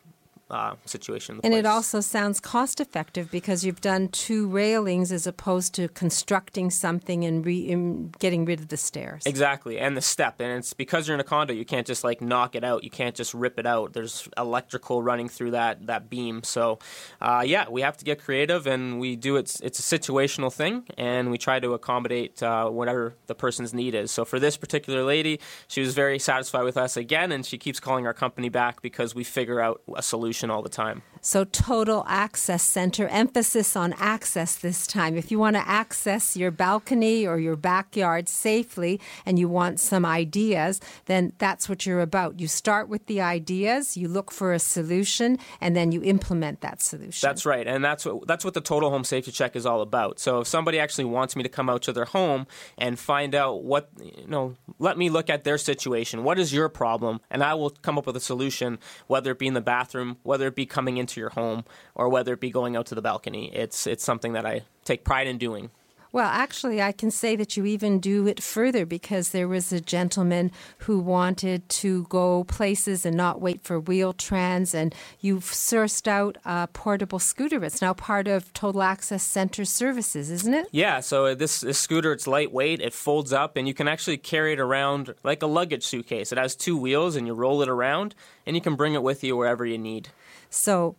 uh, 0.50 0.74
situation. 0.86 1.40
And 1.44 1.52
it 1.52 1.66
also 1.66 2.00
sounds 2.00 2.40
cost 2.40 2.80
effective 2.80 3.30
because 3.30 3.64
you've 3.64 3.80
done 3.80 4.08
two 4.08 4.48
railings 4.48 5.12
as 5.12 5.26
opposed 5.26 5.74
to 5.74 5.88
constructing 5.88 6.70
something 6.70 7.24
and 7.24 7.44
re- 7.44 8.10
getting 8.18 8.44
rid 8.44 8.60
of 8.60 8.68
the 8.68 8.76
stairs. 8.76 9.24
Exactly, 9.26 9.78
and 9.78 9.96
the 9.96 10.00
step, 10.00 10.40
and 10.40 10.58
it's 10.58 10.72
because 10.72 11.06
you're 11.06 11.14
in 11.14 11.20
a 11.20 11.24
condo, 11.24 11.52
you 11.52 11.64
can't 11.64 11.86
just 11.86 12.02
like 12.02 12.20
knock 12.20 12.54
it 12.54 12.64
out. 12.64 12.82
You 12.82 12.90
can't 12.90 13.14
just 13.14 13.34
rip 13.34 13.58
it 13.58 13.66
out. 13.66 13.92
There's 13.92 14.28
electrical 14.36 15.02
running 15.02 15.28
through 15.28 15.50
that 15.52 15.86
that 15.86 16.08
beam. 16.08 16.42
So, 16.42 16.78
uh, 17.20 17.42
yeah, 17.46 17.68
we 17.68 17.82
have 17.82 17.96
to 17.98 18.04
get 18.04 18.22
creative, 18.22 18.66
and 18.66 18.98
we 18.98 19.16
do 19.16 19.36
it. 19.36 19.60
It's 19.62 19.78
a 19.78 19.98
situational 19.98 20.52
thing, 20.52 20.84
and 20.96 21.30
we 21.30 21.36
try 21.36 21.60
to 21.60 21.74
accommodate 21.74 22.42
uh, 22.42 22.68
whatever 22.70 23.14
the 23.26 23.34
person's 23.34 23.74
need 23.74 23.94
is. 23.94 24.10
So, 24.10 24.24
for 24.24 24.38
this 24.38 24.56
particular 24.56 25.04
lady, 25.04 25.40
she 25.66 25.80
was 25.80 25.94
very 25.94 26.18
satisfied 26.18 26.62
with 26.62 26.78
us 26.78 26.96
again, 26.96 27.32
and 27.32 27.44
she 27.44 27.58
keeps 27.58 27.80
calling 27.80 28.06
our 28.06 28.14
company 28.14 28.48
back 28.48 28.80
because 28.80 29.14
we 29.14 29.24
figure 29.24 29.60
out 29.60 29.82
a 29.94 30.02
solution 30.02 30.37
all 30.44 30.62
the 30.62 30.68
time. 30.68 31.02
So, 31.20 31.44
Total 31.44 32.04
Access 32.06 32.62
Center, 32.62 33.08
emphasis 33.08 33.74
on 33.76 33.92
access 33.94 34.56
this 34.56 34.86
time. 34.86 35.16
If 35.16 35.30
you 35.30 35.38
want 35.38 35.56
to 35.56 35.68
access 35.68 36.36
your 36.36 36.50
balcony 36.50 37.26
or 37.26 37.38
your 37.38 37.56
backyard 37.56 38.28
safely 38.28 39.00
and 39.26 39.38
you 39.38 39.48
want 39.48 39.80
some 39.80 40.06
ideas, 40.06 40.80
then 41.06 41.32
that's 41.38 41.68
what 41.68 41.86
you're 41.86 42.00
about. 42.00 42.40
You 42.40 42.46
start 42.46 42.88
with 42.88 43.06
the 43.06 43.20
ideas, 43.20 43.96
you 43.96 44.08
look 44.08 44.30
for 44.30 44.52
a 44.52 44.58
solution, 44.58 45.38
and 45.60 45.74
then 45.74 45.92
you 45.92 46.02
implement 46.02 46.60
that 46.60 46.80
solution. 46.80 47.26
That's 47.26 47.44
right, 47.44 47.66
and 47.66 47.84
that's 47.84 48.04
what 48.04 48.26
that's 48.26 48.44
what 48.44 48.54
the 48.54 48.60
total 48.60 48.90
home 48.90 49.04
safety 49.04 49.32
check 49.32 49.56
is 49.56 49.66
all 49.66 49.80
about. 49.80 50.20
So 50.20 50.40
if 50.40 50.46
somebody 50.46 50.78
actually 50.78 51.06
wants 51.06 51.34
me 51.34 51.42
to 51.42 51.48
come 51.48 51.68
out 51.68 51.82
to 51.82 51.92
their 51.92 52.04
home 52.04 52.46
and 52.76 52.98
find 52.98 53.34
out 53.34 53.64
what 53.64 53.90
you 54.00 54.26
know, 54.26 54.54
let 54.78 54.96
me 54.96 55.10
look 55.10 55.30
at 55.30 55.44
their 55.44 55.58
situation. 55.58 56.22
What 56.22 56.38
is 56.38 56.52
your 56.52 56.68
problem, 56.68 57.20
and 57.30 57.42
I 57.42 57.54
will 57.54 57.70
come 57.70 57.98
up 57.98 58.06
with 58.06 58.16
a 58.16 58.20
solution, 58.20 58.78
whether 59.08 59.32
it 59.32 59.38
be 59.38 59.46
in 59.46 59.54
the 59.54 59.60
bathroom, 59.60 60.16
whether 60.28 60.46
it 60.46 60.54
be 60.54 60.66
coming 60.66 60.98
into 60.98 61.20
your 61.20 61.30
home, 61.30 61.64
or 61.94 62.08
whether 62.08 62.34
it 62.34 62.40
be 62.40 62.50
going 62.50 62.76
out 62.76 62.86
to 62.86 62.94
the 62.94 63.02
balcony. 63.02 63.50
It's 63.54 63.86
it's 63.86 64.04
something 64.04 64.34
that 64.34 64.44
I 64.44 64.62
take 64.84 65.02
pride 65.02 65.26
in 65.26 65.38
doing. 65.38 65.70
Well, 66.10 66.28
actually, 66.28 66.80
I 66.80 66.92
can 66.92 67.10
say 67.10 67.36
that 67.36 67.56
you 67.56 67.66
even 67.66 68.00
do 68.00 68.26
it 68.26 68.42
further 68.42 68.86
because 68.86 69.28
there 69.28 69.46
was 69.46 69.72
a 69.72 69.80
gentleman 69.80 70.50
who 70.78 71.00
wanted 71.00 71.68
to 71.68 72.04
go 72.04 72.44
places 72.44 73.04
and 73.04 73.14
not 73.14 73.42
wait 73.42 73.60
for 73.60 73.78
wheel 73.78 74.14
trans, 74.14 74.74
and 74.74 74.94
you've 75.20 75.44
sourced 75.44 76.08
out 76.08 76.38
a 76.46 76.66
portable 76.68 77.18
scooter. 77.18 77.62
It's 77.62 77.82
now 77.82 77.92
part 77.92 78.26
of 78.26 78.52
Total 78.54 78.82
Access 78.82 79.22
Center 79.22 79.66
services, 79.66 80.30
isn't 80.30 80.54
it? 80.54 80.68
Yeah, 80.72 81.00
so 81.00 81.34
this, 81.34 81.60
this 81.60 81.78
scooter, 81.78 82.12
it's 82.12 82.26
lightweight, 82.26 82.80
it 82.80 82.94
folds 82.94 83.32
up, 83.32 83.56
and 83.56 83.68
you 83.68 83.74
can 83.74 83.86
actually 83.86 84.16
carry 84.16 84.54
it 84.54 84.60
around 84.60 85.14
like 85.24 85.42
a 85.42 85.46
luggage 85.46 85.84
suitcase. 85.84 86.32
It 86.32 86.38
has 86.38 86.56
two 86.56 86.78
wheels, 86.78 87.16
and 87.16 87.26
you 87.26 87.34
roll 87.34 87.60
it 87.60 87.68
around, 87.68 88.14
and 88.46 88.56
you 88.56 88.62
can 88.62 88.76
bring 88.76 88.94
it 88.94 89.02
with 89.02 89.22
you 89.22 89.36
wherever 89.36 89.66
you 89.66 89.76
need. 89.76 90.08
So, 90.50 90.96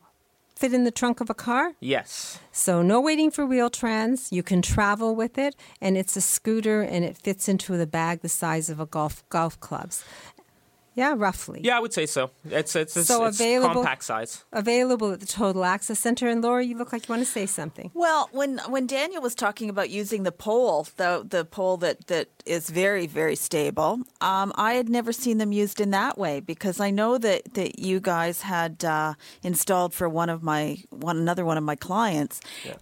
fit 0.55 0.73
in 0.73 0.83
the 0.83 0.91
trunk 0.91 1.21
of 1.21 1.29
a 1.29 1.33
car? 1.33 1.73
Yes. 1.79 2.39
So, 2.51 2.81
no 2.81 2.99
waiting 2.99 3.31
for 3.31 3.45
wheel 3.45 3.69
trans. 3.69 4.31
You 4.31 4.43
can 4.43 4.61
travel 4.61 5.15
with 5.15 5.37
it, 5.37 5.55
and 5.81 5.97
it's 5.97 6.15
a 6.15 6.21
scooter 6.21 6.81
and 6.81 7.05
it 7.05 7.17
fits 7.17 7.47
into 7.47 7.77
the 7.77 7.87
bag 7.87 8.21
the 8.21 8.29
size 8.29 8.69
of 8.69 8.79
a 8.79 8.85
golf 8.85 9.27
golf 9.29 9.59
club's. 9.59 10.03
Yeah, 10.99 11.13
roughly. 11.17 11.59
Yeah, 11.63 11.77
I 11.77 11.79
would 11.83 11.93
say 11.99 12.05
so. 12.05 12.21
It's 12.59 12.75
it's, 12.75 12.95
it's, 12.97 13.07
So 13.07 13.25
it's 13.25 13.39
available- 13.39 13.75
compact 13.81 14.03
size. 14.03 14.43
Available 14.51 15.09
at 15.13 15.19
the 15.19 15.25
Total 15.43 15.63
Access 15.75 15.99
Center. 15.99 16.27
And 16.31 16.39
Laura, 16.43 16.63
you 16.69 16.75
look 16.77 16.91
like 16.93 17.07
you 17.07 17.13
want 17.15 17.25
to 17.27 17.31
say 17.39 17.45
something. 17.45 17.87
Well, 17.93 18.29
when 18.39 18.51
when 18.75 18.85
Daniel 18.87 19.21
was 19.21 19.35
talking 19.45 19.69
about 19.69 19.89
using 20.01 20.23
the 20.23 20.31
pole, 20.47 20.87
the 21.01 21.11
the 21.35 21.43
pole 21.45 21.77
that, 21.77 21.97
that 22.07 22.27
is 22.45 22.69
very 22.69 23.07
very 23.07 23.35
stable, 23.35 23.91
um, 24.31 24.51
I 24.69 24.71
had 24.79 24.89
never 24.89 25.11
seen 25.23 25.37
them 25.37 25.51
used 25.63 25.79
in 25.85 25.91
that 25.91 26.17
way 26.17 26.39
because 26.41 26.77
I 26.87 26.89
know 26.99 27.17
that, 27.25 27.53
that 27.53 27.71
you 27.79 27.99
guys 27.99 28.41
had 28.41 28.83
uh, 28.83 29.13
installed 29.43 29.93
for 29.93 30.07
one 30.21 30.29
of 30.35 30.39
my 30.43 30.63
one 30.89 31.17
another 31.17 31.45
one 31.45 31.57
of 31.57 31.63
my 31.63 31.75
clients 31.75 32.35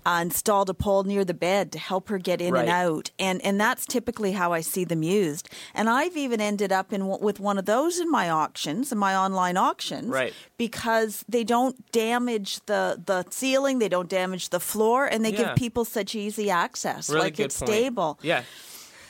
uh, 0.06 0.20
installed 0.22 0.70
a 0.70 0.74
pole 0.74 1.04
near 1.04 1.24
the 1.26 1.34
bed 1.50 1.72
to 1.74 1.80
help 1.80 2.10
her 2.10 2.18
get 2.30 2.42
in 2.42 2.54
Right. 2.54 2.62
and 2.62 2.70
out, 2.70 3.12
and 3.20 3.42
and 3.48 3.60
that's 3.60 3.86
typically 3.86 4.32
how 4.42 4.54
I 4.54 4.62
see 4.62 4.86
them 4.86 5.04
used. 5.04 5.50
And 5.74 5.90
I've 6.00 6.16
even 6.26 6.40
ended 6.42 6.72
up 6.72 6.94
in 6.94 7.02
with 7.28 7.40
one 7.40 7.58
of 7.62 7.66
those 7.66 8.00
in 8.08 8.12
my 8.12 8.30
auctions, 8.30 8.92
and 8.92 9.00
my 9.00 9.16
online 9.16 9.58
auctions, 9.58 10.08
Right. 10.10 10.34
because 10.58 11.24
they 11.30 11.44
don't 11.44 11.76
damage 11.92 12.60
the 12.66 13.02
the 13.06 13.26
ceiling, 13.30 13.80
they 13.80 13.90
don't 13.90 14.10
damage 14.10 14.50
the 14.50 14.60
floor, 14.60 15.06
and 15.06 15.24
they 15.24 15.32
Yeah. 15.32 15.38
give 15.50 15.56
people 15.56 15.86
such 15.86 16.16
easy 16.16 16.50
access. 16.50 17.10
Really 17.10 17.22
like 17.22 17.40
it's 17.40 17.60
point. 17.60 17.70
stable. 17.70 18.20
Yeah. 18.22 18.44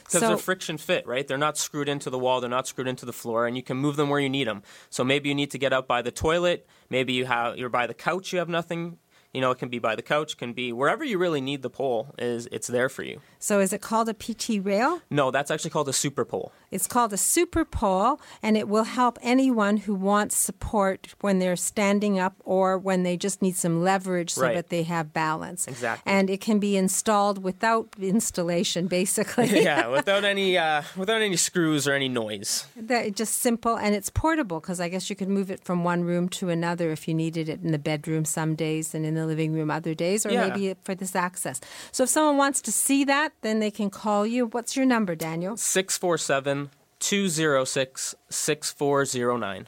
Because 0.04 0.22
So- 0.22 0.28
they're 0.30 0.38
friction 0.38 0.78
fit, 0.78 1.06
right? 1.06 1.28
They're 1.28 1.38
not 1.38 1.58
screwed 1.58 1.90
into 1.90 2.10
the 2.10 2.18
wall. 2.18 2.40
They're 2.40 2.50
not 2.50 2.66
screwed 2.68 2.88
into 2.88 3.06
the 3.06 3.12
floor, 3.14 3.46
and 3.46 3.56
you 3.58 3.64
can 3.64 3.76
move 3.78 3.98
them 3.98 4.10
where 4.10 4.20
you 4.22 4.30
need 4.30 4.48
them. 4.48 4.64
So 4.90 5.04
maybe 5.04 5.28
you 5.30 5.36
need 5.36 5.52
to 5.52 5.58
get 5.58 5.74
up 5.74 5.86
by 5.88 6.02
the 6.02 6.12
toilet. 6.12 6.66
Maybe 6.90 7.12
you 7.14 7.26
have 7.26 7.58
you're 7.58 7.70
by 7.70 7.88
the 7.88 7.94
couch. 7.94 8.32
You 8.34 8.40
have 8.40 8.50
nothing. 8.50 9.00
You 9.34 9.42
know, 9.42 9.52
it 9.52 9.60
can 9.60 9.70
be 9.70 9.78
by 9.80 9.96
the 9.96 10.02
couch. 10.02 10.38
Can 10.38 10.54
be 10.54 10.72
wherever 10.72 11.04
you 11.04 11.18
really 11.18 11.42
need 11.42 11.62
the 11.62 11.70
pole. 11.70 12.16
Is 12.18 12.48
it's 12.52 12.68
there 12.68 12.90
for 12.90 13.04
you. 13.04 13.22
So 13.40 13.60
is 13.60 13.72
it 13.74 13.82
called 13.82 14.10
a 14.10 14.14
PT 14.14 14.60
rail? 14.64 15.02
No, 15.12 15.30
that's 15.32 15.52
actually 15.52 15.70
called 15.70 15.90
a 15.90 15.94
super 15.94 16.26
pole. 16.26 16.52
It's 16.72 16.88
called 16.88 17.14
a 17.14 17.18
super 17.18 17.64
pole, 17.64 18.20
and 18.44 18.58
it 18.58 18.68
will 18.68 18.84
help 18.84 19.18
anyone 19.22 19.78
who 19.78 19.94
wants 19.96 20.36
support 20.36 21.14
when 21.22 21.40
they're 21.40 21.56
standing 21.56 22.20
up 22.20 22.36
or 22.44 22.78
when 22.78 23.04
they 23.04 23.16
just 23.16 23.42
need 23.42 23.56
some 23.56 23.84
leverage 23.84 24.32
so 24.32 24.42
Right. 24.42 24.56
that 24.56 24.70
they 24.70 24.84
have 24.84 25.14
balance. 25.14 25.68
Exactly. 25.68 26.12
And 26.12 26.30
it 26.30 26.42
can 26.42 26.60
be 26.60 26.76
installed 26.76 27.42
without 27.44 27.90
installation, 28.00 28.88
basically. 29.00 29.64
yeah, 29.64 29.88
without 29.88 30.24
any 30.24 30.58
uh, 30.58 30.82
without 30.96 31.22
any 31.22 31.36
screws 31.38 31.88
or 31.88 31.94
any 31.94 32.10
noise. 32.10 32.66
That 32.76 33.16
just 33.16 33.36
simple 33.38 33.78
and 33.78 33.94
it's 33.96 34.10
portable 34.10 34.60
because 34.60 34.80
I 34.80 34.90
guess 34.90 35.10
you 35.10 35.16
could 35.16 35.30
move 35.30 35.52
it 35.52 35.64
from 35.64 35.84
one 35.84 36.04
room 36.04 36.28
to 36.30 36.50
another 36.50 36.92
if 36.92 37.08
you 37.08 37.14
needed 37.14 37.50
it 37.50 37.62
in 37.64 37.72
the 37.72 37.80
bedroom 37.80 38.26
some 38.26 38.56
days 38.56 38.94
and 38.96 39.06
in 39.06 39.17
the 39.18 39.26
living 39.26 39.54
room 39.54 39.70
other 39.70 39.94
days, 39.94 40.26
or 40.26 40.32
Yeah. 40.32 40.48
maybe 40.48 40.76
for 40.84 40.96
this 40.96 41.16
access. 41.16 41.60
So 41.92 42.04
if 42.04 42.10
someone 42.10 42.38
wants 42.38 42.62
to 42.62 42.72
see 42.72 43.04
that, 43.06 43.34
then 43.42 43.60
they 43.60 43.72
can 43.72 43.90
call 43.90 44.26
you. 44.26 44.46
What's 44.48 44.76
your 44.78 44.86
number, 44.86 45.16
Daniel? 45.16 45.58
647 45.58 46.70
206 47.00 48.16
6409. 48.30 49.66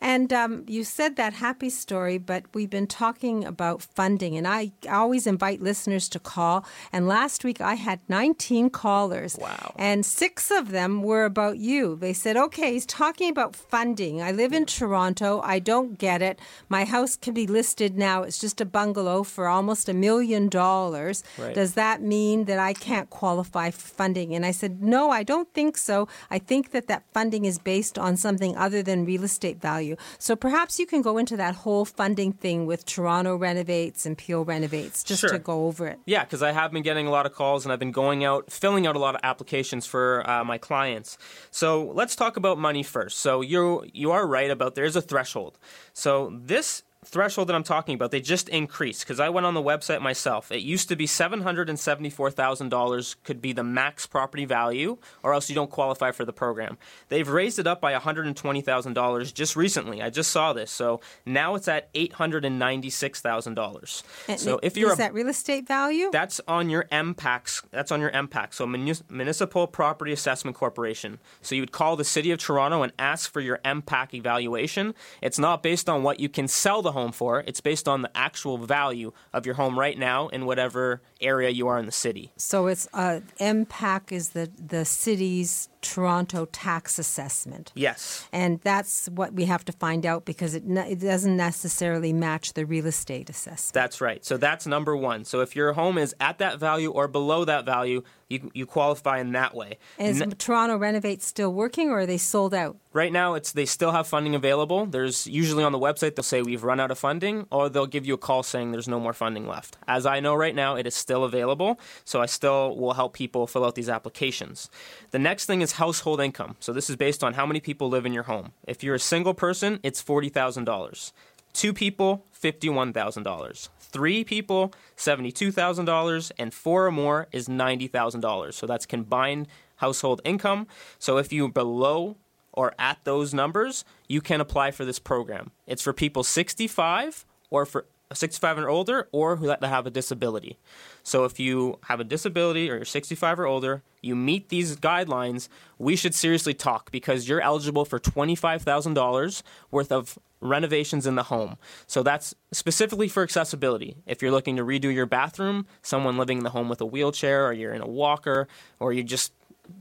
And 0.00 0.32
um, 0.32 0.64
you 0.66 0.84
said 0.84 1.16
that 1.16 1.34
happy 1.34 1.70
story, 1.70 2.18
but 2.18 2.44
we've 2.54 2.70
been 2.70 2.86
talking 2.86 3.44
about 3.44 3.82
funding, 3.82 4.36
and 4.36 4.46
I 4.46 4.72
always 4.90 5.26
invite 5.26 5.62
listeners 5.62 6.08
to 6.10 6.18
call. 6.18 6.64
And 6.92 7.06
last 7.08 7.44
week 7.44 7.60
I 7.60 7.74
had 7.74 8.00
19 8.08 8.70
callers. 8.70 9.36
Wow. 9.40 9.74
And 9.76 10.04
six 10.04 10.50
of 10.50 10.70
them 10.70 11.02
were 11.02 11.24
about 11.24 11.58
you. 11.58 11.96
They 11.96 12.12
said, 12.12 12.36
okay, 12.36 12.72
he's 12.72 12.86
talking 12.86 13.30
about 13.30 13.56
funding. 13.56 14.20
I 14.20 14.32
live 14.32 14.52
in 14.52 14.66
Toronto. 14.66 15.40
I 15.42 15.58
don't 15.58 15.98
get 15.98 16.22
it. 16.22 16.38
My 16.68 16.84
house 16.84 17.16
can 17.16 17.34
be 17.34 17.46
listed 17.46 17.96
now. 17.96 18.22
It's 18.22 18.38
just 18.38 18.60
a 18.60 18.66
bungalow 18.66 19.22
for 19.22 19.48
almost 19.48 19.88
a 19.88 19.94
million 19.94 20.48
dollars. 20.48 21.22
Right. 21.38 21.54
Does 21.54 21.74
that 21.74 22.02
mean 22.02 22.44
that 22.44 22.58
I 22.58 22.72
can't 22.72 23.08
qualify 23.10 23.70
for 23.70 23.88
funding? 23.88 24.34
And 24.34 24.44
I 24.44 24.50
said, 24.50 24.82
no, 24.82 25.10
I 25.10 25.22
don't 25.22 25.52
think 25.54 25.76
so. 25.76 26.08
I 26.30 26.38
think 26.38 26.70
that 26.72 26.88
that 26.88 27.04
funding 27.12 27.44
is 27.44 27.58
based 27.58 27.98
on 27.98 28.16
something 28.16 28.56
other 28.56 28.82
than 28.82 29.04
real 29.04 29.24
estate 29.24 29.60
value. 29.60 29.85
So 30.18 30.34
perhaps 30.36 30.78
you 30.80 30.86
can 30.86 31.02
go 31.02 31.18
into 31.18 31.36
that 31.36 31.54
whole 31.54 31.84
funding 31.84 32.32
thing 32.32 32.66
with 32.66 32.84
Toronto 32.84 33.36
Renovates 33.36 34.06
and 34.06 34.16
Peel 34.18 34.44
Renovates 34.44 35.04
just 35.04 35.20
Sure. 35.20 35.30
to 35.30 35.38
go 35.38 35.66
over 35.66 35.86
it. 35.86 35.98
Yeah, 36.06 36.24
because 36.24 36.42
I 36.42 36.52
have 36.52 36.72
been 36.72 36.82
getting 36.82 37.06
a 37.06 37.10
lot 37.10 37.26
of 37.26 37.32
calls 37.32 37.64
and 37.64 37.72
I've 37.72 37.78
been 37.78 37.92
going 37.92 38.24
out, 38.24 38.50
filling 38.50 38.86
out 38.86 38.96
a 38.96 38.98
lot 38.98 39.14
of 39.14 39.20
applications 39.22 39.86
for 39.86 40.28
uh, 40.28 40.42
my 40.44 40.58
clients. 40.58 41.18
So 41.50 41.84
let's 41.94 42.16
talk 42.16 42.36
about 42.36 42.58
money 42.58 42.82
first. 42.82 43.18
So 43.18 43.40
you 43.42 43.84
you 43.92 44.10
are 44.12 44.26
right 44.26 44.50
about 44.50 44.74
there 44.74 44.84
is 44.84 44.96
a 44.96 45.02
threshold. 45.02 45.58
So 45.92 46.32
this 46.42 46.82
threshold 47.06 47.48
that 47.48 47.54
I'm 47.54 47.62
talking 47.62 47.94
about, 47.94 48.10
they 48.10 48.20
just 48.20 48.48
increased 48.48 49.00
because 49.00 49.20
I 49.20 49.28
went 49.28 49.46
on 49.46 49.54
the 49.54 49.62
website 49.62 50.00
myself. 50.02 50.50
It 50.50 50.60
used 50.60 50.88
to 50.88 50.96
be 50.96 51.06
seven 51.06 51.42
hundred 51.42 51.68
and 51.68 51.78
seventy-four 51.78 52.30
thousand 52.30 52.68
dollars 52.68 53.16
could 53.24 53.40
be 53.40 53.52
the 53.52 53.64
max 53.64 54.06
property 54.06 54.44
value, 54.44 54.98
or 55.22 55.32
else 55.32 55.48
you 55.48 55.54
don't 55.54 55.70
qualify 55.70 56.10
for 56.10 56.24
the 56.24 56.32
program. 56.32 56.78
They've 57.08 57.28
raised 57.28 57.58
it 57.58 57.66
up 57.66 57.80
by 57.80 57.92
one 57.92 58.02
hundred 58.02 58.26
and 58.26 58.36
twenty 58.36 58.60
thousand 58.60 58.94
dollars 58.94 59.32
just 59.32 59.56
recently. 59.56 60.02
I 60.02 60.10
just 60.10 60.30
saw 60.30 60.52
this, 60.52 60.70
so 60.70 61.00
now 61.24 61.54
it's 61.54 61.68
at 61.68 61.88
eight 61.94 62.14
hundred 62.14 62.44
and 62.44 62.58
ninety-six 62.58 63.20
thousand 63.20 63.54
dollars. 63.54 64.02
So 64.36 64.58
if 64.62 64.76
you're 64.76 64.90
is 64.90 64.94
a 64.94 64.98
that 64.98 65.14
real 65.14 65.28
estate 65.28 65.66
value? 65.66 66.10
that's 66.12 66.40
on 66.48 66.68
your 66.70 66.84
MPACs. 66.92 67.62
That's 67.70 67.92
on 67.92 68.00
your 68.00 68.10
MPAC. 68.10 68.52
So 68.52 68.66
Municipal 68.66 69.66
Property 69.66 70.12
Assessment 70.12 70.56
Corporation. 70.56 71.18
So 71.42 71.54
you 71.54 71.62
would 71.62 71.72
call 71.72 71.96
the 71.96 72.04
City 72.04 72.30
of 72.30 72.38
Toronto 72.38 72.82
and 72.82 72.92
ask 72.98 73.32
for 73.32 73.40
your 73.40 73.58
MPAC 73.64 74.14
evaluation. 74.14 74.94
It's 75.22 75.38
not 75.38 75.62
based 75.62 75.88
on 75.88 76.02
what 76.02 76.20
you 76.20 76.28
can 76.28 76.48
sell 76.48 76.82
the 76.82 76.92
home 76.96 77.12
for. 77.12 77.44
It's 77.46 77.60
based 77.60 77.86
on 77.86 78.02
the 78.02 78.10
actual 78.16 78.56
value 78.58 79.12
of 79.32 79.44
your 79.46 79.54
home 79.54 79.78
right 79.78 79.98
now 79.98 80.28
in 80.28 80.46
whatever 80.46 81.02
area 81.20 81.50
you 81.50 81.68
are 81.68 81.78
in 81.78 81.86
the 81.86 81.92
city. 81.92 82.32
So 82.36 82.66
it's 82.66 82.88
uh, 82.94 83.20
MPAC 83.38 84.12
is 84.12 84.30
the 84.30 84.50
the 84.56 84.84
city's 84.84 85.68
Toronto 85.86 86.46
tax 86.46 86.98
assessment. 86.98 87.72
Yes. 87.74 88.26
And 88.32 88.60
that's 88.60 89.06
what 89.06 89.32
we 89.34 89.44
have 89.44 89.64
to 89.66 89.72
find 89.72 90.04
out 90.04 90.24
because 90.24 90.54
it, 90.54 90.64
ne- 90.64 90.90
it 90.92 91.00
doesn't 91.00 91.36
necessarily 91.36 92.12
match 92.12 92.54
the 92.54 92.64
real 92.66 92.86
estate 92.86 93.30
assessment. 93.30 93.74
That's 93.74 94.00
right. 94.00 94.24
So 94.24 94.36
that's 94.36 94.66
number 94.66 94.96
one. 94.96 95.24
So 95.24 95.40
if 95.40 95.54
your 95.54 95.72
home 95.72 95.98
is 95.98 96.14
at 96.20 96.38
that 96.38 96.58
value 96.58 96.90
or 96.90 97.08
below 97.08 97.44
that 97.44 97.64
value, 97.64 98.02
you, 98.28 98.50
you 98.54 98.66
qualify 98.66 99.20
in 99.20 99.32
that 99.32 99.54
way. 99.54 99.78
Is 99.98 100.20
N- 100.20 100.32
Toronto 100.32 100.76
Renovate 100.76 101.22
still 101.22 101.52
working 101.52 101.90
or 101.90 102.00
are 102.00 102.06
they 102.06 102.18
sold 102.18 102.52
out? 102.52 102.76
Right 102.92 103.12
now, 103.12 103.34
it's 103.34 103.52
they 103.52 103.66
still 103.66 103.92
have 103.92 104.06
funding 104.06 104.34
available. 104.34 104.86
There's 104.86 105.26
usually 105.26 105.62
on 105.62 105.72
the 105.72 105.78
website 105.78 106.16
they'll 106.16 106.22
say 106.22 106.40
we've 106.40 106.64
run 106.64 106.80
out 106.80 106.90
of 106.90 106.98
funding, 106.98 107.46
or 107.50 107.68
they'll 107.68 107.86
give 107.86 108.06
you 108.06 108.14
a 108.14 108.18
call 108.18 108.42
saying 108.42 108.72
there's 108.72 108.88
no 108.88 108.98
more 108.98 109.12
funding 109.12 109.46
left. 109.46 109.76
As 109.86 110.06
I 110.06 110.18
know 110.20 110.34
right 110.34 110.54
now, 110.54 110.76
it 110.76 110.86
is 110.86 110.94
still 110.94 111.22
available, 111.24 111.78
so 112.06 112.22
I 112.22 112.26
still 112.26 112.74
will 112.74 112.94
help 112.94 113.12
people 113.12 113.46
fill 113.46 113.66
out 113.66 113.74
these 113.74 113.90
applications. 113.90 114.70
The 115.10 115.18
next 115.18 115.44
thing 115.44 115.60
is 115.60 115.72
household 115.76 116.20
income. 116.20 116.56
So 116.60 116.72
this 116.72 116.90
is 116.90 116.96
based 116.96 117.24
on 117.24 117.34
how 117.34 117.46
many 117.46 117.60
people 117.60 117.88
live 117.88 118.04
in 118.04 118.12
your 118.12 118.24
home. 118.24 118.52
If 118.66 118.82
you're 118.82 118.94
a 118.94 119.00
single 119.00 119.34
person, 119.34 119.80
it's 119.82 120.02
forty 120.02 120.28
thousand 120.28 120.64
dollars. 120.64 121.12
Two 121.52 121.72
people, 121.72 122.24
fifty-one 122.32 122.92
thousand 122.92 123.22
dollars. 123.22 123.70
Three 123.78 124.24
people, 124.24 124.72
seventy-two 124.96 125.52
thousand 125.52 125.86
dollars, 125.86 126.32
and 126.38 126.52
four 126.52 126.86
or 126.86 126.92
more 126.92 127.28
is 127.32 127.48
ninety 127.48 127.86
thousand 127.86 128.20
dollars. 128.20 128.56
So 128.56 128.66
that's 128.66 128.84
combined 128.84 129.48
household 129.76 130.20
income. 130.24 130.66
So 130.98 131.18
if 131.18 131.32
you're 131.32 131.48
below 131.48 132.16
or 132.52 132.74
at 132.78 132.98
those 133.04 133.32
numbers, 133.32 133.84
you 134.08 134.20
can 134.20 134.40
apply 134.40 134.70
for 134.70 134.84
this 134.84 134.98
program. 134.98 135.50
It's 135.66 135.82
for 135.82 135.92
people 135.92 136.24
65 136.24 137.24
or 137.50 137.66
for 137.66 137.86
65 138.12 138.58
and 138.58 138.66
older 138.66 139.08
or 139.12 139.36
who 139.36 139.48
have 139.48 139.86
a 139.86 139.90
disability. 139.90 140.58
So 141.02 141.24
if 141.24 141.40
you 141.40 141.78
have 141.84 142.00
a 142.00 142.04
disability 142.04 142.70
or 142.70 142.76
you're 142.76 142.84
65 142.84 143.40
or 143.40 143.46
older, 143.46 143.82
you 144.00 144.14
meet 144.14 144.48
these 144.48 144.76
guidelines, 144.76 145.48
we 145.78 145.96
should 145.96 146.14
seriously 146.14 146.54
talk 146.54 146.90
because 146.90 147.28
you're 147.28 147.40
eligible 147.40 147.84
for 147.84 147.98
$25,000 147.98 149.42
worth 149.70 149.90
of 149.90 150.18
renovations 150.40 151.06
in 151.06 151.14
the 151.14 151.24
home. 151.24 151.56
So 151.86 152.02
that's 152.02 152.34
specifically 152.52 153.08
for 153.08 153.22
accessibility. 153.22 153.96
If 154.06 154.22
you're 154.22 154.30
looking 154.30 154.56
to 154.56 154.64
redo 154.64 154.94
your 154.94 155.06
bathroom, 155.06 155.66
someone 155.82 156.16
living 156.16 156.38
in 156.38 156.44
the 156.44 156.50
home 156.50 156.68
with 156.68 156.80
a 156.80 156.86
wheelchair 156.86 157.46
or 157.46 157.52
you're 157.52 157.74
in 157.74 157.82
a 157.82 157.88
walker 157.88 158.46
or 158.78 158.92
you 158.92 159.02
just 159.02 159.32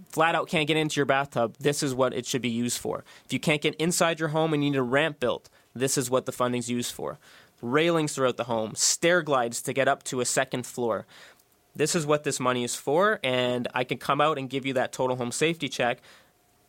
flat 0.09 0.33
out 0.33 0.47
can't 0.47 0.67
get 0.67 0.77
into 0.77 0.95
your 0.95 1.05
bathtub, 1.05 1.55
this 1.59 1.83
is 1.83 1.93
what 1.93 2.13
it 2.13 2.25
should 2.25 2.41
be 2.41 2.49
used 2.49 2.79
for. 2.79 3.03
If 3.25 3.33
you 3.33 3.39
can't 3.39 3.61
get 3.61 3.75
inside 3.75 4.19
your 4.19 4.29
home 4.29 4.53
and 4.53 4.63
you 4.63 4.71
need 4.71 4.77
a 4.77 4.83
ramp 4.83 5.19
built, 5.19 5.49
this 5.75 5.97
is 5.97 6.09
what 6.09 6.25
the 6.25 6.31
funding's 6.31 6.69
used 6.69 6.93
for. 6.93 7.19
Railings 7.65 8.13
throughout 8.13 8.37
the 8.37 8.43
home, 8.43 8.75
stair 8.75 9.23
glides 9.23 9.61
to 9.63 9.73
get 9.73 9.87
up 9.87 10.03
to 10.03 10.21
a 10.21 10.25
second 10.25 10.65
floor. 10.67 11.07
This 11.75 11.95
is 11.95 12.05
what 12.05 12.23
this 12.23 12.39
money 12.39 12.63
is 12.63 12.75
for, 12.75 13.19
and 13.23 13.67
I 13.73 13.83
can 13.83 13.97
come 13.97 14.21
out 14.21 14.37
and 14.37 14.49
give 14.49 14.65
you 14.65 14.73
that 14.73 14.93
total 14.93 15.17
home 15.17 15.31
safety 15.31 15.67
check, 15.67 15.99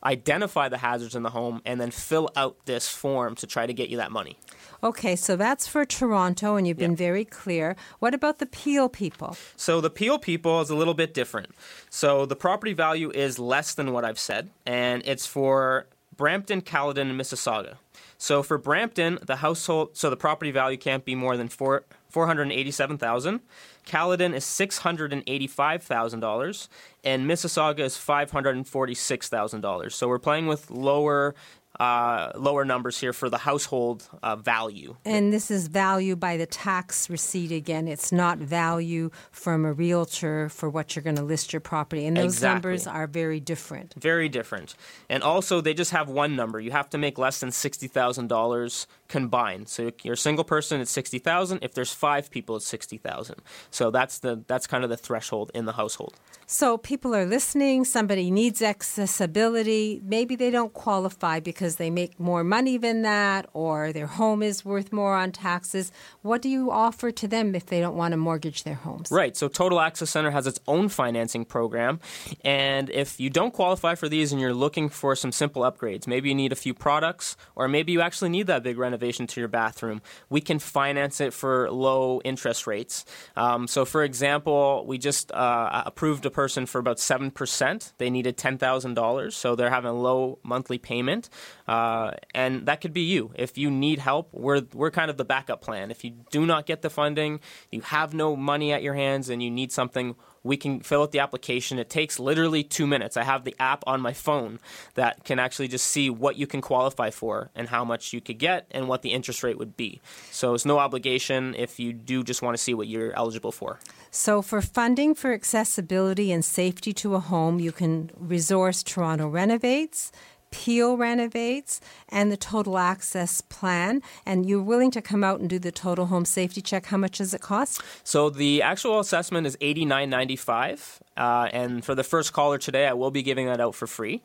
identify 0.03 0.69
the 0.69 0.79
hazards 0.79 1.15
in 1.15 1.23
the 1.23 1.29
home, 1.29 1.61
and 1.65 1.79
then 1.79 1.91
fill 1.91 2.29
out 2.35 2.57
this 2.65 2.89
form 2.89 3.35
to 3.35 3.47
try 3.47 3.65
to 3.67 3.73
get 3.73 3.89
you 3.89 3.97
that 3.97 4.11
money. 4.11 4.37
Okay, 4.83 5.15
so 5.15 5.35
that's 5.35 5.67
for 5.67 5.85
Toronto, 5.85 6.55
and 6.55 6.67
you've 6.67 6.77
been 6.77 6.95
very 6.95 7.25
clear. 7.25 7.75
What 7.99 8.13
about 8.13 8.39
the 8.39 8.45
Peel 8.45 8.89
people? 8.89 9.37
So 9.55 9.79
the 9.79 9.89
Peel 9.89 10.19
people 10.19 10.61
is 10.61 10.69
a 10.69 10.75
little 10.75 10.93
bit 10.93 11.13
different. 11.13 11.51
So 11.89 12.25
the 12.25 12.35
property 12.35 12.73
value 12.73 13.11
is 13.11 13.39
less 13.39 13.73
than 13.73 13.93
what 13.93 14.03
I've 14.03 14.19
said, 14.19 14.49
and 14.65 15.03
it's 15.05 15.25
for 15.25 15.87
Brampton, 16.15 16.61
Caledon, 16.61 17.09
and 17.09 17.19
Mississauga. 17.19 17.75
So 18.17 18.41
for 18.41 18.57
Brampton, 18.57 19.19
the 19.21 19.37
household, 19.37 19.95
so 19.95 20.09
the 20.09 20.17
property 20.17 20.51
value 20.51 20.77
can't 20.77 21.05
be 21.05 21.15
more 21.15 21.37
than 21.37 21.47
four 21.47 21.85
four 22.09 22.25
hundred 22.25 22.51
eighty-seven 22.51 22.97
thousand. 22.97 23.41
Caledon 23.85 24.33
is 24.33 24.43
six 24.43 24.79
hundred 24.79 25.13
and 25.13 25.23
eighty-five 25.27 25.83
thousand 25.83 26.21
dollars, 26.21 26.67
and 27.03 27.29
Mississauga 27.29 27.81
is 27.81 27.95
five 27.95 28.31
hundred 28.31 28.55
and 28.55 28.67
forty-six 28.67 29.29
thousand 29.29 29.61
dollars. 29.61 29.95
So 29.95 30.07
we're 30.07 30.17
playing 30.19 30.47
with 30.47 30.71
lower 30.71 31.35
uh, 31.79 32.31
lower 32.35 32.65
numbers 32.65 32.99
here 32.99 33.13
for 33.13 33.29
the 33.29 33.37
household 33.37 34.07
uh, 34.23 34.35
value. 34.35 34.95
And 35.05 35.31
this 35.31 35.51
is 35.51 35.67
value 35.67 36.15
by 36.15 36.37
the 36.37 36.45
tax 36.45 37.09
receipt 37.09 37.51
again. 37.51 37.87
It's 37.87 38.11
not 38.11 38.37
value 38.39 39.11
from 39.31 39.65
a 39.65 39.73
realtor 39.73 40.49
for 40.49 40.69
what 40.69 40.95
you're 40.95 41.03
going 41.03 41.15
to 41.17 41.23
list 41.23 41.53
your 41.53 41.59
property. 41.59 42.05
And 42.05 42.17
those 42.17 42.33
Exactly. 42.33 42.53
numbers 42.55 42.87
are 42.87 43.07
very 43.07 43.39
different. 43.39 43.93
Very 43.97 44.27
different. 44.29 44.75
And 45.09 45.23
also, 45.23 45.61
they 45.61 45.73
just 45.73 45.91
have 45.91 46.09
one 46.09 46.35
number. 46.35 46.59
You 46.59 46.71
have 46.71 46.89
to 46.91 46.97
make 46.97 47.17
less 47.17 47.39
than 47.39 47.49
$60,000 47.49 48.85
combined. 49.07 49.69
So 49.69 49.87
if 49.87 50.03
you're 50.03 50.13
a 50.13 50.17
single 50.17 50.43
person, 50.43 50.81
it's 50.81 50.91
60000 50.91 51.59
If 51.61 51.73
there's 51.73 51.93
five 51.93 52.29
people, 52.29 52.57
it's 52.57 52.67
60000 52.67 53.35
So 53.71 53.91
that's, 53.91 54.19
the, 54.19 54.43
that's 54.47 54.67
kind 54.67 54.83
of 54.83 54.89
the 54.89 54.97
threshold 54.97 55.51
in 55.53 55.65
the 55.65 55.73
household. 55.73 56.15
So 56.45 56.77
people 56.77 57.13
are 57.15 57.25
listening, 57.25 57.85
somebody 57.85 58.31
needs 58.31 58.61
accessibility. 58.61 60.01
Maybe 60.03 60.35
they 60.35 60.49
don't 60.49 60.73
qualify 60.73 61.39
because 61.39 61.75
they 61.75 61.89
make 61.89 62.19
more 62.19 62.43
money 62.43 62.77
than 62.77 63.01
that 63.01 63.47
or 63.53 63.91
their 63.91 64.07
home 64.07 64.41
is 64.41 64.63
worth 64.63 64.93
more 64.93 65.15
on 65.15 65.31
taxes. 65.31 65.91
What 66.21 66.41
do 66.41 66.49
you 66.49 66.71
offer 66.71 67.11
to 67.11 67.27
them 67.27 67.55
if 67.55 67.65
they 67.65 67.79
don't 67.79 67.95
want 67.95 68.13
to 68.13 68.17
mortgage 68.17 68.63
their 68.63 68.75
homes? 68.75 69.09
Right. 69.11 69.35
So 69.35 69.47
Total 69.47 69.79
Access 69.79 70.09
Center 70.09 70.31
has 70.31 70.47
its 70.47 70.59
own 70.67 70.89
financing 70.89 71.45
program. 71.45 71.99
And 72.43 72.89
if 72.89 73.19
you 73.19 73.29
don't 73.29 73.53
qualify 73.53 73.95
for 73.95 74.07
these 74.07 74.31
and 74.31 74.39
you're 74.39 74.53
looking 74.53 74.89
for 74.89 75.15
some 75.15 75.31
simple 75.31 75.63
upgrades, 75.63 76.07
maybe 76.07 76.29
you 76.29 76.35
need 76.35 76.51
a 76.51 76.55
few 76.55 76.73
products, 76.73 77.35
or 77.55 77.67
maybe 77.67 77.91
you 77.91 78.01
actually 78.01 78.29
need 78.29 78.47
that 78.47 78.63
big 78.63 78.77
renovation 78.77 78.96
to 78.97 79.39
your 79.39 79.47
bathroom, 79.47 80.01
we 80.29 80.41
can 80.41 80.59
finance 80.59 81.21
it 81.21 81.33
for 81.33 81.71
low 81.71 82.21
interest 82.23 82.67
rates. 82.67 83.05
Um, 83.35 83.67
so, 83.67 83.85
for 83.85 84.03
example, 84.03 84.83
we 84.87 84.97
just 84.97 85.31
uh, 85.31 85.83
approved 85.85 86.25
a 86.25 86.31
person 86.31 86.65
for 86.65 86.79
about 86.79 86.97
7%. 86.97 87.93
They 87.97 88.09
needed 88.09 88.37
$10,000, 88.37 89.33
so 89.33 89.55
they're 89.55 89.69
having 89.69 89.91
a 89.91 89.99
low 89.99 90.39
monthly 90.43 90.77
payment. 90.77 91.29
Uh, 91.67 92.11
and 92.33 92.65
that 92.65 92.81
could 92.81 92.93
be 92.93 93.01
you. 93.01 93.31
If 93.35 93.57
you 93.57 93.69
need 93.69 93.99
help, 93.99 94.29
we're, 94.33 94.63
we're 94.73 94.91
kind 94.91 95.09
of 95.09 95.17
the 95.17 95.25
backup 95.25 95.61
plan. 95.61 95.91
If 95.91 96.03
you 96.03 96.11
do 96.31 96.45
not 96.45 96.65
get 96.65 96.81
the 96.81 96.89
funding, 96.89 97.39
you 97.71 97.81
have 97.81 98.13
no 98.13 98.35
money 98.35 98.73
at 98.73 98.83
your 98.83 98.93
hands, 98.93 99.29
and 99.29 99.41
you 99.41 99.51
need 99.51 99.71
something, 99.71 100.15
we 100.47 100.57
can 100.57 100.79
fill 100.79 101.03
out 101.03 101.11
the 101.11 101.19
application. 101.19 101.77
It 101.77 101.89
takes 101.89 102.19
literally 102.19 102.63
two 102.63 102.87
minutes. 102.87 103.17
I 103.17 103.23
have 103.23 103.43
the 103.43 103.55
app 103.59 103.83
on 103.85 104.01
my 104.01 104.13
phone 104.13 104.59
that 104.95 105.23
can 105.23 105.37
actually 105.37 105.67
just 105.67 105.85
see 105.85 106.09
what 106.09 106.37
you 106.37 106.47
can 106.47 106.61
qualify 106.61 107.09
for 107.11 107.51
and 107.53 107.69
how 107.69 107.83
much 107.85 108.13
you 108.13 108.21
could 108.21 108.39
get 108.39 108.65
and 108.71 108.87
what 108.87 109.01
the 109.01 109.11
interest 109.11 109.43
rate 109.43 109.57
would 109.57 109.77
be. 109.77 110.01
So 110.31 110.53
it's 110.53 110.65
no 110.65 110.79
obligation 110.79 111.53
if 111.55 111.79
you 111.79 111.93
do 111.93 112.23
just 112.23 112.41
want 112.41 112.55
to 112.57 112.63
see 112.63 112.73
what 112.73 112.87
you're 112.87 113.13
eligible 113.13 113.51
for. 113.51 113.79
So, 114.09 114.41
for 114.41 114.61
funding 114.61 115.13
for 115.13 115.33
accessibility 115.33 116.31
and 116.31 116.43
safety 116.43 116.93
to 116.93 117.15
a 117.15 117.19
home, 117.19 117.59
you 117.59 117.71
can 117.71 118.09
resource 118.17 118.81
Toronto 118.81 119.27
Renovates. 119.27 120.11
Peel 120.57 120.97
renovates 120.97 121.79
and 122.09 122.31
the 122.31 122.35
total 122.35 122.79
access 122.79 123.41
plan, 123.41 124.01
and 124.25 124.49
you're 124.49 124.63
willing 124.63 124.89
to 124.89 125.03
come 125.03 125.23
out 125.23 125.39
and 125.39 125.47
do 125.47 125.59
the 125.59 125.71
total 125.71 126.07
home 126.07 126.25
safety 126.25 126.61
check. 126.61 126.87
How 126.87 126.97
much 126.97 127.19
does 127.19 127.35
it 127.35 127.41
cost? 127.41 127.79
So 128.03 128.31
the 128.31 128.63
actual 128.63 128.99
assessment 128.99 129.45
is 129.45 129.55
eighty 129.61 129.85
nine 129.85 130.09
ninety 130.09 130.35
five, 130.35 130.99
uh, 131.15 131.49
and 131.53 131.85
for 131.85 131.93
the 131.93 132.03
first 132.03 132.33
caller 132.33 132.57
today, 132.57 132.87
I 132.87 132.93
will 132.93 133.11
be 133.11 133.21
giving 133.21 133.45
that 133.45 133.61
out 133.61 133.75
for 133.75 133.85
free. 133.85 134.23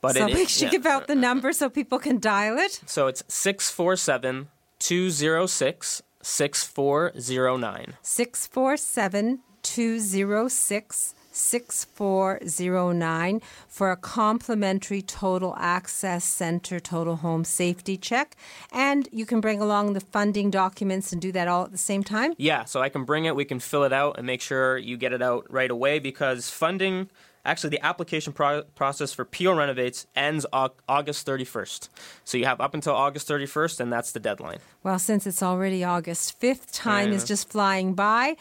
But 0.00 0.14
so 0.14 0.28
it, 0.28 0.34
make 0.34 0.48
sure 0.48 0.66
yeah. 0.68 0.70
give 0.70 0.86
out 0.86 1.08
the 1.08 1.16
number 1.16 1.52
so 1.52 1.68
people 1.68 1.98
can 1.98 2.20
dial 2.20 2.56
it. 2.56 2.80
So 2.86 3.08
it's 3.08 3.24
647 3.26 4.46
206 4.78 6.02
6409. 6.22 7.94
647 8.00 9.40
206 9.62 11.14
6409 11.34 13.42
for 13.68 13.90
a 13.90 13.96
complimentary 13.96 15.02
total 15.02 15.54
access 15.58 16.24
center 16.24 16.80
total 16.80 17.16
home 17.16 17.44
safety 17.44 17.96
check. 17.96 18.36
And 18.72 19.08
you 19.12 19.26
can 19.26 19.40
bring 19.40 19.60
along 19.60 19.94
the 19.94 20.00
funding 20.00 20.50
documents 20.50 21.12
and 21.12 21.20
do 21.20 21.32
that 21.32 21.48
all 21.48 21.64
at 21.64 21.72
the 21.72 21.78
same 21.78 22.04
time. 22.04 22.34
Yeah, 22.38 22.64
so 22.64 22.80
I 22.80 22.88
can 22.88 23.04
bring 23.04 23.24
it, 23.24 23.36
we 23.36 23.44
can 23.44 23.58
fill 23.58 23.84
it 23.84 23.92
out, 23.92 24.18
and 24.18 24.26
make 24.26 24.40
sure 24.40 24.78
you 24.78 24.96
get 24.96 25.12
it 25.12 25.22
out 25.22 25.46
right 25.50 25.70
away 25.70 25.98
because 25.98 26.50
funding. 26.50 27.10
Actually, 27.46 27.70
the 27.70 27.84
application 27.84 28.32
pro- 28.32 28.62
process 28.74 29.12
for 29.12 29.26
Peel 29.26 29.54
Renovates 29.54 30.06
ends 30.16 30.46
August 30.52 31.26
31st. 31.26 31.90
So 32.24 32.38
you 32.38 32.46
have 32.46 32.58
up 32.58 32.72
until 32.72 32.94
August 32.94 33.28
31st, 33.28 33.80
and 33.80 33.92
that's 33.92 34.12
the 34.12 34.20
deadline. 34.20 34.60
Well, 34.82 34.98
since 34.98 35.26
it's 35.26 35.42
already 35.42 35.84
August 35.84 36.40
5th, 36.40 36.72
time 36.72 37.12
is 37.12 37.24
just 37.24 37.50
flying 37.50 37.92
by. 37.92 38.36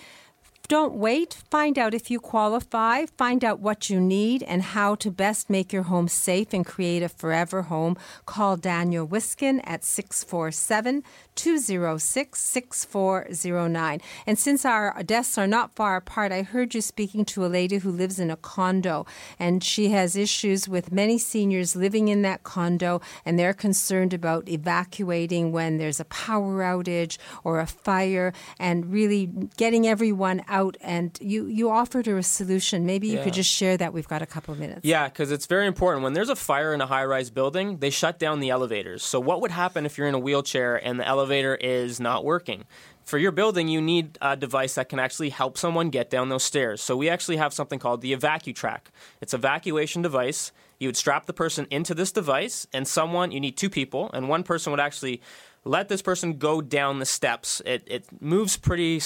Don't 0.69 0.93
wait. 0.93 1.33
Find 1.51 1.77
out 1.77 1.93
if 1.93 2.09
you 2.09 2.21
qualify. 2.21 3.05
Find 3.17 3.43
out 3.43 3.59
what 3.59 3.89
you 3.89 3.99
need 3.99 4.43
and 4.43 4.61
how 4.61 4.95
to 4.95 5.11
best 5.11 5.49
make 5.49 5.73
your 5.73 5.83
home 5.83 6.07
safe 6.07 6.53
and 6.53 6.65
create 6.65 7.03
a 7.03 7.09
forever 7.09 7.63
home. 7.63 7.97
Call 8.25 8.55
Daniel 8.55 9.05
Wiskin 9.05 9.59
at 9.65 9.83
647 9.83 11.03
206 11.35 12.39
6409. 12.39 14.01
And 14.25 14.39
since 14.39 14.63
our 14.63 15.03
desks 15.03 15.37
are 15.37 15.47
not 15.47 15.75
far 15.75 15.97
apart, 15.97 16.31
I 16.31 16.43
heard 16.43 16.73
you 16.73 16.79
speaking 16.79 17.25
to 17.25 17.45
a 17.45 17.47
lady 17.47 17.79
who 17.79 17.91
lives 17.91 18.17
in 18.17 18.31
a 18.31 18.37
condo 18.37 19.05
and 19.37 19.61
she 19.61 19.89
has 19.89 20.15
issues 20.15 20.69
with 20.69 20.93
many 20.93 21.17
seniors 21.17 21.75
living 21.75 22.07
in 22.07 22.21
that 22.21 22.43
condo 22.43 23.01
and 23.25 23.37
they're 23.37 23.53
concerned 23.53 24.13
about 24.13 24.47
evacuating 24.47 25.51
when 25.51 25.77
there's 25.77 25.99
a 25.99 26.05
power 26.05 26.61
outage 26.63 27.17
or 27.43 27.59
a 27.59 27.67
fire 27.67 28.31
and 28.57 28.93
really 28.93 29.25
getting 29.57 29.85
everyone 29.85 30.41
out. 30.47 30.52
Out 30.53 30.77
and 30.81 31.17
you, 31.19 31.47
you 31.47 31.71
offered 31.71 32.05
her 32.05 32.17
a 32.17 32.23
solution. 32.23 32.85
Maybe 32.85 33.07
you 33.07 33.17
Yeah. 33.17 33.23
could 33.23 33.33
just 33.33 33.49
share 33.51 33.75
that. 33.77 33.91
We've 33.91 34.07
got 34.07 34.21
a 34.21 34.27
couple 34.27 34.53
of 34.53 34.59
minutes. 34.59 34.81
Yeah, 34.83 35.07
because 35.09 35.31
it's 35.31 35.47
very 35.47 35.65
important. 35.65 36.03
When 36.03 36.13
there's 36.13 36.29
a 36.29 36.35
fire 36.35 36.73
in 36.75 36.79
a 36.81 36.85
high 36.85 37.05
rise 37.05 37.31
building, 37.31 37.77
they 37.77 37.89
shut 37.89 38.19
down 38.19 38.39
the 38.39 38.51
elevators. 38.51 39.01
So, 39.03 39.19
what 39.19 39.41
would 39.41 39.49
happen 39.51 39.85
if 39.87 39.97
you're 39.97 40.07
in 40.07 40.13
a 40.13 40.19
wheelchair 40.19 40.75
and 40.75 40.99
the 40.99 41.07
elevator 41.07 41.55
is 41.55 41.99
not 41.99 42.23
working? 42.23 42.65
For 43.03 43.17
your 43.17 43.31
building, 43.31 43.67
you 43.67 43.81
need 43.81 44.17
a 44.21 44.37
device 44.37 44.75
that 44.75 44.89
can 44.89 44.99
actually 44.99 45.29
help 45.31 45.57
someone 45.57 45.89
get 45.89 46.09
down 46.11 46.29
those 46.29 46.43
stairs. 46.43 46.81
So, 46.81 46.95
we 46.95 47.09
actually 47.09 47.37
have 47.37 47.51
something 47.51 47.79
called 47.79 48.01
the 48.01 48.13
EvacuTrack. 48.15 48.81
It's 49.21 49.33
an 49.33 49.39
evacuation 49.39 50.01
device. 50.03 50.51
You 50.79 50.87
would 50.87 50.97
strap 50.97 51.25
the 51.25 51.33
person 51.33 51.65
into 51.71 51.95
this 51.95 52.11
device, 52.11 52.67
and 52.73 52.87
someone, 52.87 53.31
you 53.31 53.39
need 53.39 53.57
two 53.57 53.69
people, 53.69 54.11
and 54.13 54.29
one 54.29 54.43
person 54.43 54.69
would 54.71 54.79
actually 54.79 55.19
let 55.65 55.87
this 55.87 56.01
person 56.01 56.37
go 56.37 56.61
down 56.61 56.99
the 56.99 57.05
steps. 57.05 57.61
It, 57.65 57.83
it 57.87 58.05
moves 58.21 58.57
pretty 58.57 59.01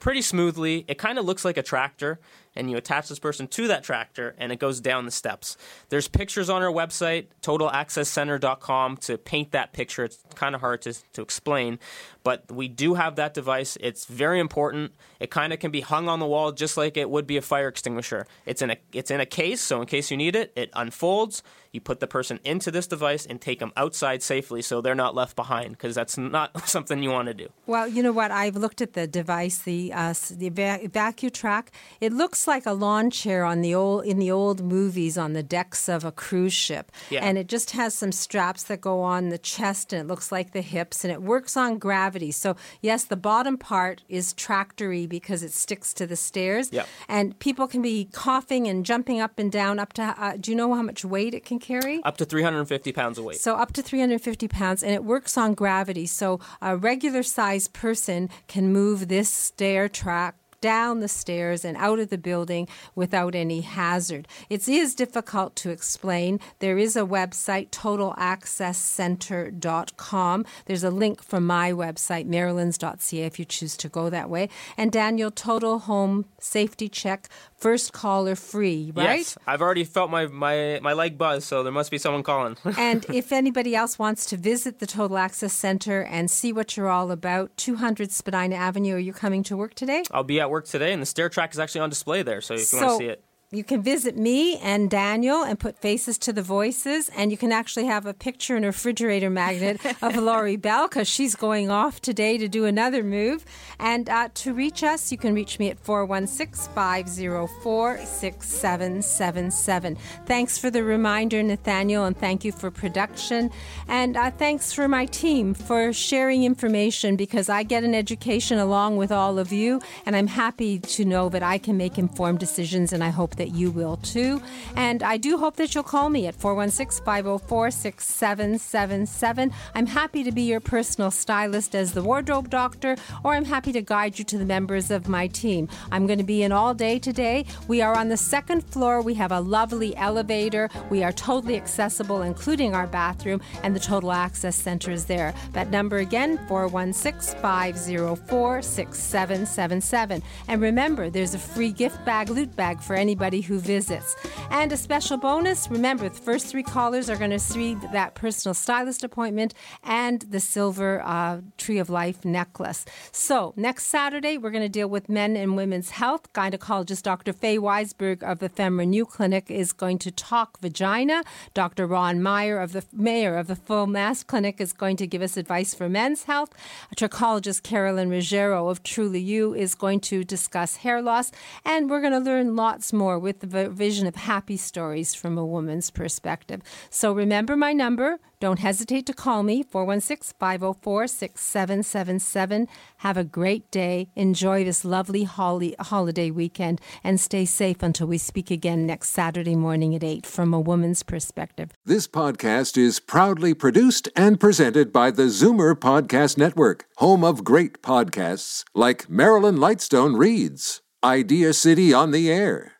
pretty 0.00 0.22
smoothly. 0.22 0.84
It 0.88 0.98
kind 0.98 1.18
of 1.18 1.24
looks 1.24 1.44
like 1.44 1.56
a 1.56 1.62
tractor, 1.62 2.18
and 2.56 2.70
you 2.70 2.76
attach 2.76 3.08
this 3.08 3.18
person 3.18 3.46
to 3.48 3.68
that 3.68 3.84
tractor, 3.84 4.34
and 4.38 4.52
it 4.52 4.58
goes 4.58 4.80
down 4.80 5.04
the 5.04 5.10
steps. 5.10 5.56
There's 5.88 6.08
pictures 6.08 6.50
on 6.50 6.62
our 6.62 6.72
website, 6.72 7.26
totalaccesscenter.com, 7.42 8.96
to 8.98 9.18
paint 9.18 9.52
that 9.52 9.72
picture. 9.72 10.04
It's 10.04 10.22
kind 10.34 10.54
of 10.54 10.60
hard 10.60 10.82
to, 10.82 10.94
to 11.12 11.22
explain, 11.22 11.78
but 12.22 12.50
we 12.50 12.68
do 12.68 12.94
have 12.94 13.16
that 13.16 13.34
device. 13.34 13.76
It's 13.80 14.04
very 14.04 14.40
important. 14.40 14.92
It 15.20 15.30
kind 15.30 15.52
of 15.52 15.58
can 15.58 15.70
be 15.70 15.80
hung 15.80 16.08
on 16.08 16.18
the 16.18 16.26
wall 16.26 16.52
just 16.52 16.76
like 16.76 16.96
it 16.96 17.08
would 17.08 17.26
be 17.26 17.36
a 17.36 17.42
fire 17.42 17.68
extinguisher. 17.68 18.26
It's 18.46 18.62
in 18.62 18.70
a 18.70 18.76
it's 18.92 19.10
in 19.10 19.20
a 19.20 19.26
case, 19.26 19.60
so 19.60 19.80
in 19.80 19.86
case 19.86 20.10
you 20.10 20.16
need 20.16 20.36
it, 20.36 20.52
it 20.56 20.70
unfolds. 20.74 21.42
You 21.72 21.80
put 21.80 22.00
the 22.00 22.08
person 22.08 22.40
into 22.44 22.72
this 22.72 22.88
device 22.88 23.24
and 23.24 23.40
take 23.40 23.60
them 23.60 23.72
outside 23.76 24.22
safely, 24.22 24.60
so 24.60 24.80
they're 24.80 24.96
not 24.96 25.14
left 25.14 25.36
behind, 25.36 25.72
because 25.72 25.94
that's 25.94 26.18
not 26.18 26.68
something 26.68 27.02
you 27.02 27.10
want 27.10 27.28
to 27.28 27.34
do. 27.34 27.48
Well, 27.66 27.86
you 27.86 28.02
know 28.02 28.12
what? 28.12 28.32
I've 28.32 28.56
looked 28.56 28.80
at 28.80 28.94
the 28.94 29.06
device, 29.06 29.58
the 29.58 29.92
uh, 29.92 30.14
the 30.30 30.46
eva- 30.46 30.80
EvacuTrack. 30.82 31.68
It 32.00 32.12
looks 32.12 32.39
like 32.46 32.66
a 32.66 32.72
lawn 32.72 33.10
chair 33.10 33.44
on 33.44 33.60
the 33.60 33.74
old 33.74 34.04
in 34.04 34.18
the 34.18 34.30
old 34.30 34.62
movies 34.62 35.16
on 35.18 35.32
the 35.32 35.42
decks 35.42 35.88
of 35.88 36.04
a 36.04 36.12
cruise 36.12 36.52
ship, 36.52 36.90
Yeah. 37.10 37.24
and 37.24 37.36
it 37.38 37.46
just 37.48 37.72
has 37.72 37.94
some 37.94 38.12
straps 38.12 38.62
that 38.64 38.80
go 38.80 39.00
on 39.02 39.28
the 39.28 39.38
chest, 39.38 39.92
and 39.92 40.02
it 40.02 40.06
looks 40.10 40.30
like 40.32 40.52
the 40.52 40.60
hips, 40.62 41.04
and 41.04 41.12
it 41.12 41.22
works 41.22 41.56
on 41.56 41.78
gravity. 41.78 42.30
So 42.32 42.56
yes, 42.80 43.04
the 43.04 43.16
bottom 43.16 43.56
part 43.58 44.02
is 44.08 44.32
tractory 44.32 45.06
because 45.06 45.42
it 45.42 45.52
sticks 45.52 45.92
to 45.94 46.06
the 46.06 46.16
stairs, 46.16 46.70
Yep. 46.72 46.86
and 47.08 47.38
people 47.38 47.66
can 47.66 47.82
be 47.82 48.08
coughing 48.12 48.66
and 48.68 48.84
jumping 48.84 49.20
up 49.20 49.38
and 49.38 49.50
down. 49.50 49.78
Up 49.78 49.92
to 49.94 50.02
uh, 50.02 50.36
do 50.38 50.50
you 50.50 50.56
know 50.56 50.74
how 50.74 50.82
much 50.82 51.04
weight 51.04 51.34
it 51.34 51.44
can 51.44 51.58
carry? 51.58 52.02
Up 52.04 52.16
to 52.18 52.24
350 52.24 52.92
pounds 52.92 53.18
of 53.18 53.24
weight. 53.24 53.40
So 53.40 53.54
up 53.56 53.72
to 53.74 53.82
350 53.82 54.48
pounds, 54.48 54.82
and 54.82 54.92
it 54.92 55.04
works 55.04 55.36
on 55.38 55.54
gravity. 55.54 56.06
So 56.06 56.40
a 56.62 56.76
regular 56.76 57.22
sized 57.22 57.72
person 57.72 58.28
can 58.48 58.72
move 58.72 59.08
this 59.08 59.28
stair 59.30 59.88
track 59.88 60.36
down 60.60 61.00
the 61.00 61.08
stairs 61.08 61.64
and 61.64 61.76
out 61.76 61.98
of 61.98 62.10
the 62.10 62.18
building 62.18 62.68
without 62.94 63.34
any 63.34 63.62
hazard. 63.62 64.28
It 64.48 64.68
is 64.68 64.94
difficult 64.94 65.56
to 65.56 65.70
explain. 65.70 66.38
There 66.58 66.78
is 66.78 66.96
a 66.96 67.02
website, 67.02 67.70
totalaccesscenter.com. 67.70 70.44
There's 70.66 70.84
a 70.84 70.90
link 70.90 71.22
from 71.22 71.46
my 71.46 71.72
website, 71.72 72.28
marilyns.ca, 72.28 73.24
if 73.24 73.38
you 73.38 73.44
choose 73.44 73.76
to 73.78 73.88
go 73.88 74.10
that 74.10 74.28
way. 74.28 74.50
And 74.76 74.92
Daniel, 74.92 75.30
total 75.30 75.78
home 75.80 76.26
safety 76.38 76.88
check, 76.88 77.28
first 77.56 77.92
caller 77.92 78.34
free, 78.34 78.92
right? 78.94 79.18
Yes, 79.18 79.38
I've 79.46 79.62
already 79.62 79.84
felt 79.84 80.10
my, 80.10 80.26
my, 80.26 80.80
my 80.82 80.92
leg 80.92 81.18
buzz, 81.18 81.44
so 81.44 81.62
there 81.62 81.72
must 81.72 81.90
be 81.90 81.98
someone 81.98 82.22
calling. 82.22 82.56
and 82.78 83.04
if 83.08 83.32
anybody 83.32 83.74
else 83.74 83.98
wants 83.98 84.26
to 84.26 84.36
visit 84.36 84.78
the 84.78 84.86
Total 84.86 85.18
Access 85.18 85.52
Center 85.52 86.02
and 86.02 86.30
see 86.30 86.52
what 86.52 86.76
you're 86.76 86.88
all 86.88 87.10
about, 87.10 87.56
200 87.56 88.10
Spadina 88.10 88.56
Avenue, 88.56 88.96
are 88.96 88.98
you 88.98 89.12
coming 89.12 89.42
to 89.44 89.56
work 89.56 89.74
today? 89.74 90.02
I'll 90.10 90.24
be 90.24 90.40
at 90.40 90.49
work 90.50 90.66
today, 90.66 90.92
and 90.92 91.00
the 91.00 91.06
stair 91.06 91.28
track 91.28 91.52
is 91.52 91.58
actually 91.58 91.80
on 91.82 91.90
display 91.90 92.22
there, 92.22 92.40
so 92.40 92.54
if 92.54 92.72
you 92.72 92.78
want 92.78 92.90
to 92.90 93.04
see 93.04 93.08
it. 93.08 93.24
You 93.52 93.64
can 93.64 93.82
visit 93.82 94.16
me 94.16 94.58
and 94.58 94.88
Daniel 94.88 95.42
and 95.42 95.58
put 95.58 95.76
faces 95.76 96.18
to 96.18 96.32
the 96.32 96.40
voices, 96.40 97.10
and 97.16 97.32
you 97.32 97.36
can 97.36 97.50
actually 97.50 97.86
have 97.86 98.06
a 98.06 98.14
picture 98.14 98.54
and 98.54 98.64
a 98.64 98.68
refrigerator 98.68 99.28
magnet 99.28 99.80
of 100.00 100.14
Lori 100.22 100.54
Bell 100.54 100.86
because 100.86 101.08
she's 101.08 101.34
going 101.34 101.68
off 101.68 102.00
today 102.00 102.38
to 102.38 102.46
do 102.46 102.64
another 102.64 103.02
move. 103.02 103.44
And 103.80 104.08
uh, 104.08 104.28
to 104.34 104.54
reach 104.54 104.84
us, 104.84 105.10
you 105.10 105.18
can 105.18 105.34
reach 105.34 105.58
me 105.58 105.68
at 105.68 105.80
416 105.80 106.72
504 106.72 107.98
6777. 107.98 109.96
Thanks 110.26 110.56
for 110.56 110.70
the 110.70 110.84
reminder, 110.84 111.42
Nathaniel, 111.42 112.04
and 112.04 112.16
thank 112.16 112.44
you 112.44 112.52
for 112.52 112.70
production. 112.70 113.50
And 113.88 114.16
uh, 114.16 114.30
thanks 114.30 114.72
for 114.72 114.86
my 114.86 115.06
team 115.06 115.54
for 115.54 115.92
sharing 115.92 116.44
information 116.44 117.16
because 117.16 117.48
I 117.48 117.64
get 117.64 117.82
an 117.82 117.96
education 117.96 118.60
along 118.60 118.96
with 118.96 119.10
all 119.10 119.40
of 119.40 119.50
you, 119.52 119.82
and 120.06 120.14
I'm 120.14 120.28
happy 120.28 120.78
to 120.78 121.04
know 121.04 121.28
that 121.30 121.42
I 121.42 121.58
can 121.58 121.76
make 121.76 121.98
informed 121.98 122.38
decisions, 122.38 122.92
and 122.92 123.02
I 123.02 123.08
hope 123.08 123.39
that 123.40 123.54
you 123.54 123.70
will 123.70 123.96
too. 123.96 124.42
And 124.76 125.02
I 125.02 125.16
do 125.16 125.38
hope 125.38 125.56
that 125.56 125.74
you'll 125.74 125.82
call 125.82 126.10
me 126.10 126.26
at 126.26 126.34
416 126.34 127.02
504 127.04 127.70
6777. 127.70 129.52
I'm 129.74 129.86
happy 129.86 130.22
to 130.24 130.30
be 130.30 130.42
your 130.42 130.60
personal 130.60 131.10
stylist 131.10 131.74
as 131.74 131.94
the 131.94 132.02
wardrobe 132.02 132.50
doctor, 132.50 132.96
or 133.24 133.32
I'm 133.32 133.46
happy 133.46 133.72
to 133.72 133.80
guide 133.80 134.18
you 134.18 134.26
to 134.26 134.36
the 134.36 134.44
members 134.44 134.90
of 134.90 135.08
my 135.08 135.26
team. 135.26 135.68
I'm 135.90 136.06
going 136.06 136.18
to 136.18 136.24
be 136.24 136.42
in 136.42 136.52
all 136.52 136.74
day 136.74 136.98
today. 136.98 137.46
We 137.66 137.80
are 137.80 137.96
on 137.96 138.10
the 138.10 138.18
second 138.18 138.60
floor. 138.60 139.00
We 139.00 139.14
have 139.14 139.32
a 139.32 139.40
lovely 139.40 139.96
elevator. 139.96 140.68
We 140.90 141.02
are 141.02 141.12
totally 141.12 141.56
accessible, 141.56 142.20
including 142.20 142.74
our 142.74 142.86
bathroom, 142.86 143.40
and 143.62 143.74
the 143.74 143.80
Total 143.80 144.12
Access 144.12 144.54
Center 144.54 144.90
is 144.90 145.06
there. 145.06 145.32
That 145.52 145.70
number 145.70 145.96
again, 145.98 146.38
416 146.46 147.40
504 147.40 148.60
6777. 148.60 150.22
And 150.46 150.60
remember, 150.60 151.08
there's 151.08 151.32
a 151.32 151.38
free 151.38 151.72
gift 151.72 152.04
bag, 152.04 152.28
loot 152.28 152.54
bag 152.54 152.82
for 152.82 152.94
anybody 152.94 153.29
who 153.38 153.60
visits. 153.60 154.16
And 154.50 154.72
a 154.72 154.76
special 154.76 155.16
bonus 155.16 155.70
remember, 155.70 156.08
the 156.08 156.20
first 156.20 156.48
three 156.48 156.64
callers 156.64 157.08
are 157.08 157.16
going 157.16 157.30
to 157.30 157.38
see 157.38 157.76
that 157.92 158.16
personal 158.16 158.54
stylist 158.54 159.04
appointment 159.04 159.54
and 159.84 160.22
the 160.22 160.40
silver 160.40 161.00
uh, 161.04 161.42
Tree 161.56 161.78
of 161.78 161.88
Life 161.88 162.24
necklace. 162.24 162.84
So, 163.12 163.54
next 163.56 163.86
Saturday, 163.86 164.36
we're 164.36 164.50
going 164.50 164.64
to 164.64 164.68
deal 164.68 164.88
with 164.88 165.08
men 165.08 165.36
and 165.36 165.56
women's 165.56 165.90
health. 165.90 166.32
Gynecologist 166.32 167.02
Dr. 167.02 167.32
Faye 167.32 167.58
Weisberg 167.58 168.24
of 168.24 168.40
the 168.40 168.48
FemRenew 168.48 169.08
Clinic 169.08 169.48
is 169.48 169.72
going 169.72 169.98
to 170.00 170.10
talk 170.10 170.58
vagina. 170.60 171.22
Dr. 171.54 171.86
Ron 171.86 172.20
Meyer 172.20 172.58
of 172.58 172.72
the 172.72 172.84
mayor 172.92 173.36
of 173.36 173.46
the 173.46 173.56
Full 173.56 173.86
Mast 173.86 174.26
Clinic 174.26 174.60
is 174.60 174.72
going 174.72 174.96
to 174.96 175.06
give 175.06 175.22
us 175.22 175.36
advice 175.36 175.74
for 175.74 175.88
men's 175.88 176.24
health. 176.24 176.50
Trichologist 176.96 177.62
Carolyn 177.62 178.10
Ruggiero 178.10 178.68
of 178.68 178.82
Truly 178.82 179.20
You 179.20 179.54
is 179.54 179.74
going 179.74 180.00
to 180.00 180.24
discuss 180.24 180.76
hair 180.76 181.00
loss. 181.00 181.30
And 181.64 181.88
we're 181.88 182.00
going 182.00 182.12
to 182.12 182.18
learn 182.18 182.56
lots 182.56 182.92
more 182.92 183.18
with 183.20 183.40
the 183.40 183.68
vision 183.68 184.06
of 184.06 184.16
happy 184.16 184.56
stories 184.56 185.14
from 185.14 185.38
a 185.38 185.46
woman's 185.46 185.90
perspective. 185.90 186.62
So 186.88 187.12
remember 187.12 187.56
my 187.56 187.72
number. 187.72 188.18
Don't 188.40 188.60
hesitate 188.60 189.04
to 189.04 189.12
call 189.12 189.42
me, 189.42 189.62
416 189.62 190.34
504 190.40 191.06
6777. 191.06 192.68
Have 192.98 193.18
a 193.18 193.24
great 193.24 193.70
day. 193.70 194.08
Enjoy 194.16 194.64
this 194.64 194.82
lovely 194.82 195.24
holiday 195.24 196.30
weekend 196.30 196.80
and 197.04 197.20
stay 197.20 197.44
safe 197.44 197.82
until 197.82 198.06
we 198.06 198.16
speak 198.16 198.50
again 198.50 198.86
next 198.86 199.10
Saturday 199.10 199.56
morning 199.56 199.94
at 199.94 200.02
8 200.02 200.24
from 200.24 200.54
a 200.54 200.60
woman's 200.60 201.02
perspective. 201.02 201.72
This 201.84 202.08
podcast 202.08 202.78
is 202.78 202.98
proudly 202.98 203.52
produced 203.52 204.08
and 204.16 204.40
presented 204.40 204.90
by 204.90 205.10
the 205.10 205.24
Zoomer 205.24 205.74
Podcast 205.74 206.38
Network, 206.38 206.86
home 206.96 207.22
of 207.22 207.44
great 207.44 207.82
podcasts 207.82 208.64
like 208.74 209.10
Marilyn 209.10 209.56
Lightstone 209.56 210.18
Reads, 210.18 210.80
Idea 211.04 211.52
City 211.52 211.92
on 211.92 212.10
the 212.10 212.32
Air 212.32 212.79